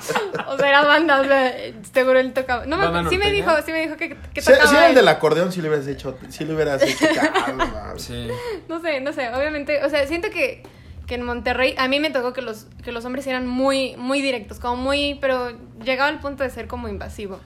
o 0.48 0.56
sea, 0.56 0.68
era 0.68 0.84
banda, 0.84 1.20
o 1.20 1.24
sea, 1.24 1.54
seguro 1.92 2.18
él 2.18 2.32
tocaba. 2.32 2.66
No, 2.66 2.76
me 2.76 2.84
¿Banda 2.84 3.00
acuerdo, 3.00 3.10
sí 3.10 3.18
me 3.18 3.30
dijo, 3.32 3.50
sí 3.64 3.72
me 3.72 3.80
dijo 3.80 3.96
que, 3.96 4.08
tocaba. 4.10 4.66
si 4.68 4.76
era 4.76 4.88
el 4.88 4.94
del 4.94 5.08
acordeón, 5.08 5.52
sí 5.52 5.60
le 5.60 5.68
hubieras 5.68 5.86
hecho. 5.86 6.18
Sí 6.28 6.44
le 6.44 6.54
hubieras 6.54 6.82
hecho. 6.82 7.06
Sí. 7.96 8.28
No 8.68 8.80
sé, 8.80 9.00
no 9.00 9.12
sé, 9.12 9.28
obviamente, 9.30 9.84
o 9.84 9.90
sea, 9.90 10.06
siento 10.06 10.28
que, 10.30 10.62
que 11.06 11.14
en 11.14 11.22
Monterrey 11.22 11.74
a 11.78 11.88
mí 11.88 12.00
me 12.00 12.10
tocó 12.10 12.32
que 12.32 12.42
los, 12.42 12.66
que 12.82 12.92
los 12.92 13.04
hombres 13.04 13.26
eran 13.26 13.46
muy, 13.46 13.96
muy 13.96 14.20
directos, 14.20 14.58
como 14.58 14.76
muy, 14.76 15.18
pero 15.20 15.50
llegaba 15.84 16.08
al 16.08 16.20
punto 16.20 16.42
de 16.42 16.50
ser 16.50 16.66
como 16.66 16.88
invasivo. 16.88 17.40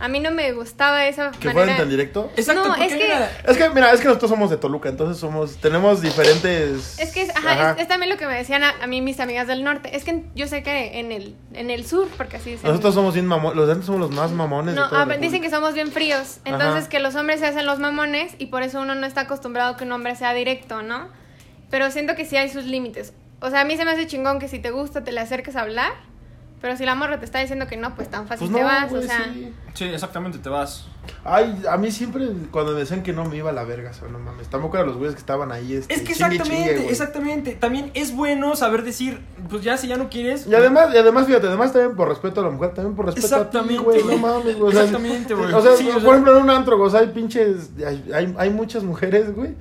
A 0.00 0.08
mí 0.08 0.18
no 0.18 0.30
me 0.30 0.50
gustaba 0.52 1.06
esa 1.06 1.30
Que 1.30 1.48
manera. 1.48 1.52
fueran 1.52 1.76
tan 1.76 1.90
directo. 1.90 2.32
Exacto, 2.36 2.68
No, 2.68 2.74
es 2.74 2.88
que- 2.92 3.02
mira, 3.02 3.30
Es 3.46 3.56
que, 3.58 3.68
mira, 3.68 3.92
es 3.92 4.00
que 4.00 4.06
nosotros 4.08 4.30
somos 4.30 4.48
de 4.50 4.56
Toluca, 4.56 4.88
entonces 4.88 5.18
somos, 5.18 5.56
tenemos 5.58 6.00
diferentes. 6.00 6.98
Es 6.98 7.12
que 7.12 7.22
es, 7.22 7.30
ajá, 7.36 7.52
Ajá. 7.52 7.70
Es, 7.72 7.82
es 7.82 7.88
también 7.88 8.10
lo 8.10 8.16
que 8.16 8.26
me 8.26 8.34
decían 8.34 8.62
a, 8.64 8.70
a 8.82 8.86
mí 8.86 9.02
mis 9.02 9.20
amigas 9.20 9.46
del 9.46 9.62
norte. 9.62 9.94
Es 9.94 10.04
que 10.04 10.24
yo 10.34 10.46
sé 10.48 10.62
que 10.62 10.98
en 11.00 11.12
el, 11.12 11.36
en 11.52 11.70
el 11.70 11.86
sur, 11.86 12.08
porque 12.16 12.38
así 12.38 12.52
dicen. 12.52 12.68
Nosotros 12.68 12.94
somos 12.94 13.12
bien 13.14 13.26
mamones, 13.26 13.56
los 13.56 13.66
de 13.66 13.72
antes 13.72 13.86
somos 13.86 14.00
los 14.00 14.10
más 14.10 14.30
mamones 14.32 14.74
No, 14.74 14.88
de 14.88 14.96
ah, 14.96 15.04
dicen 15.20 15.42
que 15.42 15.50
somos 15.50 15.74
bien 15.74 15.92
fríos. 15.92 16.38
Entonces 16.46 16.80
Ajá. 16.84 16.88
que 16.88 16.98
los 16.98 17.14
hombres 17.14 17.40
se 17.40 17.46
hacen 17.46 17.66
los 17.66 17.78
mamones 17.78 18.32
y 18.38 18.46
por 18.46 18.62
eso 18.62 18.80
uno 18.80 18.94
no 18.94 19.06
está 19.06 19.22
acostumbrado 19.22 19.74
a 19.74 19.76
que 19.76 19.84
un 19.84 19.92
hombre 19.92 20.16
sea 20.16 20.32
directo, 20.32 20.82
¿no? 20.82 21.08
Pero 21.70 21.90
siento 21.90 22.16
que 22.16 22.24
sí 22.24 22.36
hay 22.36 22.48
sus 22.48 22.64
límites. 22.64 23.12
O 23.40 23.50
sea, 23.50 23.60
a 23.60 23.64
mí 23.64 23.76
se 23.76 23.84
me 23.84 23.90
hace 23.92 24.06
chingón 24.06 24.38
que 24.38 24.48
si 24.48 24.58
te 24.58 24.70
gusta 24.70 25.04
te 25.04 25.12
le 25.12 25.20
acerques 25.20 25.56
a 25.56 25.60
hablar. 25.60 25.92
Pero 26.60 26.76
si 26.76 26.84
la 26.84 26.94
morra 26.94 27.18
te 27.18 27.24
está 27.24 27.38
diciendo 27.38 27.66
que 27.66 27.78
no, 27.78 27.94
pues 27.94 28.10
tan 28.10 28.26
fácil 28.26 28.50
Pues 28.50 28.58
te 28.60 28.64
vas. 28.64 28.90
güey, 28.90 29.02
o 29.02 29.06
sea, 29.06 29.30
sí. 29.32 29.52
Sí, 29.72 29.84
exactamente, 29.84 30.38
te 30.38 30.50
vas. 30.50 30.86
Ay, 31.24 31.62
a 31.70 31.78
mí 31.78 31.90
siempre 31.90 32.28
cuando 32.50 32.72
me 32.72 32.80
decían 32.80 33.02
que 33.02 33.14
no 33.14 33.24
me 33.24 33.36
iba 33.36 33.48
a 33.48 33.52
la 33.54 33.64
verga, 33.64 33.90
o 33.90 33.94
sea, 33.94 34.08
no 34.08 34.18
mames. 34.18 34.48
Tampoco 34.48 34.76
eran 34.76 34.88
los 34.88 34.96
güeyes 34.98 35.14
que 35.14 35.20
estaban 35.20 35.52
ahí. 35.52 35.72
Este, 35.74 35.94
Es 35.94 36.00
que 36.02 36.12
chingue, 36.14 36.34
exactamente, 36.36 36.74
chingue, 36.76 36.90
exactamente. 36.90 37.52
También 37.52 37.90
es 37.94 38.14
bueno 38.14 38.54
saber 38.56 38.82
decir, 38.84 39.20
pues 39.48 39.62
ya 39.62 39.78
si 39.78 39.88
ya 39.88 39.96
no 39.96 40.10
quieres. 40.10 40.46
Y 40.46 40.54
además, 40.54 40.94
y 40.94 40.98
además, 40.98 41.26
fíjate, 41.26 41.46
además 41.46 41.72
también 41.72 41.96
por 41.96 42.08
respeto 42.08 42.40
a 42.42 42.44
la 42.44 42.50
mujer, 42.50 42.74
también 42.74 42.94
por 42.94 43.06
respeto 43.06 43.26
a 43.26 43.28
ti, 43.28 43.34
Exactamente, 43.36 43.82
güey, 43.82 43.98
no 44.00 44.04
güey. 44.06 44.18
mames, 44.18 44.58
güey. 44.58 44.68
o 44.68 44.72
sea, 44.72 44.84
Exactamente, 44.84 45.34
güey. 45.34 45.52
O 45.54 45.62
sea, 45.62 45.76
Sí, 45.76 45.88
o 45.88 45.92
por 45.94 46.02
sea- 46.02 46.10
ejemplo, 46.10 46.36
en 46.36 46.42
un 46.42 46.50
antro, 46.50 46.76
güey, 46.76 46.88
o 46.88 46.90
sea, 46.90 47.00
hay 47.00 47.08
pinches, 47.08 47.70
hay, 47.86 48.10
hay, 48.14 48.34
hay 48.38 48.50
muchas 48.50 48.82
mujeres, 48.82 49.34
güey. 49.34 49.54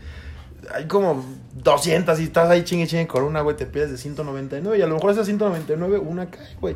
Hay 0.73 0.85
como 0.87 1.23
200 1.53 2.19
y 2.19 2.23
estás 2.23 2.49
ahí 2.49 2.63
chingue 2.63 2.87
chingue 2.87 3.07
con 3.07 3.23
una, 3.23 3.41
güey, 3.41 3.55
te 3.55 3.65
pides 3.65 3.91
de 3.91 3.97
199 3.97 4.77
y 4.77 4.81
a 4.81 4.87
lo 4.87 4.95
mejor 4.95 5.11
esa 5.11 5.25
199 5.25 5.97
una 5.99 6.29
cae, 6.29 6.55
güey. 6.59 6.75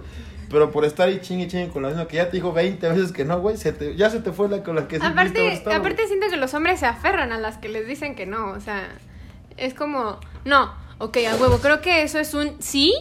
Pero 0.49 0.71
por 0.71 0.85
estar 0.85 1.07
ahí 1.07 1.19
chingue 1.21 1.47
chingue 1.47 1.69
con 1.69 1.81
la 1.83 1.89
misma 1.89 2.07
que 2.07 2.17
ya 2.17 2.25
te 2.29 2.37
dijo 2.37 2.53
20 2.53 2.87
veces 2.89 3.11
que 3.11 3.25
no, 3.25 3.39
güey, 3.39 3.57
se 3.57 3.71
te, 3.73 3.95
ya 3.95 4.09
se 4.09 4.19
te 4.19 4.31
fue 4.31 4.49
la 4.49 4.63
con 4.63 4.75
la 4.75 4.87
que 4.87 4.97
aparte, 4.97 5.51
estado, 5.53 5.75
aparte 5.77 6.05
siento 6.07 6.27
que 6.29 6.37
los 6.37 6.53
hombres 6.53 6.79
se 6.79 6.85
aferran 6.85 7.31
a 7.31 7.39
las 7.39 7.57
que 7.57 7.69
les 7.69 7.87
dicen 7.87 8.15
que 8.15 8.25
no. 8.25 8.51
O 8.51 8.59
sea, 8.59 8.87
es 9.57 9.73
como, 9.73 10.19
no, 10.45 10.73
ok, 10.99 11.17
a 11.31 11.35
huevo, 11.37 11.57
creo 11.59 11.81
que 11.81 12.03
eso 12.03 12.19
es 12.19 12.33
un 12.33 12.61
sí, 12.61 12.93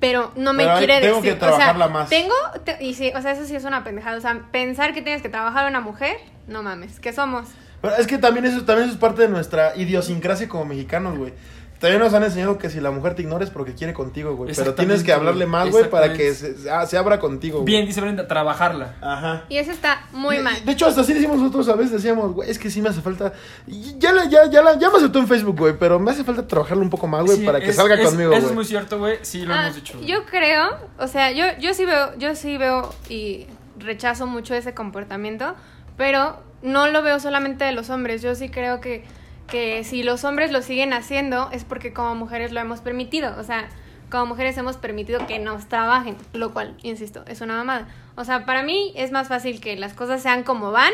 pero 0.00 0.30
no 0.36 0.52
me 0.52 0.64
Pero 0.64 0.78
quiere 0.78 1.00
tengo 1.00 1.16
decir. 1.16 1.32
que 1.38 1.44
o 1.44 1.48
sea, 1.48 1.56
trabajarla 1.56 1.88
más. 1.88 2.08
tengo, 2.08 2.34
te- 2.64 2.82
y 2.82 2.94
sí, 2.94 3.12
o 3.14 3.20
sea, 3.20 3.32
eso 3.32 3.44
sí 3.44 3.54
es 3.56 3.64
una 3.64 3.82
pendejada. 3.84 4.16
O 4.16 4.20
sea, 4.20 4.46
pensar 4.52 4.94
que 4.94 5.02
tienes 5.02 5.20
que 5.22 5.28
trabajar 5.28 5.66
a 5.66 5.68
una 5.68 5.80
mujer, 5.80 6.16
no 6.46 6.62
mames, 6.62 7.00
¿qué 7.00 7.12
somos? 7.12 7.48
Pero 7.80 7.94
es 7.96 8.06
que 8.06 8.18
también 8.18 8.44
eso, 8.44 8.64
también 8.64 8.86
eso 8.88 8.94
es 8.94 9.00
parte 9.00 9.22
de 9.22 9.28
nuestra 9.28 9.76
idiosincrasia 9.76 10.48
como 10.48 10.64
mexicanos, 10.64 11.16
güey. 11.16 11.32
También 11.78 12.00
nos 12.02 12.12
han 12.12 12.24
enseñado 12.24 12.58
que 12.58 12.70
si 12.70 12.80
la 12.80 12.90
mujer 12.90 13.14
te 13.14 13.22
ignora 13.22 13.44
es 13.44 13.50
porque 13.50 13.72
quiere 13.72 13.92
contigo, 13.92 14.34
güey. 14.34 14.52
Pero 14.52 14.74
tienes 14.74 15.04
que 15.04 15.12
hablarle 15.12 15.46
más, 15.46 15.70
güey, 15.70 15.88
para 15.88 16.12
que 16.12 16.34
se, 16.34 16.68
ah, 16.72 16.84
se 16.86 16.98
abra 16.98 17.20
contigo, 17.20 17.58
güey. 17.60 17.66
Bien, 17.66 17.86
dice 17.86 18.00
Brenda, 18.00 18.26
trabajarla. 18.26 18.96
Ajá. 19.00 19.44
Y 19.48 19.58
eso 19.58 19.70
está 19.70 20.02
muy 20.10 20.38
Y- 20.38 20.40
mal. 20.40 20.64
De 20.64 20.72
hecho, 20.72 20.86
hasta 20.86 21.02
así 21.02 21.12
decimos 21.14 21.38
nosotros 21.38 21.68
a 21.68 21.76
veces, 21.76 21.92
decíamos, 21.92 22.32
güey, 22.34 22.50
es 22.50 22.58
que 22.58 22.68
sí 22.68 22.82
me 22.82 22.88
hace 22.88 23.00
falta. 23.00 23.32
Ya, 23.68 24.10
la- 24.12 24.24
ya, 24.24 24.46
ya, 24.50 24.60
la- 24.60 24.76
ya 24.76 24.90
me 24.90 24.96
aceptó 24.96 25.20
en 25.20 25.28
Facebook, 25.28 25.56
güey, 25.56 25.74
pero 25.78 26.00
me 26.00 26.10
hace 26.10 26.24
falta 26.24 26.44
trabajarlo 26.48 26.82
un 26.82 26.90
poco 26.90 27.06
más, 27.06 27.24
güey, 27.24 27.38
Sí, 27.38 27.46
para 27.46 27.60
que 27.60 27.68
es- 27.70 27.76
salga 27.76 27.94
es- 27.94 28.08
conmigo, 28.08 28.32
Eso 28.32 28.40
güey. 28.40 28.50
es 28.50 28.54
muy 28.56 28.64
cierto, 28.64 28.98
güey. 28.98 29.18
Sí, 29.22 29.42
lo 29.46 29.54
Ah, 29.54 29.62
hemos 29.66 29.76
dicho. 29.76 30.00
yo 30.04 30.26
creo, 30.26 30.66
o 30.98 31.06
sea, 31.06 31.30
yo, 31.30 31.44
yo 31.60 31.74
sí 31.74 31.84
veo, 31.86 32.12
yo 32.18 32.34
sí 32.34 32.58
veo 32.58 32.92
y 33.08 33.46
rechazo 33.78 34.26
mucho 34.26 34.52
ese 34.56 34.74
comportamiento, 34.74 35.54
pero 35.96 36.42
no 36.62 36.88
lo 36.88 37.02
veo 37.02 37.20
solamente 37.20 37.64
de 37.64 37.72
los 37.72 37.90
hombres. 37.90 38.22
Yo 38.22 38.34
sí 38.34 38.48
creo 38.48 38.80
que, 38.80 39.04
que 39.46 39.84
si 39.84 40.02
los 40.02 40.24
hombres 40.24 40.50
lo 40.52 40.62
siguen 40.62 40.92
haciendo 40.92 41.50
es 41.52 41.64
porque 41.64 41.92
como 41.92 42.14
mujeres 42.14 42.52
lo 42.52 42.60
hemos 42.60 42.80
permitido. 42.80 43.34
O 43.38 43.44
sea, 43.44 43.68
como 44.10 44.26
mujeres 44.26 44.56
hemos 44.56 44.76
permitido 44.76 45.26
que 45.26 45.38
nos 45.38 45.66
trabajen, 45.66 46.16
lo 46.32 46.52
cual, 46.52 46.76
insisto, 46.82 47.24
es 47.26 47.40
una 47.40 47.56
mamada. 47.56 47.88
O 48.16 48.24
sea, 48.24 48.44
para 48.46 48.62
mí 48.62 48.92
es 48.96 49.12
más 49.12 49.28
fácil 49.28 49.60
que 49.60 49.76
las 49.76 49.92
cosas 49.92 50.22
sean 50.22 50.42
como 50.42 50.72
van, 50.72 50.92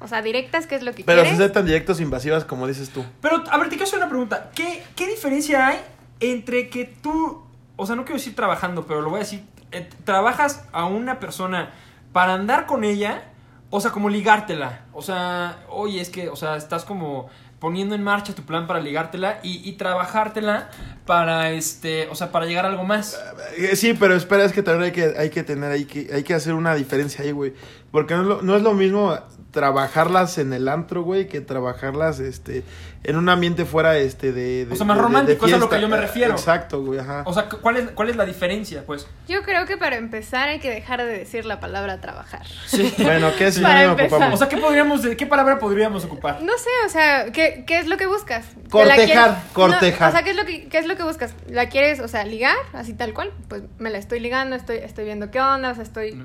o 0.00 0.08
sea, 0.08 0.22
directas, 0.22 0.66
que 0.66 0.74
es 0.76 0.82
lo 0.82 0.92
que 0.92 1.04
Pero 1.04 1.22
quieres. 1.22 1.32
si 1.38 1.42
ser 1.42 1.52
tan 1.52 1.66
directos 1.66 2.00
e 2.00 2.02
invasivas 2.02 2.44
como 2.44 2.66
dices 2.66 2.90
tú. 2.90 3.04
Pero, 3.20 3.42
a 3.50 3.56
ver, 3.58 3.66
te 3.68 3.70
quiero 3.70 3.84
hacer 3.84 3.98
una 3.98 4.08
pregunta. 4.08 4.50
¿Qué, 4.54 4.82
¿Qué 4.94 5.06
diferencia 5.06 5.66
hay 5.66 5.78
entre 6.20 6.68
que 6.68 6.84
tú, 6.84 7.42
o 7.76 7.86
sea, 7.86 7.96
no 7.96 8.04
quiero 8.04 8.18
decir 8.18 8.34
trabajando, 8.36 8.86
pero 8.86 9.00
lo 9.00 9.10
voy 9.10 9.16
a 9.16 9.20
decir, 9.20 9.42
eh, 9.72 9.88
trabajas 10.04 10.64
a 10.72 10.84
una 10.84 11.18
persona 11.18 11.70
para 12.12 12.34
andar 12.34 12.66
con 12.66 12.84
ella, 12.84 13.22
o 13.70 13.80
sea, 13.80 13.90
como 13.92 14.08
ligártela? 14.08 14.86
O 14.92 15.02
sea, 15.02 15.60
oye, 15.68 16.00
es 16.00 16.10
que, 16.10 16.28
o 16.28 16.36
sea, 16.36 16.56
estás 16.56 16.84
como 16.84 17.28
poniendo 17.60 17.94
en 17.94 18.02
marcha 18.02 18.34
tu 18.34 18.42
plan 18.42 18.66
para 18.66 18.80
ligártela 18.80 19.38
y, 19.42 19.68
y 19.68 19.72
trabajártela 19.72 20.70
para, 21.06 21.50
este, 21.50 22.08
o 22.08 22.14
sea, 22.14 22.32
para 22.32 22.46
llegar 22.46 22.64
a 22.64 22.68
algo 22.68 22.84
más. 22.84 23.20
Eh, 23.58 23.76
Sí, 23.76 23.94
pero 23.94 24.16
espera, 24.16 24.44
es 24.44 24.52
que 24.52 24.62
también 24.62 24.84
hay 24.86 24.92
que, 24.92 25.14
hay 25.18 25.30
que 25.30 25.42
tener, 25.42 25.70
hay 25.70 25.84
que, 25.84 26.08
hay 26.12 26.22
que 26.22 26.34
hacer 26.34 26.54
una 26.54 26.74
diferencia 26.74 27.22
ahí, 27.22 27.32
güey. 27.32 27.52
Porque 27.92 28.14
no 28.14 28.20
es, 28.22 28.26
lo, 28.28 28.42
no 28.42 28.56
es 28.56 28.62
lo 28.62 28.72
mismo 28.74 29.18
trabajarlas 29.50 30.38
en 30.38 30.52
el 30.52 30.68
antro, 30.68 31.02
güey, 31.02 31.26
que 31.26 31.40
trabajarlas, 31.40 32.20
este, 32.20 32.62
en 33.02 33.16
un 33.16 33.28
ambiente 33.28 33.64
fuera, 33.64 33.98
este, 33.98 34.32
de... 34.32 34.64
de 34.66 34.72
O 34.72 34.76
sea, 34.76 34.86
más 34.86 34.96
de- 34.96 35.02
de- 35.02 35.08
de 35.08 35.08
romántico, 35.08 35.46
es 35.46 35.52
a 35.54 35.56
lo 35.58 35.68
que 35.68 35.80
yo 35.80 35.88
me 35.88 35.96
refiero. 35.96 36.32
Exacto, 36.32 36.84
güey, 36.84 37.00
ajá. 37.00 37.24
O 37.26 37.32
sea, 37.34 37.48
¿cuál 37.48 37.76
es, 37.78 37.90
cuál 37.90 38.10
es 38.10 38.16
la 38.16 38.24
diferencia, 38.26 38.84
pues? 38.86 39.08
Yo 39.26 39.42
creo 39.42 39.66
que 39.66 39.76
para 39.76 39.96
empezar 39.96 40.48
hay 40.48 40.60
que 40.60 40.70
dejar 40.70 41.00
de 41.04 41.06
decir 41.18 41.44
la 41.46 41.58
palabra 41.58 42.00
trabajar. 42.00 42.46
Sí. 42.66 42.94
Bueno, 43.02 43.30
¿qué 43.36 43.38
Para 43.46 43.50
sinónimo 43.50 43.90
empezar. 43.90 44.06
ocupamos? 44.12 44.34
O 44.34 44.36
sea, 44.38 44.48
¿qué 44.48 44.56
podríamos, 44.58 45.02
de- 45.02 45.16
qué 45.16 45.26
palabra 45.26 45.58
podríamos 45.58 46.04
ocupar? 46.04 46.40
No 46.42 46.52
sé, 46.56 46.70
o 46.86 46.88
sea, 46.88 47.32
¿qué, 47.32 47.64
qué 47.66 47.78
es 47.80 47.88
lo 47.88 47.96
que 47.96 48.06
buscas? 48.06 48.46
¿Te 48.50 48.62
la 48.62 48.68
Cortejar, 48.70 49.06
quieres- 49.06 49.52
cortejar. 49.52 50.00
No, 50.00 50.08
o 50.08 50.12
sea, 50.12 50.22
¿qué 50.22 50.30
es, 50.30 50.36
lo 50.36 50.44
que, 50.44 50.68
¿qué 50.68 50.78
es 50.78 50.86
lo 50.86 50.96
que 50.96 51.02
buscas? 51.02 51.34
¿La 51.48 51.68
quieres, 51.68 51.98
o 51.98 52.06
sea, 52.06 52.24
ligar? 52.24 52.56
Así 52.72 52.94
tal 52.94 53.14
cual. 53.14 53.32
Pues 53.48 53.62
me 53.80 53.90
la 53.90 53.98
estoy 53.98 54.20
ligando, 54.20 54.54
estoy, 54.54 54.76
estoy 54.76 55.06
viendo 55.06 55.32
qué 55.32 55.40
onda, 55.40 55.72
o 55.72 55.74
sea, 55.74 55.82
estoy... 55.82 56.22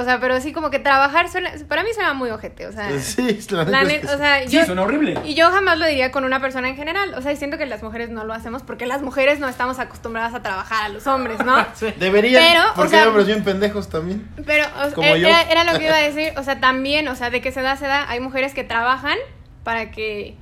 O 0.00 0.04
sea, 0.04 0.20
pero 0.20 0.40
sí 0.40 0.52
como 0.52 0.70
que 0.70 0.78
trabajar 0.78 1.28
suena, 1.28 1.50
para 1.68 1.82
mí 1.82 1.88
suena 1.92 2.14
muy 2.14 2.30
ojete, 2.30 2.66
o 2.66 2.72
sea. 2.72 2.88
Sí, 3.00 3.40
la 3.50 3.64
la 3.64 3.82
es 3.82 4.00
que 4.00 4.06
o 4.06 4.10
sí. 4.10 4.16
sea, 4.16 4.42
Sí, 4.46 4.56
yo, 4.56 4.64
suena 4.64 4.82
horrible. 4.82 5.18
y 5.24 5.34
yo 5.34 5.50
jamás 5.50 5.78
lo 5.78 5.86
diría 5.86 6.10
con 6.12 6.24
una 6.24 6.40
persona 6.40 6.68
en 6.68 6.76
general. 6.76 7.14
O 7.14 7.22
sea, 7.22 7.34
siento 7.36 7.58
que 7.58 7.66
las 7.66 7.82
mujeres 7.82 8.10
no 8.10 8.24
lo 8.24 8.32
hacemos 8.32 8.62
porque 8.62 8.86
las 8.86 9.02
mujeres 9.02 9.40
no 9.40 9.48
estamos 9.48 9.78
acostumbradas 9.78 10.34
a 10.34 10.42
trabajar 10.42 10.84
a 10.86 10.88
los 10.88 11.06
hombres, 11.06 11.44
¿no? 11.44 11.56
Sí. 11.74 11.92
Deberían, 11.98 12.42
Pero, 12.42 12.62
o 12.70 12.74
porque 12.74 12.90
sea- 12.90 13.02
hay 13.02 13.08
hombres 13.08 13.26
bien 13.26 13.42
pendejos 13.44 13.88
también. 13.88 14.28
Pero 14.46 14.64
o- 14.86 14.94
Como 14.94 15.06
era, 15.06 15.16
yo. 15.18 15.50
era- 15.50 15.64
lo 15.64 15.78
que 15.78 15.84
iba 15.86 15.96
a 15.96 16.00
decir, 16.00 16.32
o 16.38 16.42
sea, 16.42 16.60
también, 16.60 17.08
o 17.08 17.16
sea, 17.16 17.30
de 17.30 17.40
que 17.40 17.50
se 17.52 17.60
da, 17.62 17.76
se 17.76 17.86
da, 17.86 18.08
hay 18.08 18.20
mujeres 18.20 18.54
que 18.54 18.64
trabajan 18.64 19.16
para 19.64 19.90
que, 19.90 20.36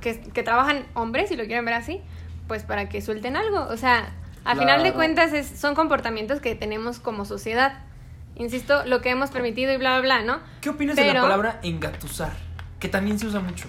que, 0.00 0.20
que 0.20 0.42
trabajan 0.42 0.86
hombres, 0.94 1.28
si 1.28 1.36
lo 1.36 1.44
quieren 1.46 1.64
ver 1.64 1.74
así, 1.74 2.00
pues 2.46 2.62
para 2.62 2.88
que 2.88 3.02
suelten 3.02 3.36
algo, 3.36 3.66
o 3.68 3.76
sea, 3.76 4.10
a 4.44 4.54
final 4.54 4.84
de 4.84 4.92
cuentas 4.92 5.32
es- 5.32 5.58
son 5.58 5.74
comportamientos 5.74 6.40
que 6.40 6.54
tenemos 6.54 7.00
como 7.00 7.24
sociedad, 7.24 7.78
insisto, 8.36 8.84
lo 8.86 9.00
que 9.00 9.10
hemos 9.10 9.30
permitido 9.30 9.72
y 9.72 9.76
bla, 9.76 10.00
bla, 10.00 10.18
bla, 10.18 10.22
¿no? 10.22 10.40
¿Qué 10.60 10.70
opinas 10.70 10.96
de 10.96 11.12
la 11.12 11.20
palabra 11.20 11.60
engatusar? 11.62 12.32
Que 12.78 12.88
también 12.88 13.18
se 13.18 13.26
usa 13.26 13.40
mucho. 13.40 13.66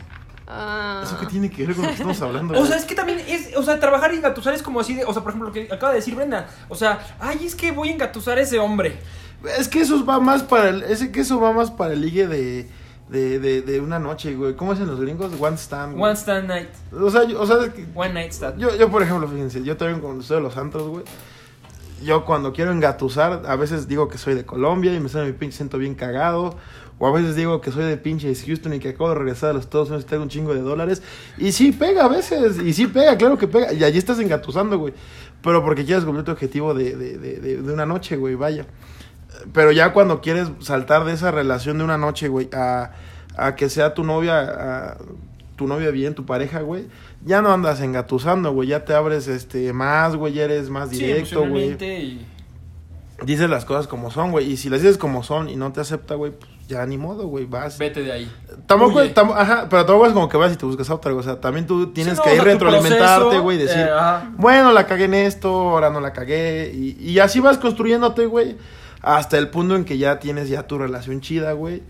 Ah, 0.50 1.02
¿Eso 1.04 1.20
qué 1.20 1.26
tiene 1.26 1.50
que 1.50 1.66
ver 1.66 1.76
con 1.76 1.84
lo 1.84 1.90
que 1.90 1.96
estamos 1.96 2.22
hablando? 2.22 2.58
O 2.58 2.66
sea, 2.66 2.78
es 2.78 2.86
que 2.86 2.96
también 2.96 3.20
es, 3.28 3.56
o 3.58 3.64
sea, 3.64 3.80
trabajar 3.80 4.14
y 4.14 4.18
engatusar 4.18 4.54
es 4.54 4.64
como 4.64 4.80
así 4.80 4.94
de, 4.94 5.04
o 5.04 5.12
sea, 5.12 5.22
por 5.22 5.32
ejemplo, 5.32 5.50
lo 5.50 5.54
que 5.54 5.68
acaba 5.70 5.92
de 5.92 5.98
decir 5.98 6.16
Brenda. 6.16 6.48
O 6.70 6.76
sea, 6.76 7.00
ay, 7.20 7.46
es 7.46 7.54
que 7.54 7.72
voy 7.72 7.90
a 7.90 7.92
engatusar 7.94 8.38
a 8.38 8.42
ese 8.42 8.58
hombre. 8.58 8.98
Es 9.58 9.68
que 9.68 9.82
eso 9.82 10.06
va 10.06 10.20
más 10.20 10.44
para 10.44 10.70
el, 10.70 10.84
es 10.84 11.06
que 11.10 11.20
eso 11.20 11.40
va 11.40 11.52
más 11.52 11.70
para 11.70 11.94
el 11.94 12.02
ligue 12.02 12.28
de, 12.28 12.70
de, 13.10 13.40
de, 13.40 13.62
de 13.62 13.80
una 13.82 14.00
noche, 14.00 14.36
güey. 14.36 14.56
¿Cómo 14.56 14.72
hacen 14.72 14.88
los 14.88 15.00
gringos? 15.00 15.34
One 15.38 15.58
stand. 15.58 15.94
güey. 15.94 16.04
One 16.12 16.14
stand 16.16 16.48
night, 16.48 16.70
O 16.94 17.12
sea, 17.12 17.26
yo, 17.26 17.42
o 17.42 17.46
sea, 17.46 17.58
es 17.66 17.74
que 17.74 17.86
one 17.94 18.14
night 18.14 18.32
stand. 18.32 18.58
yo, 18.58 18.74
yo, 18.76 18.90
por 18.90 19.04
ejemplo, 19.04 19.28
fíjense, 19.28 19.64
yo 19.64 19.76
también 19.76 20.00
cuando 20.00 20.22
estoy 20.22 20.38
de 20.38 20.44
los 20.44 20.54
santos, 20.54 20.88
güey. 20.88 21.04
Yo 22.04 22.26
cuando 22.26 22.54
quiero 22.54 22.72
engatusar, 22.72 23.44
a 23.48 23.56
veces 23.56 23.88
digo 23.88 24.08
que 24.08 24.18
soy 24.18 24.36
de 24.36 24.46
Colombia 24.46 24.94
y 24.94 25.00
me 25.00 25.10
sale 25.10 25.26
mi 25.28 25.34
pinche 25.34 25.56
acento 25.56 25.78
bien 25.78 25.96
cagado. 25.96 26.56
O 27.00 27.08
a 27.08 27.12
veces 27.12 27.36
digo 27.36 27.62
que 27.62 27.72
soy 27.72 27.86
de 27.86 27.96
pinches 27.98 28.44
Houston 28.46 28.74
y 28.74 28.80
que 28.80 28.90
acabo 28.90 29.10
de 29.10 29.16
regresar 29.16 29.52
a 29.52 29.54
los 29.54 29.64
Estados 29.66 29.90
Unidos 29.90 30.06
y 30.06 30.08
tengo 30.10 30.24
un 30.24 30.30
chingo 30.30 30.54
de 30.54 30.62
dólares. 30.62 31.02
Y 31.38 31.52
sí 31.52 31.72
pega 31.72 32.06
a 32.06 32.08
veces. 32.08 32.58
Y 32.60 32.74
sí 32.74 32.88
pega, 32.88 33.18
claro 33.18 33.38
que 33.38 33.48
pega. 33.48 33.72
Y 33.74 33.84
allí 33.84 33.98
estás 34.00 34.20
engatusando, 34.20 34.78
güey. 34.80 34.94
Pero 35.44 35.64
porque 35.64 35.86
quieres 35.86 36.04
cumplir 36.06 36.26
tu 36.26 36.32
objetivo 36.32 36.74
de, 36.74 36.96
de, 36.96 37.18
de, 37.18 37.40
de, 37.40 37.62
de 37.62 37.74
una 37.74 37.86
noche, 37.86 38.16
güey, 38.18 38.34
vaya. 38.36 38.66
Pero 39.54 39.72
ya 39.72 39.94
cuando 39.94 40.22
quieres 40.22 40.50
saltar 40.60 41.06
de 41.06 41.14
esa 41.14 41.30
relación 41.30 41.78
de 41.78 41.84
una 41.84 41.98
noche, 41.98 42.28
güey, 42.28 42.50
a, 42.54 42.92
a 43.38 43.56
que 43.56 43.70
sea 43.70 43.94
tu 43.94 44.04
novia, 44.04 44.40
a- 44.40 44.98
tu 45.56 45.68
novia 45.68 45.92
bien, 45.92 46.14
tu 46.16 46.26
pareja, 46.26 46.62
güey, 46.62 46.88
ya 47.26 47.42
no 47.42 47.52
andas 47.52 47.82
engatusando, 47.82 48.52
güey, 48.54 48.70
ya 48.70 48.86
te 48.86 48.94
abres 48.94 49.28
este 49.28 49.74
más, 49.74 50.16
güey, 50.16 50.34
ya 50.34 50.44
eres 50.44 50.70
más 50.70 50.90
Sí, 50.90 50.98
directo, 50.98 51.40
güey. 51.40 51.70
emocionalmente 51.70 52.00
y... 52.04 52.28
Dices 53.24 53.50
las 53.50 53.66
cosas 53.66 53.88
como 53.88 54.12
son, 54.12 54.30
güey, 54.30 54.52
y 54.52 54.58
si 54.58 54.70
las 54.70 54.82
dices 54.84 55.00
como 55.00 55.24
son 55.24 55.50
y 55.50 55.56
no 55.56 55.72
te 55.74 55.82
acepta, 55.82 56.14
güey, 56.14 56.34
pues 56.34 56.52
ya 56.68 56.86
ni 56.86 57.00
modo, 57.00 57.26
güey, 57.28 57.46
vas. 57.46 57.80
Vete 57.80 58.04
de 58.04 58.12
ahí. 58.12 58.32
Tampoco, 58.68 59.02
tam- 59.06 59.34
ajá, 59.36 59.66
pero 59.72 59.86
tampoco 59.88 60.06
es 60.06 60.14
como 60.14 60.30
que 60.30 60.38
vas 60.38 60.54
y 60.54 60.56
te 60.56 60.68
buscas 60.68 60.88
a 60.92 60.94
otra, 60.94 61.12
güey, 61.12 61.22
o 61.22 61.24
sea, 61.24 61.42
también 61.42 61.66
tú 61.66 61.88
tienes 61.94 62.14
Sí, 62.14 62.20
no, 62.20 62.24
que 62.26 62.36
ir 62.36 62.44
retroalimentarte, 62.44 63.40
güey, 63.40 63.58
y 63.58 63.62
decir, 63.64 63.88
eh, 63.90 64.30
bueno, 64.38 64.72
la 64.72 64.86
cagué 64.86 65.06
en 65.06 65.16
esto, 65.16 65.50
ahora 65.50 65.90
no 65.90 66.00
la 66.00 66.14
cagué. 66.14 66.72
Y, 66.72 66.96
y 67.00 67.18
así 67.18 67.40
vas 67.40 67.58
construyéndote, 67.58 68.28
güey. 68.28 68.56
Hasta 69.02 69.40
el 69.40 69.50
punto 69.50 69.76
en 69.76 69.84
que 69.84 69.98
ya 69.98 70.20
tienes 70.20 70.48
ya 70.50 70.68
tu 70.68 70.78
relación 70.78 71.20
chida, 71.20 71.54
güey. 71.54 71.82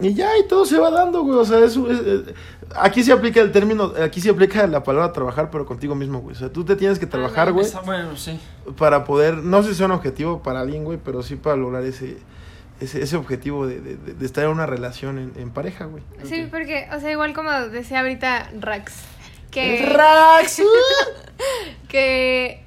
Y 0.00 0.14
ya, 0.14 0.36
y 0.38 0.46
todo 0.46 0.64
se 0.64 0.78
va 0.78 0.90
dando, 0.90 1.22
güey. 1.22 1.38
O 1.38 1.44
sea, 1.44 1.58
eso 1.64 1.90
es, 1.90 2.00
eh, 2.04 2.34
aquí 2.76 3.02
se 3.02 3.12
aplica 3.12 3.40
el 3.40 3.50
término, 3.52 3.92
aquí 4.02 4.20
se 4.20 4.30
aplica 4.30 4.66
la 4.66 4.82
palabra 4.84 5.12
trabajar, 5.12 5.50
pero 5.50 5.66
contigo 5.66 5.94
mismo, 5.94 6.20
güey. 6.20 6.36
O 6.36 6.38
sea, 6.38 6.52
tú 6.52 6.64
te 6.64 6.76
tienes 6.76 6.98
que 6.98 7.06
trabajar, 7.06 7.52
güey, 7.52 7.66
Esa- 7.66 7.80
bueno, 7.80 8.16
sí. 8.16 8.38
para 8.76 9.04
poder, 9.04 9.38
no 9.38 9.62
sé 9.62 9.70
si 9.70 9.74
sea 9.76 9.86
un 9.86 9.92
objetivo 9.92 10.42
para 10.42 10.60
alguien, 10.60 10.84
güey, 10.84 10.98
pero 11.04 11.22
sí 11.22 11.36
para 11.36 11.56
lograr 11.56 11.82
ese, 11.84 12.18
ese, 12.80 13.02
ese 13.02 13.16
objetivo 13.16 13.66
de, 13.66 13.80
de- 13.80 13.96
de- 13.96 14.14
de 14.14 14.26
estar 14.26 14.44
en 14.44 14.50
una 14.50 14.66
relación 14.66 15.18
en, 15.18 15.32
en 15.36 15.50
pareja, 15.50 15.86
güey. 15.86 16.02
Sí, 16.24 16.46
porque, 16.50 16.86
o 16.94 17.00
sea, 17.00 17.10
igual 17.10 17.34
como 17.34 17.50
decía 17.50 18.00
ahorita 18.00 18.50
Rax, 18.60 18.92
que... 19.50 19.84
¡Rax! 19.86 20.62
que 21.88 22.62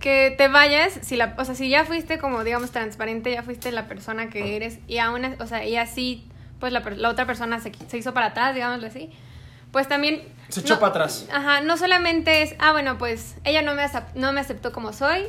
que 0.00 0.32
te 0.38 0.46
vayas 0.48 0.92
si 1.02 1.16
la 1.16 1.34
o 1.38 1.44
sea 1.44 1.54
si 1.56 1.68
ya 1.68 1.84
fuiste 1.84 2.18
como 2.18 2.44
digamos 2.44 2.70
transparente 2.70 3.32
ya 3.32 3.42
fuiste 3.42 3.72
la 3.72 3.88
persona 3.88 4.30
que 4.30 4.54
eres 4.54 4.78
y 4.86 4.98
aún 4.98 5.22
o 5.40 5.46
sea 5.46 5.64
y 5.66 5.76
así 5.76 6.24
pues 6.60 6.72
la, 6.72 6.80
la 6.80 7.08
otra 7.08 7.26
persona 7.26 7.60
se, 7.60 7.72
se 7.88 7.98
hizo 7.98 8.12
para 8.14 8.26
atrás 8.26 8.54
digámoslo 8.54 8.86
así 8.86 9.10
pues 9.72 9.86
también 9.86 10.22
Se 10.48 10.60
echó 10.60 10.74
no- 10.74 10.80
para 10.80 10.90
atrás. 10.90 11.26
ajá 11.32 11.60
no 11.60 11.76
solamente 11.76 12.42
es 12.42 12.54
ah 12.58 12.72
bueno 12.72 12.98
pues 12.98 13.36
ella 13.44 13.62
no 13.62 13.74
me 13.74 13.84
no 14.14 14.32
me 14.32 14.40
aceptó 14.40 14.72
como 14.72 14.92
soy 14.92 15.24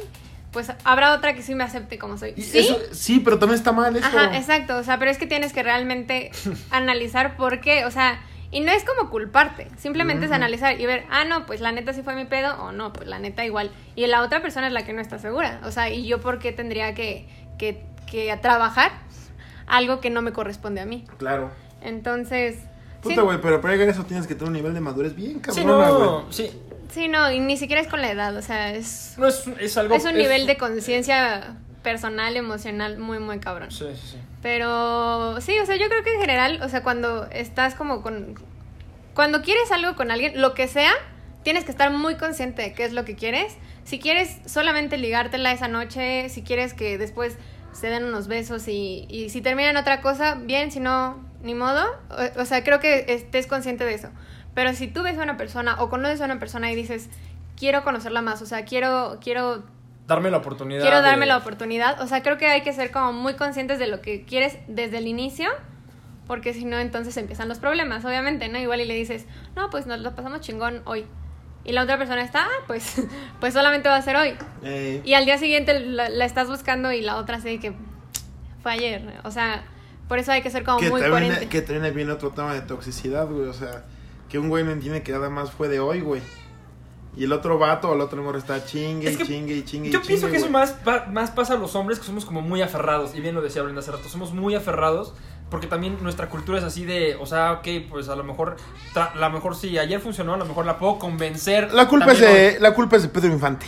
pues 0.52 0.72
habrá 0.84 1.14
otra 1.14 1.36
que 1.36 1.44
sí 1.44 1.54
me 1.56 1.64
acepte 1.64 2.00
como 2.00 2.18
soy 2.18 2.34
sí 2.42 2.58
eso- 2.60 2.80
sí, 2.92 3.20
pero 3.20 3.38
también 3.38 3.60
está 3.60 3.72
mal 3.72 3.96
eso. 3.96 4.06
Ajá, 4.08 4.36
exacto, 4.36 4.78
o 4.78 4.84
sea, 4.84 4.98
pero 4.98 5.12
es 5.12 5.20
que 5.20 5.28
tienes 5.28 5.54
que 5.54 5.62
realmente 5.62 6.32
analizar 6.72 7.36
por 7.38 7.60
qué, 7.62 7.86
o 7.86 7.92
sea, 7.92 8.20
y 8.50 8.62
no 8.62 8.72
es 8.72 8.84
como 8.84 9.12
culparte, 9.12 9.68
simplemente 9.78 10.26
es 10.26 10.32
Ujú. 10.32 10.38
analizar 10.38 10.82
y 10.82 10.86
ver, 10.88 11.06
ah, 11.12 11.24
no, 11.24 11.46
pues 11.46 11.62
la 11.62 11.72
neta 11.72 11.94
sí 11.94 12.02
fue 12.02 12.16
mi 12.16 12.26
pedo, 12.26 12.56
o 12.64 12.72
no, 12.72 12.92
pues 12.94 13.08
la 13.08 13.20
neta 13.20 13.46
igual. 13.46 13.70
Y 13.96 14.08
la 14.08 14.24
otra 14.24 14.42
persona 14.42 14.66
es 14.66 14.74
la 14.74 14.84
que 14.86 14.92
no 14.94 15.02
está 15.02 15.20
segura, 15.20 15.62
o 15.66 15.72
sea, 15.72 15.92
y 15.92 16.08
yo 16.08 16.20
por 16.20 16.40
qué 16.40 16.52
tendría 16.52 16.96
que, 16.96 17.28
que, 17.60 17.84
que 18.10 18.36
trabajar 18.42 18.92
algo 19.70 20.00
que 20.02 20.10
no 20.10 20.22
me 20.22 20.34
corresponde 20.34 20.82
a 20.82 20.86
mí. 20.86 21.06
Claro. 21.18 21.52
Entonces, 21.82 22.58
Puta, 23.02 23.16
sí, 23.16 23.22
güey, 23.22 23.40
pero 23.42 23.62
para 23.62 23.74
llegar 23.74 23.88
a 23.88 23.92
eso 23.92 24.04
tienes 24.04 24.28
que 24.28 24.36
tener 24.36 24.48
un 24.50 24.54
nivel 24.54 24.74
de 24.74 24.82
madurez 24.82 25.16
bien 25.16 25.36
Sí, 25.36 25.62
cabrona, 25.64 25.90
güey. 25.90 26.02
no, 26.02 26.26
sí. 26.32 26.52
sí, 26.92 27.08
no, 27.08 27.32
y 27.32 27.40
ni 27.40 27.56
siquiera 27.56 27.82
es 27.82 27.88
con 27.88 28.02
la 28.02 28.12
edad, 28.12 28.36
o 28.36 28.42
sea, 28.42 28.74
es, 28.74 29.14
No 29.18 29.28
es, 29.28 29.46
es 29.60 29.78
algo... 29.78 29.96
es 29.96 30.04
un 30.04 30.16
nivel 30.16 30.46
de 30.48 30.58
conciencia 30.58 31.56
personal, 31.84 32.36
emocional 32.36 32.98
muy, 33.00 33.20
muy 33.20 33.40
cabrón. 33.40 33.72
Sí, 33.72 33.86
sí, 33.96 34.08
sí. 34.12 34.18
Pero 34.42 35.40
sí, 35.40 35.58
o 35.60 35.66
sea, 35.66 35.78
yo 35.78 35.88
creo 35.88 36.04
que 36.04 36.14
en 36.14 36.20
general, 36.20 36.60
o 36.62 36.68
sea, 36.70 36.84
cuando 36.84 37.26
estás 37.32 37.76
como 37.76 38.02
con... 38.02 38.36
Cuando 39.14 39.42
quieres 39.42 39.72
algo 39.72 39.96
con 39.96 40.12
alguien, 40.12 40.42
lo 40.42 40.54
que 40.54 40.68
sea, 40.68 40.92
tienes 41.44 41.64
que 41.66 41.72
estar 41.72 41.92
muy 41.92 42.16
consciente 42.16 42.62
de 42.62 42.74
qué 42.74 42.84
es 42.86 42.94
lo 42.94 43.06
que 43.06 43.16
quieres. 43.16 43.56
Si 43.84 44.00
quieres 44.00 44.38
solamente 44.46 44.98
ligártela 44.98 45.52
esa 45.52 45.68
noche, 45.68 46.30
si 46.30 46.42
quieres 46.44 46.74
que 46.74 46.98
después 46.98 47.38
se 47.72 47.88
den 47.88 48.04
unos 48.04 48.28
besos 48.28 48.68
y, 48.68 49.06
y 49.10 49.30
si 49.30 49.42
terminan 49.42 49.78
otra 49.78 50.02
cosa, 50.02 50.36
bien, 50.36 50.72
si 50.72 50.80
no, 50.80 51.24
ni 51.42 51.54
modo. 51.56 51.84
O, 52.10 52.42
o 52.42 52.46
sea, 52.46 52.64
creo 52.64 52.80
que 52.80 53.06
estés 53.10 53.48
consciente 53.48 53.86
de 53.86 53.94
eso. 53.94 54.10
Pero 54.54 54.74
si 54.74 54.88
tú 54.88 55.04
ves 55.04 55.18
a 55.18 55.24
una 55.24 55.38
persona 55.38 55.76
o 55.82 55.90
conoces 55.90 56.22
a 56.22 56.26
una 56.26 56.40
persona 56.40 56.72
y 56.72 56.76
dices, 56.76 57.10
quiero 57.58 57.84
conocerla 57.84 58.22
más, 58.22 58.42
o 58.42 58.46
sea, 58.46 58.66
quiero, 58.66 59.20
quiero 59.22 59.64
Darme 60.08 60.32
la 60.32 60.38
oportunidad. 60.38 60.82
quiero 60.82 61.02
darme 61.04 61.22
de- 61.22 61.28
la 61.28 61.38
oportunidad. 61.38 62.02
O 62.02 62.08
sea, 62.08 62.24
creo 62.24 62.38
que 62.38 62.48
hay 62.48 62.62
que 62.62 62.74
ser 62.74 62.92
como 62.92 63.14
muy 63.14 63.36
conscientes 63.36 63.78
de 63.80 63.88
lo 63.88 64.02
que 64.02 64.26
quieres 64.26 64.58
desde 64.68 64.98
el 64.98 65.08
inicio, 65.08 65.50
porque 66.26 66.54
si 66.54 66.66
no, 66.66 66.78
entonces 66.80 67.16
empiezan 67.18 67.48
los 67.48 67.60
problemas, 67.60 68.04
obviamente, 68.06 68.48
¿no? 68.50 68.58
Igual 68.60 68.82
y 68.82 68.86
le 68.86 68.96
dices, 68.96 69.26
no, 69.56 69.70
pues 69.70 69.86
nos 69.86 70.00
lo 70.00 70.16
pasamos 70.16 70.42
chingón 70.42 70.82
hoy. 70.86 71.06
Y 71.66 71.74
la 71.74 71.84
otra 71.84 71.98
persona 71.98 72.22
está, 72.24 72.46
ah, 72.46 72.64
pues, 72.68 72.96
pues 73.40 73.54
solamente 73.54 73.90
va 73.90 73.98
a 73.98 74.02
ser 74.02 74.16
hoy. 74.16 74.36
Eh, 74.64 75.02
Y 75.06 75.14
al 75.14 75.26
día 75.26 75.38
siguiente 75.38 75.80
la, 75.80 76.10
la 76.10 76.26
estás 76.26 76.48
buscando 76.48 76.92
y 76.92 77.02
la 77.02 77.18
otra 77.18 77.38
así 77.38 77.60
que 77.60 77.74
fue 78.64 78.72
ayer. 78.74 79.20
O 79.24 79.32
sea, 79.32 79.64
por 80.08 80.20
eso 80.20 80.32
hay 80.32 80.42
que 80.42 80.50
ser 80.50 80.64
como 80.64 80.80
que, 80.80 80.90
muy 80.90 81.02
también, 81.02 81.28
coherente. 81.30 81.50
que 81.50 81.62
también 81.62 81.94
viene 81.94 82.12
otro 82.12 82.32
tema 82.32 82.54
de 82.54 82.62
toxicidad, 82.62 83.28
güey. 83.28 83.48
O 83.48 83.54
sea, 83.54 83.84
que 84.30 84.40
un 84.40 84.50
güey 84.50 84.64
no 84.64 84.72
entiende 84.72 85.04
que 85.04 85.12
nada 85.12 85.30
más 85.30 85.52
fue 85.52 85.68
de 85.68 85.80
hoy, 85.80 86.02
güey. 86.02 86.22
Y 87.20 87.26
el 87.26 87.34
otro 87.34 87.60
vato 87.60 87.90
o 87.90 87.94
el 87.96 88.02
otro 88.02 88.24
morro 88.24 88.38
está 88.38 88.66
chingue 88.66 89.10
Es 89.10 89.18
que 89.18 89.26
chingue 89.26 89.58
y 89.58 89.64
chingue 89.64 89.92
Yo 89.92 90.02
pienso 90.02 90.28
chingue, 90.28 90.32
que 90.32 90.38
eso 90.38 90.50
más, 90.50 90.72
pa- 90.72 91.06
más 91.12 91.32
pasa 91.32 91.54
a 91.56 91.58
los 91.58 91.76
hombres 91.76 92.00
que 92.00 92.06
somos 92.06 92.24
como 92.26 92.42
muy 92.42 92.62
aferrados. 92.62 93.14
Y 93.14 93.20
bien 93.22 93.36
lo 93.36 93.42
decía 93.42 93.62
Brenda 93.62 93.82
hace 93.82 93.92
rato, 93.92 94.08
somos 94.10 94.34
muy 94.34 94.56
aferrados. 94.56 95.14
Porque 95.52 95.66
también 95.68 95.98
nuestra 96.02 96.30
cultura 96.30 96.60
es 96.60 96.64
así 96.64 96.86
de, 96.86 97.16
o 97.16 97.26
sea, 97.26 97.54
ok, 97.54 97.68
pues 97.90 98.08
a 98.08 98.16
lo 98.16 98.24
mejor, 98.24 98.56
a 98.96 99.16
lo 99.18 99.30
mejor 99.32 99.56
si 99.56 99.78
ayer 99.80 100.00
funcionó, 100.00 100.36
a 100.36 100.38
lo 100.38 100.46
mejor 100.46 100.66
la 100.66 100.78
puedo 100.78 101.00
convencer. 101.00 101.74
La 101.74 101.88
culpa, 101.88 102.12
es 102.12 102.20
de, 102.20 102.58
la 102.60 102.74
culpa 102.76 102.98
es 102.98 103.02
de 103.02 103.10
Pedro 103.10 103.34
Infante. 103.34 103.66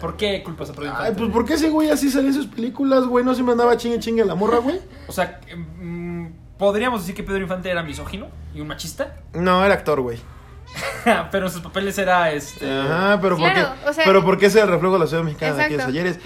¿Por 0.00 0.16
qué 0.16 0.42
culpas 0.42 0.70
a 0.70 0.72
Pedro 0.72 0.86
Ay, 0.86 0.90
Infante? 0.90 1.18
pues 1.20 1.30
¿por 1.32 1.44
qué 1.44 1.54
ese 1.54 1.70
güey 1.70 1.90
así 1.90 2.10
salía 2.10 2.28
en 2.28 2.34
sus 2.34 2.46
películas, 2.48 3.04
güey? 3.06 3.24
No 3.24 3.34
se 3.34 3.42
me 3.42 3.52
andaba 3.52 3.76
chingue 3.76 3.98
chingue 4.00 4.24
la 4.24 4.34
morra, 4.34 4.58
güey. 4.58 4.80
O 5.06 5.12
sea, 5.12 5.40
mm, 5.56 6.26
podríamos 6.58 7.00
decir 7.00 7.14
que 7.14 7.22
Pedro 7.22 7.40
Infante 7.42 7.70
era 7.70 7.82
misógino 7.82 8.26
y 8.54 8.60
un 8.60 8.66
machista. 8.68 9.16
No, 9.32 9.64
era 9.64 9.74
actor, 9.74 10.00
güey. 10.00 10.18
pero 11.30 11.46
en 11.46 11.52
sus 11.52 11.60
papeles 11.62 11.96
era 11.98 12.30
este. 12.32 12.70
Ajá, 12.70 13.18
pero 13.20 13.36
Claro, 13.36 13.68
porque, 13.74 13.88
o 13.90 13.92
sea- 13.92 14.04
pero 14.04 14.24
porque 14.24 14.46
ese 14.46 14.58
es 14.58 14.64
el 14.64 14.70
reflejo 14.70 14.94
de 14.94 15.00
la 15.00 15.06
ciudad 15.06 15.22
mexicana 15.22 15.54
de 15.56 15.62
aquellos 15.64 15.84
ayeres. 15.84 16.18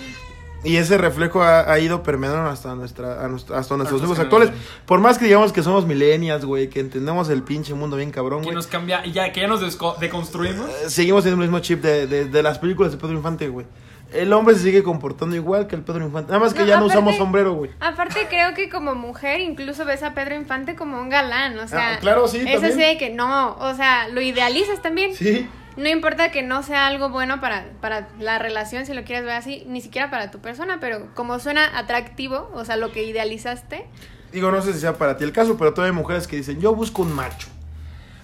Y 0.65 0.77
ese 0.77 0.99
reflejo 0.99 1.41
ha, 1.43 1.71
ha 1.73 1.79
ido 1.79 2.03
permeando 2.03 2.39
hasta 2.51 2.75
nuestra, 2.75 3.25
a 3.25 3.29
nuestra- 3.29 3.59
hasta 3.59 3.77
nuestros 3.77 4.03
hijos 4.03 4.19
actuales. 4.19 4.51
Por 4.87 4.99
más 4.99 5.17
que 5.17 5.27
digamos 5.27 5.53
que 5.53 5.63
somos 5.63 5.87
millennials, 5.87 6.45
güey, 6.45 6.69
que 6.69 6.81
entendemos 6.81 7.29
el 7.29 7.45
pinche 7.45 7.75
mundo 7.75 7.97
bien 7.97 8.11
cabrón, 8.11 8.41
Que 8.41 8.47
güey. 8.47 8.57
nos 8.57 8.67
cambia, 8.67 9.07
y 9.07 9.13
ya, 9.13 9.31
que 9.33 9.41
ya 9.43 9.47
nos 9.47 9.61
deconstruimos. 10.01 10.69
eh, 10.69 10.91
Seguimos 10.91 11.25
en 11.27 11.33
el 11.35 11.39
mismo 11.39 11.61
chip 11.61 11.81
de, 11.81 12.09
de, 12.09 12.25
de 12.25 12.43
las 12.43 12.59
películas 12.59 12.91
de 12.91 12.99
Pedro 12.99 13.13
Infante, 13.15 13.47
güey. 13.49 13.67
El 14.13 14.33
hombre 14.33 14.55
se 14.55 14.63
sigue 14.63 14.83
comportando 14.83 15.37
igual 15.37 15.67
que 15.67 15.77
el 15.77 15.83
Pedro 15.83 16.05
Infante. 16.07 16.33
Nada 16.33 16.43
más 16.43 16.55
que 16.55 16.61
No, 16.61 16.67
ya 16.67 16.81
no 16.81 16.87
usamos 16.87 17.17
sombrero, 17.17 17.53
güey. 17.55 17.71
Aparte 17.81 18.27
creo 18.29 18.55
que 18.55 18.69
como 18.71 18.95
mujer 18.95 19.41
incluso 19.41 19.85
ves 19.85 20.03
a 20.03 20.15
Pedro 20.15 20.35
Infante 20.35 20.75
como 20.77 20.99
un 21.01 21.11
galán, 21.11 21.59
o 21.59 21.69
sea, 21.69 21.95
Ah, 21.95 21.99
claro, 22.01 22.27
sí, 22.27 22.39
es 22.39 22.45
también. 22.53 22.65
así 22.73 22.81
de 22.81 22.97
que 22.99 23.11
no, 23.11 23.57
o 23.59 23.75
sea, 23.75 24.09
lo 24.09 24.21
idealizas 24.23 24.81
también. 24.81 25.15
Sí. 25.15 25.47
no 25.77 25.89
importa 25.89 26.31
que 26.33 26.43
no 26.43 26.63
sea 26.63 26.87
algo 26.87 27.11
bueno 27.11 27.41
para, 27.41 27.67
para 27.81 28.09
la 28.19 28.39
relación, 28.39 28.85
si 28.87 28.95
lo 28.95 29.05
quieres 29.05 29.25
ver 29.25 29.35
así, 29.35 29.65
ni 29.69 29.81
siquiera 29.81 30.11
para 30.11 30.31
tu 30.31 30.39
persona, 30.41 30.79
pero 30.81 31.07
como 31.15 31.39
suena 31.39 31.79
atractivo, 31.79 32.51
o 32.55 32.65
sea, 32.65 32.77
lo 32.77 32.91
que 32.93 33.05
idealizaste, 33.05 33.87
Digo, 34.33 34.51
no 34.51 34.61
sé 34.61 34.73
si 34.75 34.81
sea 34.81 34.93
para 34.99 35.17
ti 35.17 35.25
el 35.25 35.33
caso, 35.33 35.57
pero 35.57 35.73
todavía 35.73 35.93
hay 35.93 35.97
mujeres 35.97 36.27
que 36.27 36.37
dicen, 36.37 36.61
yo 36.61 36.75
busco 36.75 37.01
un 37.03 37.13
macho. 37.15 37.49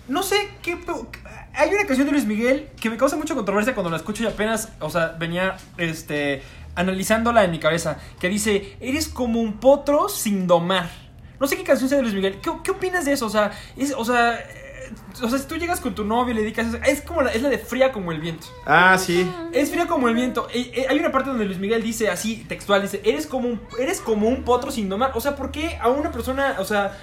No 0.06 0.22
sé 0.22 0.36
qué. 0.62 0.76
Hay 1.56 1.70
una 1.70 1.84
canción 1.86 2.06
de 2.06 2.12
Luis 2.12 2.26
Miguel 2.26 2.68
que 2.80 2.90
me 2.90 2.96
causa 2.96 3.16
mucha 3.16 3.34
controversia 3.34 3.74
cuando 3.74 3.90
la 3.90 3.96
escucho 3.96 4.22
y 4.22 4.26
apenas, 4.26 4.70
o 4.80 4.90
sea, 4.90 5.16
venía 5.18 5.56
este 5.78 6.42
analizándola 6.74 7.44
en 7.44 7.50
mi 7.50 7.58
cabeza. 7.58 7.98
Que 8.18 8.28
dice: 8.28 8.76
Eres 8.80 9.08
como 9.08 9.40
un 9.40 9.54
potro 9.60 10.08
sin 10.08 10.46
domar. 10.46 10.90
No 11.40 11.46
sé 11.46 11.56
qué 11.56 11.64
canción 11.64 11.88
sea 11.88 11.96
de 11.98 12.02
Luis 12.02 12.14
Miguel. 12.14 12.40
¿Qué, 12.40 12.50
qué 12.62 12.70
opinas 12.70 13.04
de 13.04 13.12
eso? 13.12 13.26
O 13.26 13.30
sea, 13.30 13.52
es, 13.76 13.92
o 13.96 14.04
sea. 14.04 14.34
eh, 14.38 14.92
O 15.22 15.28
sea, 15.28 15.38
si 15.38 15.46
tú 15.46 15.56
llegas 15.56 15.80
con 15.80 15.94
tu 15.94 16.04
novio 16.04 16.32
y 16.32 16.34
le 16.34 16.42
dedicas 16.42 16.66
eso, 16.68 16.78
es 16.84 17.00
como 17.02 17.22
la, 17.22 17.30
es 17.32 17.40
la 17.42 17.48
de 17.48 17.58
fría 17.58 17.90
como 17.92 18.12
el 18.12 18.20
viento. 18.20 18.46
Ah, 18.66 18.96
sí. 18.98 19.28
Es 19.52 19.70
fría 19.70 19.86
como 19.86 20.08
el 20.08 20.14
viento. 20.14 20.48
Eh, 20.52 20.70
eh, 20.74 20.86
hay 20.88 20.98
una 20.98 21.10
parte 21.12 21.30
donde 21.30 21.44
Luis 21.44 21.58
Miguel 21.58 21.82
dice 21.82 22.08
así, 22.10 22.44
textual, 22.48 22.82
dice, 22.82 23.00
eres 23.04 23.26
como 23.26 23.48
un, 23.48 23.60
eres 23.78 24.00
como 24.00 24.28
un 24.28 24.42
potro 24.44 24.70
sin 24.70 24.88
domar. 24.88 25.12
O 25.14 25.20
sea, 25.20 25.36
¿por 25.36 25.50
qué 25.50 25.78
a 25.80 25.88
una 25.88 26.10
persona, 26.10 26.56
o 26.58 26.64
sea, 26.64 26.98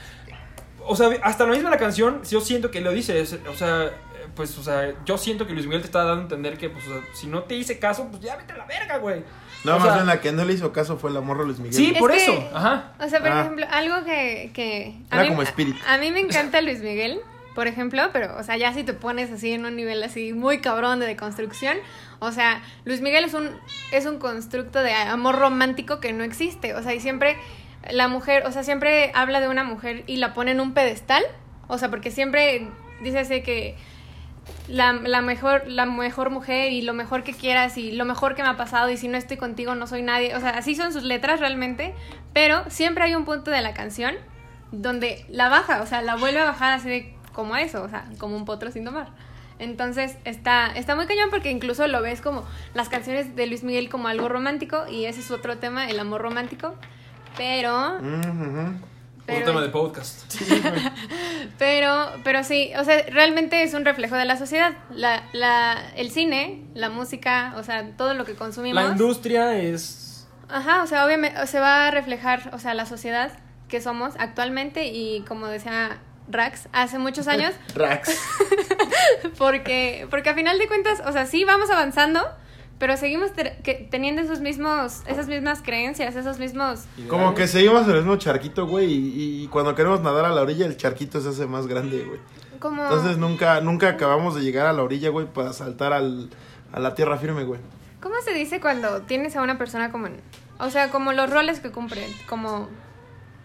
o 0.86 0.96
sea, 0.96 1.10
hasta 1.24 1.46
la 1.46 1.52
misma 1.52 1.70
la 1.70 1.78
canción, 1.78 2.22
yo 2.30 2.42
siento 2.42 2.70
que 2.72 2.82
lo 2.82 2.92
dice, 2.92 3.22
o 3.50 3.56
sea, 3.56 3.92
pues, 4.36 4.58
o 4.58 4.64
sea, 4.64 4.94
yo 5.06 5.18
siento 5.18 5.46
que 5.48 5.54
Luis 5.54 5.66
Miguel 5.66 5.82
te 5.82 5.88
está 5.88 6.00
dando 6.04 6.20
a 6.22 6.24
entender 6.24 6.58
que, 6.58 6.70
pues, 6.70 6.86
o 6.88 6.90
sea, 6.94 7.02
si 7.14 7.28
no 7.28 7.44
te 7.44 7.56
hice 7.56 7.80
caso, 7.80 8.08
pues 8.10 8.22
ya 8.22 8.36
vete 8.36 8.54
a 8.54 8.58
la 8.58 8.66
verga, 8.66 8.98
güey. 8.98 9.24
No, 9.64 9.76
O 9.76 9.80
más 9.80 9.88
sea, 9.88 9.94
bien 9.96 10.08
la 10.08 10.20
que 10.22 10.32
no 10.32 10.44
le 10.44 10.54
hizo 10.54 10.72
caso 10.74 10.98
fue 10.98 11.12
la 11.12 11.22
morra 11.22 11.44
Luis 11.44 11.60
Miguel. 11.60 11.74
Sí, 11.76 11.92
Es 11.94 12.00
por 12.00 12.12
que- 12.12 12.18
eso, 12.24 12.50
ajá. 12.54 12.94
O 13.00 13.08
sea, 13.08 13.20
por 13.20 13.30
Ah. 13.30 13.42
ejemplo, 13.42 13.66
algo 13.70 14.04
que... 14.06 14.52
que 14.54 14.96
Era 15.12 15.28
como 15.28 15.44
Spirit. 15.44 15.76
A, 15.88 15.96
a 15.96 15.98
mí 16.00 16.12
me 16.12 16.20
encanta 16.20 16.62
Luis 16.62 16.82
Miguel, 16.82 17.20
por 17.54 17.68
ejemplo, 17.68 18.02
pero, 18.12 18.36
o 18.38 18.44
sea, 18.44 18.58
ya 18.58 18.74
si 18.74 18.84
te 18.84 18.94
pones 18.94 19.32
así 19.32 19.52
en 19.54 19.66
un 19.66 19.76
nivel 19.76 20.02
así 20.04 20.34
muy 20.34 20.60
cabrón 20.62 21.00
de 21.00 21.06
deconstrucción, 21.06 21.78
o 22.20 22.32
sea, 22.32 22.62
Luis 22.86 23.02
Miguel 23.02 23.26
es 23.26 23.34
un, 23.34 23.50
es 23.92 24.06
un 24.06 24.18
constructo 24.20 24.82
de 24.82 24.94
amor 24.94 25.38
romántico 25.38 26.00
que 26.00 26.14
no 26.14 26.24
existe, 26.24 26.74
o 26.74 26.82
sea, 26.82 26.94
y 26.96 27.00
siempre 27.00 27.38
la 27.92 28.08
mujer, 28.08 28.46
o 28.46 28.52
sea, 28.52 28.64
siempre 28.64 29.12
habla 29.16 29.42
de 29.42 29.48
una 29.48 29.64
mujer 29.64 30.04
y 30.08 30.18
la 30.18 30.34
pone 30.34 30.52
en 30.52 30.60
un 30.62 30.74
pedestal, 30.74 31.24
o 31.68 31.78
sea, 31.78 31.90
porque 31.90 32.10
siempre 32.12 32.68
dice 33.02 33.20
así 33.20 33.42
que 33.42 33.76
la, 34.68 34.94
la 34.94 35.22
mejor 35.22 35.68
la 35.68 35.86
mejor 35.86 36.30
mujer 36.30 36.72
y 36.72 36.82
lo 36.82 36.94
mejor 36.94 37.24
que 37.24 37.34
quieras 37.34 37.78
y 37.78 37.92
lo 37.92 38.06
mejor 38.06 38.36
que 38.36 38.44
me 38.44 38.50
ha 38.50 38.58
pasado 38.58 38.90
y 38.90 38.98
si 38.98 39.08
no 39.08 39.18
estoy 39.18 39.38
contigo 39.38 39.76
no 39.76 39.88
soy 39.88 40.02
nadie. 40.02 40.36
O 40.36 40.40
sea, 40.40 40.52
así 40.52 40.76
son 40.76 40.94
sus 40.94 41.04
letras 41.04 41.40
realmente, 41.40 41.94
pero 42.34 42.64
siempre 42.70 43.04
hay 43.04 43.16
un 43.16 43.26
punto 43.26 43.52
de 43.52 43.62
la 43.62 43.74
canción 43.74 44.16
donde 44.72 45.26
la 45.30 45.50
baja, 45.50 45.82
o 45.82 45.86
sea, 45.86 46.02
la 46.02 46.16
vuelve 46.16 46.40
a 46.40 46.46
bajar 46.46 46.74
así 46.74 46.90
de 46.90 47.16
como 47.34 47.56
eso, 47.56 47.84
o 47.84 47.90
sea, 47.90 48.06
como 48.18 48.36
un 48.36 48.46
potro 48.46 48.72
sin 48.72 48.86
domar. 48.86 49.10
Entonces 49.60 50.18
está, 50.26 50.68
está 50.76 50.96
muy 50.96 51.06
cañón 51.06 51.30
porque 51.30 51.52
incluso 51.52 51.86
lo 51.88 52.02
ves 52.02 52.20
como 52.20 52.44
las 52.74 52.90
canciones 52.90 53.36
de 53.36 53.46
Luis 53.46 53.64
Miguel 53.64 53.90
como 53.90 54.08
algo 54.08 54.28
romántico 54.28 54.88
y 54.90 55.06
ese 55.06 55.20
es 55.20 55.30
otro 55.30 55.58
tema, 55.60 55.88
el 55.88 56.00
amor 56.00 56.22
romántico. 56.22 56.74
Pero. 57.38 58.00
Pero 59.32 59.42
Otro 59.42 59.54
tema 59.54 59.62
de 59.62 59.70
podcast. 59.70 60.34
pero, 61.58 62.12
pero 62.24 62.44
sí, 62.44 62.72
o 62.78 62.84
sea, 62.84 63.04
realmente 63.10 63.64
es 63.64 63.74
un 63.74 63.86
reflejo 63.86 64.16
de 64.16 64.26
la 64.26 64.36
sociedad. 64.36 64.74
La, 64.90 65.24
la, 65.32 65.92
el 65.96 66.12
cine, 66.12 66.66
la 66.74 66.90
música, 66.90 67.54
o 67.56 67.64
sea, 67.64 67.92
todo 67.96 68.14
lo 68.14 68.26
que 68.26 68.36
consumimos. 68.36 68.84
La 68.84 68.92
industria 68.92 69.58
es... 69.58 70.28
Ajá, 70.50 70.84
o 70.84 70.88
sea, 70.88 71.06
obviamente 71.06 71.48
se 71.48 71.60
va 71.62 71.88
a 71.88 71.92
reflejar, 71.92 72.52
o 72.54 72.60
sea, 72.60 72.74
la 72.74 72.86
sociedad 72.86 73.32
que 73.70 73.80
somos 73.80 74.16
actualmente 74.20 74.88
y 74.88 75.22
como 75.22 75.48
decía 75.48 76.00
Rax 76.28 76.68
hace 76.74 77.00
muchos 77.00 77.28
años, 77.30 77.54
Rax. 77.74 78.20
porque, 79.38 80.08
porque 80.10 80.30
a 80.30 80.34
final 80.34 80.60
de 80.60 80.68
cuentas, 80.68 81.02
o 81.06 81.12
sea, 81.14 81.26
sí 81.26 81.46
vamos 81.46 81.70
avanzando, 81.70 82.22
pero 82.82 82.98
seguimos 82.98 83.30
que- 83.64 83.88
teniendo 83.92 84.24
esos 84.24 84.42
mismos, 84.42 85.04
esas 85.06 85.28
mismas 85.28 85.62
creencias, 85.62 86.16
esos 86.16 86.40
mismos... 86.40 86.86
Como 87.08 87.36
que 87.36 87.48
seguimos 87.48 87.84
en 87.84 87.92
el 87.92 87.96
mismo 87.98 88.16
charquito, 88.18 88.66
güey, 88.66 88.92
y, 88.92 89.44
y 89.44 89.48
cuando 89.50 89.76
queremos 89.76 90.02
nadar 90.02 90.26
a 90.26 90.30
la 90.32 90.42
orilla, 90.42 90.66
el 90.66 90.76
charquito 90.78 91.22
se 91.22 91.30
hace 91.30 91.46
más 91.46 91.68
grande, 91.68 92.04
güey. 92.04 92.20
Como... 92.60 92.82
Entonces 92.84 93.18
nunca, 93.20 93.62
nunca 93.62 93.88
acabamos 93.90 94.34
de 94.34 94.42
llegar 94.42 94.66
a 94.66 94.74
la 94.74 94.82
orilla, 94.82 95.10
güey, 95.10 95.28
para 95.28 95.54
saltar 95.54 95.94
al, 95.94 96.32
a 96.74 96.80
la 96.80 96.96
tierra 96.96 97.18
firme, 97.20 97.44
güey. 97.44 97.60
¿Cómo 98.02 98.16
se 98.26 98.34
dice 98.34 98.60
cuando 98.60 99.04
tienes 99.04 99.36
a 99.36 99.44
una 99.44 99.60
persona 99.60 99.92
como... 99.92 100.08
en- 100.08 100.20
o 100.60 100.70
sea, 100.72 100.90
como 100.90 101.14
los 101.14 101.30
roles 101.30 101.60
que 101.60 101.70
cumple, 101.72 102.06
como 102.28 102.68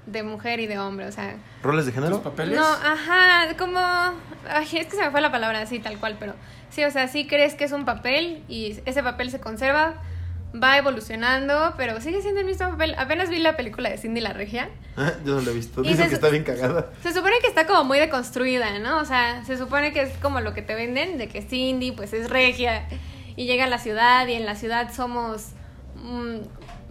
de 0.07 0.22
mujer 0.22 0.61
y 0.61 0.66
de 0.66 0.78
hombre, 0.78 1.07
o 1.07 1.12
sea... 1.12 1.36
¿Roles 1.62 1.84
de 1.86 1.92
¿Tus 1.92 1.96
género? 1.96 2.16
No, 2.18 2.22
papeles? 2.22 2.59
ajá, 2.61 3.57
como... 3.59 3.78
Ay, 3.80 4.64
es 4.72 4.86
que 4.86 4.96
se 4.96 5.04
me 5.04 5.11
fue 5.11 5.20
la 5.20 5.32
palabra 5.32 5.61
así, 5.61 5.78
tal 5.80 5.98
cual, 5.98 6.16
pero... 6.18 6.34
Sí, 6.70 6.84
o 6.84 6.90
sea, 6.90 7.09
sí 7.09 7.26
crees 7.26 7.54
que 7.54 7.64
es 7.64 7.72
un 7.72 7.84
papel 7.84 8.42
y 8.48 8.78
ese 8.86 9.02
papel 9.02 9.30
se 9.30 9.40
conserva, 9.40 9.94
va 10.62 10.76
evolucionando, 10.78 11.74
pero 11.76 12.00
sigue 12.00 12.20
siendo 12.22 12.40
el 12.40 12.46
mismo 12.46 12.68
papel. 12.70 12.94
Apenas 12.98 13.30
vi 13.30 13.38
la 13.38 13.57
película 13.57 13.88
de 13.90 13.98
Cindy 13.98 14.20
la 14.20 14.32
Regia. 14.32 14.68
Yo 15.24 15.36
no 15.36 15.40
lo 15.40 15.50
he 15.50 15.54
visto. 15.54 15.82
Dicen 15.82 16.04
se- 16.04 16.09
que 16.11 16.14
está 16.14 16.28
bien 16.28 16.44
cagada. 16.44 16.90
Se 17.02 17.12
supone 17.14 17.36
que 17.40 17.46
está 17.48 17.66
como 17.66 17.84
muy 17.84 17.98
deconstruida, 17.98 18.78
¿no? 18.78 18.98
O 18.98 19.04
sea, 19.04 19.44
se 19.44 19.57
supone 19.57 19.92
que 19.92 20.02
es 20.02 20.16
como 20.18 20.40
lo 20.40 20.54
que 20.54 20.62
te 20.62 20.74
venden, 20.74 21.18
de 21.18 21.28
que 21.28 21.42
Cindy 21.42 21.92
pues 21.92 22.12
es 22.12 22.28
regia 22.30 22.86
y 23.36 23.46
llega 23.46 23.64
a 23.64 23.68
la 23.68 23.78
ciudad 23.78 24.26
y 24.28 24.34
en 24.34 24.44
la 24.46 24.54
ciudad 24.54 24.92
somos 24.92 25.48
mm, 25.96 26.36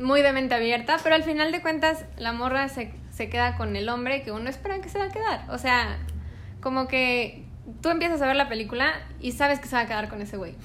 muy 0.03 0.21
de 0.21 0.31
mente 0.33 0.55
abierta, 0.55 0.97
pero 1.03 1.15
al 1.15 1.23
final 1.23 1.51
de 1.51 1.61
cuentas 1.61 2.05
la 2.17 2.33
morra 2.33 2.69
se, 2.69 2.91
se 3.15 3.29
queda 3.29 3.55
con 3.55 3.75
el 3.75 3.87
hombre 3.89 4.23
que 4.23 4.31
uno 4.31 4.49
espera 4.49 4.81
que 4.81 4.89
se 4.89 4.99
va 4.99 5.05
a 5.05 5.09
quedar. 5.09 5.45
O 5.49 5.57
sea, 5.57 5.97
como 6.61 6.87
que 6.87 7.45
tú 7.81 7.89
empiezas 7.89 8.21
a 8.21 8.27
ver 8.27 8.35
la 8.35 8.49
película 8.49 8.93
y 9.21 9.31
sabes 9.31 9.59
que 9.59 9.67
se 9.67 9.75
va 9.75 9.83
a 9.83 9.85
quedar 9.87 10.09
con 10.09 10.21
ese 10.21 10.37
güey. 10.37 10.55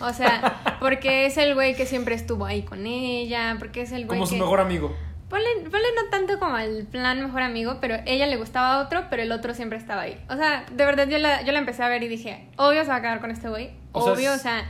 O 0.00 0.12
sea, 0.12 0.76
porque 0.80 1.26
es 1.26 1.36
el 1.38 1.54
güey 1.54 1.74
que 1.74 1.86
siempre 1.86 2.14
estuvo 2.14 2.44
ahí 2.46 2.62
con 2.62 2.86
ella, 2.86 3.56
porque 3.58 3.82
es 3.82 3.92
el 3.92 4.06
güey 4.06 4.18
Como 4.18 4.26
su 4.26 4.34
que... 4.34 4.40
mejor 4.40 4.60
amigo. 4.60 4.94
Ponle, 5.28 5.48
ponle 5.70 5.88
no 5.96 6.10
tanto 6.10 6.38
como 6.38 6.58
el 6.58 6.86
plan 6.86 7.20
mejor 7.22 7.42
amigo, 7.42 7.78
pero 7.80 7.96
ella 8.06 8.26
le 8.26 8.36
gustaba 8.36 8.74
a 8.74 8.78
otro, 8.84 9.04
pero 9.08 9.22
el 9.22 9.32
otro 9.32 9.54
siempre 9.54 9.78
estaba 9.78 10.02
ahí. 10.02 10.22
O 10.28 10.36
sea, 10.36 10.64
de 10.70 10.84
verdad 10.84 11.08
yo 11.08 11.18
la, 11.18 11.42
yo 11.42 11.52
la 11.52 11.58
empecé 11.60 11.82
a 11.82 11.88
ver 11.88 12.02
y 12.02 12.08
dije, 12.08 12.48
obvio 12.56 12.82
se 12.82 12.88
va 12.90 12.96
a 12.96 13.00
quedar 13.00 13.20
con 13.20 13.30
este 13.30 13.48
güey. 13.48 13.70
O 13.92 14.02
sea, 14.02 14.12
Obvio, 14.12 14.34
es- 14.34 14.40
o 14.40 14.42
sea, 14.42 14.64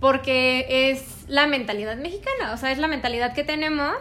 porque 0.00 0.90
es 0.90 1.24
la 1.28 1.46
mentalidad 1.46 1.96
mexicana, 1.96 2.52
o 2.52 2.56
sea, 2.56 2.70
es 2.70 2.78
la 2.78 2.86
mentalidad 2.88 3.34
que 3.34 3.42
tenemos 3.44 3.96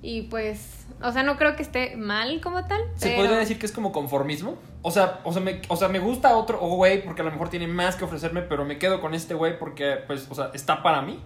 y 0.00 0.22
pues, 0.22 0.81
o 1.02 1.12
sea, 1.12 1.22
no 1.22 1.36
creo 1.36 1.56
que 1.56 1.62
esté 1.62 1.96
mal 1.96 2.40
como 2.40 2.64
tal. 2.66 2.80
¿Se 2.96 3.08
pero- 3.08 3.22
podría 3.22 3.38
decir 3.38 3.58
que 3.58 3.66
es 3.66 3.72
como 3.72 3.92
conformismo? 3.92 4.56
O 4.82 4.90
sea, 4.90 5.20
o 5.24 5.32
sea, 5.32 5.42
me, 5.42 5.60
o 5.68 5.76
sea, 5.76 5.88
me 5.88 5.98
gusta 5.98 6.36
otro 6.36 6.58
güey 6.58 7.02
porque 7.04 7.22
a 7.22 7.24
lo 7.24 7.30
mejor 7.30 7.48
tiene 7.48 7.66
más 7.66 7.96
que 7.96 8.04
ofrecerme, 8.04 8.42
pero 8.42 8.64
me 8.64 8.78
quedo 8.78 9.00
con 9.00 9.14
este 9.14 9.34
güey 9.34 9.58
porque, 9.58 9.98
pues, 10.06 10.26
o 10.30 10.34
sea, 10.34 10.50
está 10.54 10.82
para 10.82 11.02
mí. 11.02 11.20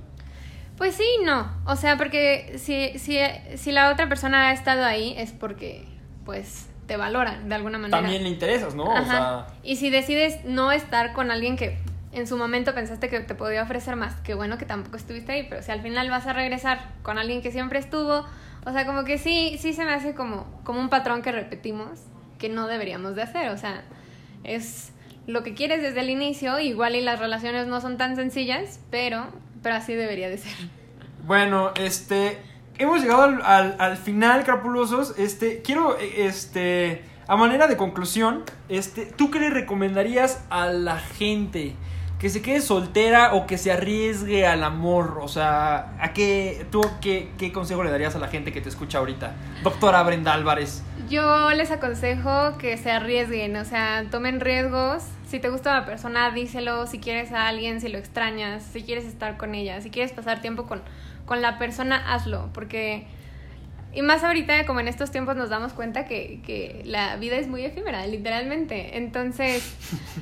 Pues 0.76 0.94
sí, 0.94 1.06
no. 1.24 1.50
O 1.64 1.74
sea, 1.76 1.96
porque 1.96 2.54
si, 2.58 2.98
si, 2.98 3.18
si 3.56 3.72
la 3.72 3.90
otra 3.90 4.08
persona 4.08 4.48
ha 4.48 4.52
estado 4.52 4.84
ahí 4.84 5.14
es 5.16 5.32
porque, 5.32 5.86
pues, 6.24 6.68
te 6.86 6.96
valoran 6.96 7.48
de 7.48 7.54
alguna 7.54 7.78
manera. 7.78 8.00
También 8.02 8.22
le 8.22 8.28
interesas, 8.28 8.74
¿no? 8.74 8.84
O 8.84 8.92
Ajá. 8.96 9.04
sea, 9.04 9.46
Y 9.62 9.76
si 9.76 9.90
decides 9.90 10.44
no 10.44 10.70
estar 10.72 11.12
con 11.14 11.30
alguien 11.30 11.56
que 11.56 11.78
en 12.12 12.26
su 12.26 12.36
momento 12.36 12.74
pensaste 12.74 13.08
que 13.08 13.20
te 13.20 13.34
podía 13.34 13.62
ofrecer 13.62 13.96
más, 13.96 14.14
que 14.20 14.34
bueno 14.34 14.56
que 14.58 14.64
tampoco 14.66 14.96
estuviste 14.96 15.32
ahí, 15.32 15.46
pero 15.48 15.62
si 15.62 15.70
al 15.72 15.82
final 15.82 16.08
vas 16.10 16.26
a 16.26 16.32
regresar 16.32 16.92
con 17.02 17.18
alguien 17.18 17.42
que 17.42 17.50
siempre 17.52 17.78
estuvo, 17.78 18.24
o 18.66 18.72
sea, 18.72 18.84
como 18.84 19.04
que 19.04 19.16
sí, 19.16 19.56
sí 19.60 19.72
se 19.72 19.84
me 19.84 19.92
hace 19.92 20.14
como, 20.14 20.44
como 20.64 20.80
un 20.80 20.88
patrón 20.88 21.22
que 21.22 21.30
repetimos 21.30 22.00
que 22.38 22.48
no 22.48 22.66
deberíamos 22.66 23.14
de 23.14 23.22
hacer, 23.22 23.48
o 23.50 23.56
sea, 23.56 23.84
es 24.44 24.92
lo 25.26 25.42
que 25.42 25.54
quieres 25.54 25.80
desde 25.80 26.00
el 26.00 26.10
inicio, 26.10 26.58
igual 26.58 26.96
y 26.96 27.00
las 27.00 27.18
relaciones 27.18 27.66
no 27.68 27.80
son 27.80 27.96
tan 27.96 28.16
sencillas, 28.16 28.80
pero, 28.90 29.26
pero 29.62 29.76
así 29.76 29.94
debería 29.94 30.28
de 30.28 30.38
ser. 30.38 30.52
bueno, 31.26 31.72
este, 31.76 32.38
hemos 32.78 33.00
llegado 33.00 33.22
al, 33.22 33.42
al, 33.42 33.76
al 33.78 33.96
final, 33.96 34.44
crapulosos. 34.44 35.18
Este, 35.18 35.62
quiero, 35.62 35.96
este, 35.98 37.04
a 37.26 37.36
manera 37.36 37.68
de 37.68 37.76
conclusión, 37.76 38.44
este, 38.68 39.06
¿tú 39.06 39.30
qué 39.30 39.40
le 39.40 39.50
recomendarías 39.50 40.44
a 40.50 40.66
la 40.66 40.98
gente? 40.98 41.74
Que 42.18 42.30
se 42.30 42.40
quede 42.40 42.62
soltera 42.62 43.34
o 43.34 43.46
que 43.46 43.58
se 43.58 43.70
arriesgue 43.70 44.46
al 44.46 44.64
amor. 44.64 45.18
O 45.20 45.28
sea, 45.28 45.94
¿a 46.00 46.14
qué, 46.14 46.66
tú, 46.70 46.80
qué, 47.02 47.30
qué 47.36 47.52
consejo 47.52 47.84
le 47.84 47.90
darías 47.90 48.16
a 48.16 48.18
la 48.18 48.28
gente 48.28 48.52
que 48.52 48.62
te 48.62 48.70
escucha 48.70 48.98
ahorita? 48.98 49.34
Doctora 49.62 50.02
Brenda 50.02 50.32
Álvarez. 50.32 50.82
Yo 51.10 51.50
les 51.52 51.70
aconsejo 51.70 52.56
que 52.56 52.78
se 52.78 52.90
arriesguen, 52.90 53.54
o 53.56 53.64
sea, 53.66 54.06
tomen 54.10 54.40
riesgos. 54.40 55.04
Si 55.28 55.40
te 55.40 55.50
gusta 55.50 55.72
una 55.72 55.84
persona, 55.84 56.30
díselo. 56.30 56.86
Si 56.86 57.00
quieres 57.00 57.32
a 57.32 57.48
alguien, 57.48 57.82
si 57.82 57.88
lo 57.88 57.98
extrañas, 57.98 58.62
si 58.62 58.82
quieres 58.82 59.04
estar 59.04 59.36
con 59.36 59.54
ella, 59.54 59.80
si 59.82 59.90
quieres 59.90 60.12
pasar 60.12 60.40
tiempo 60.40 60.66
con, 60.66 60.82
con 61.26 61.42
la 61.42 61.58
persona, 61.58 62.14
hazlo. 62.14 62.48
Porque, 62.54 63.06
y 63.92 64.00
más 64.00 64.24
ahorita, 64.24 64.64
como 64.64 64.80
en 64.80 64.88
estos 64.88 65.10
tiempos 65.10 65.36
nos 65.36 65.50
damos 65.50 65.74
cuenta 65.74 66.06
que, 66.06 66.40
que 66.46 66.80
la 66.86 67.16
vida 67.16 67.36
es 67.36 67.46
muy 67.46 67.62
efímera, 67.62 68.06
literalmente. 68.06 68.96
Entonces, 68.96 69.74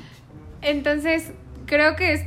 entonces 0.61 1.31
creo 1.65 1.95
que 1.95 2.13
es- 2.13 2.25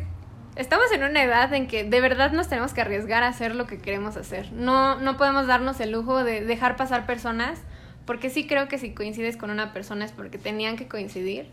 estamos 0.57 0.91
en 0.93 1.03
una 1.05 1.22
edad 1.22 1.53
en 1.55 1.66
que 1.68 1.84
de 1.84 2.01
verdad 2.01 2.32
nos 2.32 2.49
tenemos 2.49 2.72
que 2.74 2.80
arriesgar 2.80 3.22
a 3.22 3.28
hacer 3.28 3.55
lo 3.55 3.66
que 3.66 3.78
queremos 3.78 4.16
hacer. 4.16 4.53
No, 4.53 4.97
no 5.01 5.16
podemos 5.16 5.47
darnos 5.47 5.80
el 5.80 5.93
lujo 5.93 6.24
de 6.24 6.43
dejar 6.43 6.76
pasar 6.76 7.07
personas, 7.07 7.61
porque 8.07 8.30
sí 8.30 8.47
creo 8.47 8.68
que 8.68 8.78
si 8.78 8.95
coincides 8.95 9.36
con 9.36 9.51
una 9.51 9.72
persona 9.72 10.05
es 10.05 10.12
porque 10.12 10.39
tenían 10.39 10.76
que 10.76 10.89
coincidir. 10.89 11.49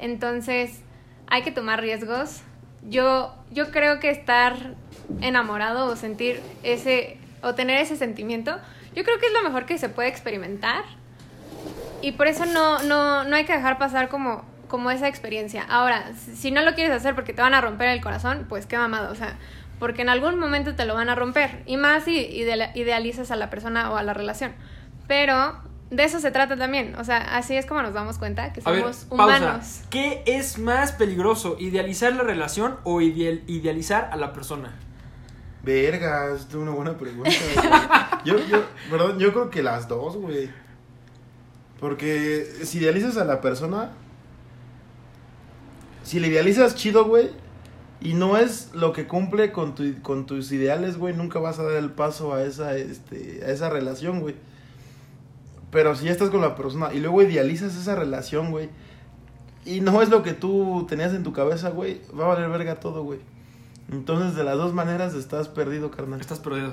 Entonces 0.00 0.80
hay 1.28 1.42
que 1.42 1.50
tomar 1.50 1.80
riesgos 1.80 2.42
yo, 2.88 3.34
yo 3.50 3.70
creo 3.70 3.98
que 3.98 4.08
estar 4.10 4.54
enamorado 5.20 5.86
o 5.86 5.96
sentir 5.96 6.40
ese, 6.62 7.18
o 7.42 7.54
tener 7.54 7.78
ese 7.80 7.96
sentimiento, 7.96 8.56
yo 8.94 9.04
creo 9.04 9.18
que 9.18 9.26
es 9.26 9.32
lo 9.32 9.42
mejor 9.42 9.66
que 9.66 9.78
se 9.78 9.88
puede 9.88 10.08
experimentar. 10.08 10.84
Y 12.00 12.12
por 12.12 12.28
eso 12.28 12.46
no, 12.46 12.80
no, 12.84 13.24
no 13.24 13.36
hay 13.36 13.44
que 13.44 13.52
dejar 13.52 13.78
pasar 13.78 14.08
como, 14.08 14.44
como 14.68 14.90
esa 14.90 15.08
experiencia. 15.08 15.64
Ahora, 15.68 16.12
si 16.36 16.50
no 16.50 16.62
lo 16.62 16.74
quieres 16.74 16.94
hacer 16.94 17.14
porque 17.14 17.32
te 17.32 17.42
van 17.42 17.54
a 17.54 17.60
romper 17.60 17.88
el 17.88 18.00
corazón, 18.00 18.46
pues 18.48 18.66
qué 18.66 18.76
mamado, 18.78 19.10
o 19.10 19.14
sea, 19.14 19.36
porque 19.78 20.02
en 20.02 20.08
algún 20.08 20.38
momento 20.38 20.74
te 20.74 20.84
lo 20.84 20.94
van 20.94 21.08
a 21.08 21.14
romper. 21.14 21.62
Y 21.66 21.76
más 21.76 22.04
si 22.04 22.16
ideal- 22.18 22.70
idealizas 22.74 23.30
a 23.30 23.36
la 23.36 23.48
persona 23.50 23.90
o 23.90 23.96
a 23.96 24.02
la 24.02 24.14
relación. 24.14 24.52
Pero 25.06 25.56
de 25.90 26.04
eso 26.04 26.20
se 26.20 26.30
trata 26.30 26.56
también. 26.56 26.94
O 26.96 27.04
sea, 27.04 27.18
así 27.36 27.56
es 27.56 27.64
como 27.64 27.80
nos 27.82 27.94
damos 27.94 28.18
cuenta 28.18 28.52
que 28.52 28.60
A 28.64 28.70
ver, 28.70 28.80
somos 28.80 28.96
pausa. 29.04 29.24
humanos. 29.24 29.80
¿Qué 29.90 30.22
es 30.26 30.58
más 30.58 30.92
peligroso, 30.92 31.56
idealizar 31.58 32.12
la 32.12 32.22
relación 32.24 32.76
o 32.84 33.00
ideal- 33.00 33.42
idealizar 33.46 34.10
a 34.12 34.16
la 34.16 34.32
persona? 34.32 34.74
Verga, 35.62 36.34
es 36.34 36.52
una 36.54 36.70
buena 36.72 36.96
pregunta. 36.98 37.30
yo, 38.24 38.38
yo, 38.46 38.64
perdón, 38.90 39.18
yo 39.18 39.32
creo 39.32 39.50
que 39.50 39.62
las 39.62 39.86
dos, 39.88 40.16
güey. 40.16 40.50
Porque 41.80 42.44
si 42.64 42.78
idealizas 42.78 43.16
a 43.16 43.24
la 43.24 43.40
persona, 43.40 43.90
si 46.08 46.20
le 46.20 46.28
idealizas 46.28 46.74
chido, 46.74 47.04
güey, 47.04 47.28
y 48.00 48.14
no 48.14 48.38
es 48.38 48.70
lo 48.72 48.94
que 48.94 49.06
cumple 49.06 49.52
con, 49.52 49.74
tu, 49.74 50.00
con 50.00 50.24
tus 50.24 50.50
ideales, 50.52 50.96
güey, 50.96 51.14
nunca 51.14 51.38
vas 51.38 51.58
a 51.58 51.64
dar 51.64 51.76
el 51.76 51.90
paso 51.90 52.32
a 52.32 52.42
esa, 52.42 52.74
este, 52.76 53.42
a 53.44 53.50
esa 53.50 53.68
relación, 53.68 54.20
güey. 54.20 54.34
Pero 55.70 55.94
si 55.94 56.06
ya 56.06 56.12
estás 56.12 56.30
con 56.30 56.40
la 56.40 56.56
persona 56.56 56.94
y 56.94 57.00
luego 57.00 57.20
idealizas 57.20 57.76
esa 57.76 57.94
relación, 57.94 58.50
güey, 58.50 58.70
y 59.66 59.82
no 59.82 60.00
es 60.00 60.08
lo 60.08 60.22
que 60.22 60.32
tú 60.32 60.86
tenías 60.88 61.12
en 61.12 61.24
tu 61.24 61.34
cabeza, 61.34 61.68
güey, 61.68 62.00
va 62.18 62.24
a 62.24 62.28
valer 62.28 62.48
verga 62.48 62.80
todo, 62.80 63.02
güey. 63.02 63.18
Entonces, 63.92 64.34
de 64.34 64.44
las 64.44 64.56
dos 64.56 64.72
maneras 64.72 65.12
estás 65.12 65.48
perdido, 65.48 65.90
carnal. 65.90 66.22
Estás 66.22 66.38
perdido. 66.38 66.72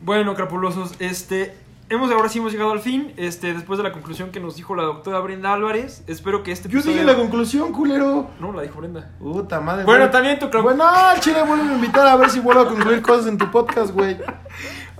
Bueno, 0.00 0.36
crapulosos, 0.36 0.94
este. 1.00 1.56
Hemos 1.90 2.10
ahora 2.10 2.28
sí 2.28 2.38
hemos 2.38 2.52
llegado 2.52 2.72
al 2.72 2.80
fin. 2.80 3.14
Este, 3.16 3.54
después 3.54 3.78
de 3.78 3.82
la 3.82 3.92
conclusión 3.92 4.30
que 4.30 4.40
nos 4.40 4.56
dijo 4.56 4.74
la 4.74 4.82
doctora 4.82 5.20
Brenda 5.20 5.54
Álvarez. 5.54 6.02
Espero 6.06 6.42
que 6.42 6.52
este 6.52 6.68
Yo 6.68 6.78
dije 6.78 6.90
episodio- 6.90 7.06
la 7.12 7.16
conclusión, 7.16 7.72
culero. 7.72 8.28
No, 8.40 8.52
la 8.52 8.62
dijo 8.62 8.78
Brenda. 8.78 9.10
Puta 9.18 9.60
madre. 9.60 9.84
Bueno, 9.84 10.00
güey. 10.00 10.10
también 10.12 10.38
tu 10.38 10.50
Bueno, 10.60 10.84
al 10.86 11.18
chile, 11.20 11.42
vuelvo 11.42 11.64
a 11.64 11.74
invitar 11.74 12.06
a 12.06 12.16
ver 12.16 12.28
si 12.28 12.40
vuelvo 12.40 12.60
a 12.62 12.68
concluir 12.68 13.00
cosas 13.00 13.26
en 13.28 13.38
tu 13.38 13.50
podcast, 13.50 13.92
güey. 13.92 14.16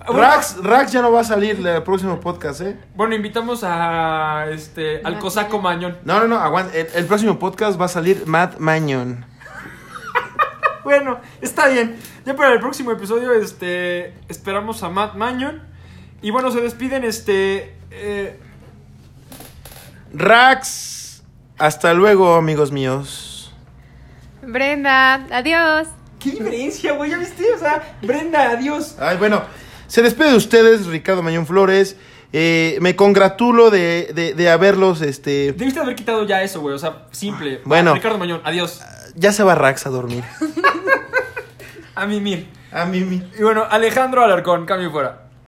Bueno, 0.06 0.22
Rax, 0.22 0.62
Rax 0.62 0.92
ya 0.92 1.02
no 1.02 1.12
va 1.12 1.20
a 1.20 1.24
salir 1.24 1.66
el 1.66 1.82
próximo 1.82 2.18
podcast, 2.20 2.62
¿eh? 2.62 2.78
Bueno, 2.94 3.14
invitamos 3.14 3.62
a 3.64 4.46
este 4.50 4.98
al 4.98 5.02
Mañón. 5.02 5.20
cosaco 5.20 5.58
Mañón. 5.60 5.98
No, 6.04 6.20
no, 6.20 6.28
no, 6.28 6.36
aguanta. 6.38 6.74
El, 6.74 6.86
el 6.94 7.04
próximo 7.04 7.38
podcast 7.38 7.78
va 7.78 7.84
a 7.84 7.88
salir 7.88 8.22
Matt 8.26 8.58
Mañon. 8.58 9.26
Bueno, 10.84 11.18
está 11.42 11.68
bien. 11.68 11.96
Ya 12.24 12.34
para 12.34 12.54
el 12.54 12.60
próximo 12.60 12.90
episodio, 12.92 13.32
este, 13.32 14.14
esperamos 14.28 14.82
a 14.82 14.88
Matt 14.88 15.16
Mañón. 15.16 15.62
Y 16.20 16.30
bueno, 16.30 16.50
se 16.50 16.60
despiden, 16.60 17.04
este, 17.04 17.74
eh, 17.90 18.38
Rax, 20.12 21.22
hasta 21.58 21.94
luego, 21.94 22.34
amigos 22.34 22.72
míos. 22.72 23.52
Brenda, 24.42 25.26
adiós. 25.30 25.88
¿Qué 26.18 26.32
diferencia, 26.32 26.92
güey? 26.92 27.10
¿Ya 27.10 27.18
viste? 27.18 27.44
O 27.54 27.58
sea, 27.58 27.96
Brenda, 28.02 28.50
adiós. 28.50 28.96
Ay, 28.98 29.16
bueno, 29.16 29.42
se 29.86 30.02
despide 30.02 30.30
de 30.30 30.36
ustedes, 30.36 30.86
Ricardo 30.86 31.22
Mañón 31.22 31.46
Flores. 31.46 31.96
Eh, 32.32 32.78
me 32.80 32.96
congratulo 32.96 33.70
de, 33.70 34.10
de, 34.14 34.34
de 34.34 34.50
haberlos, 34.50 35.00
este... 35.00 35.52
Debiste 35.52 35.80
haber 35.80 35.94
quitado 35.94 36.26
ya 36.26 36.42
eso, 36.42 36.60
güey. 36.60 36.74
O 36.74 36.78
sea, 36.78 37.06
simple. 37.10 37.62
Bueno. 37.64 37.94
Ricardo 37.94 38.18
Mañón, 38.18 38.42
adiós. 38.44 38.82
Ya 39.14 39.32
se 39.32 39.42
va 39.44 39.54
Rax 39.54 39.86
a 39.86 39.90
dormir. 39.90 40.24
A 41.94 42.06
mimir. 42.06 42.46
A 42.70 42.84
mí, 42.84 43.00
mi. 43.00 43.16
Y 43.36 43.42
bueno, 43.42 43.66
Alejandro 43.68 44.22
Alarcón, 44.22 44.66
cambio 44.66 44.92
fuera. 44.92 45.27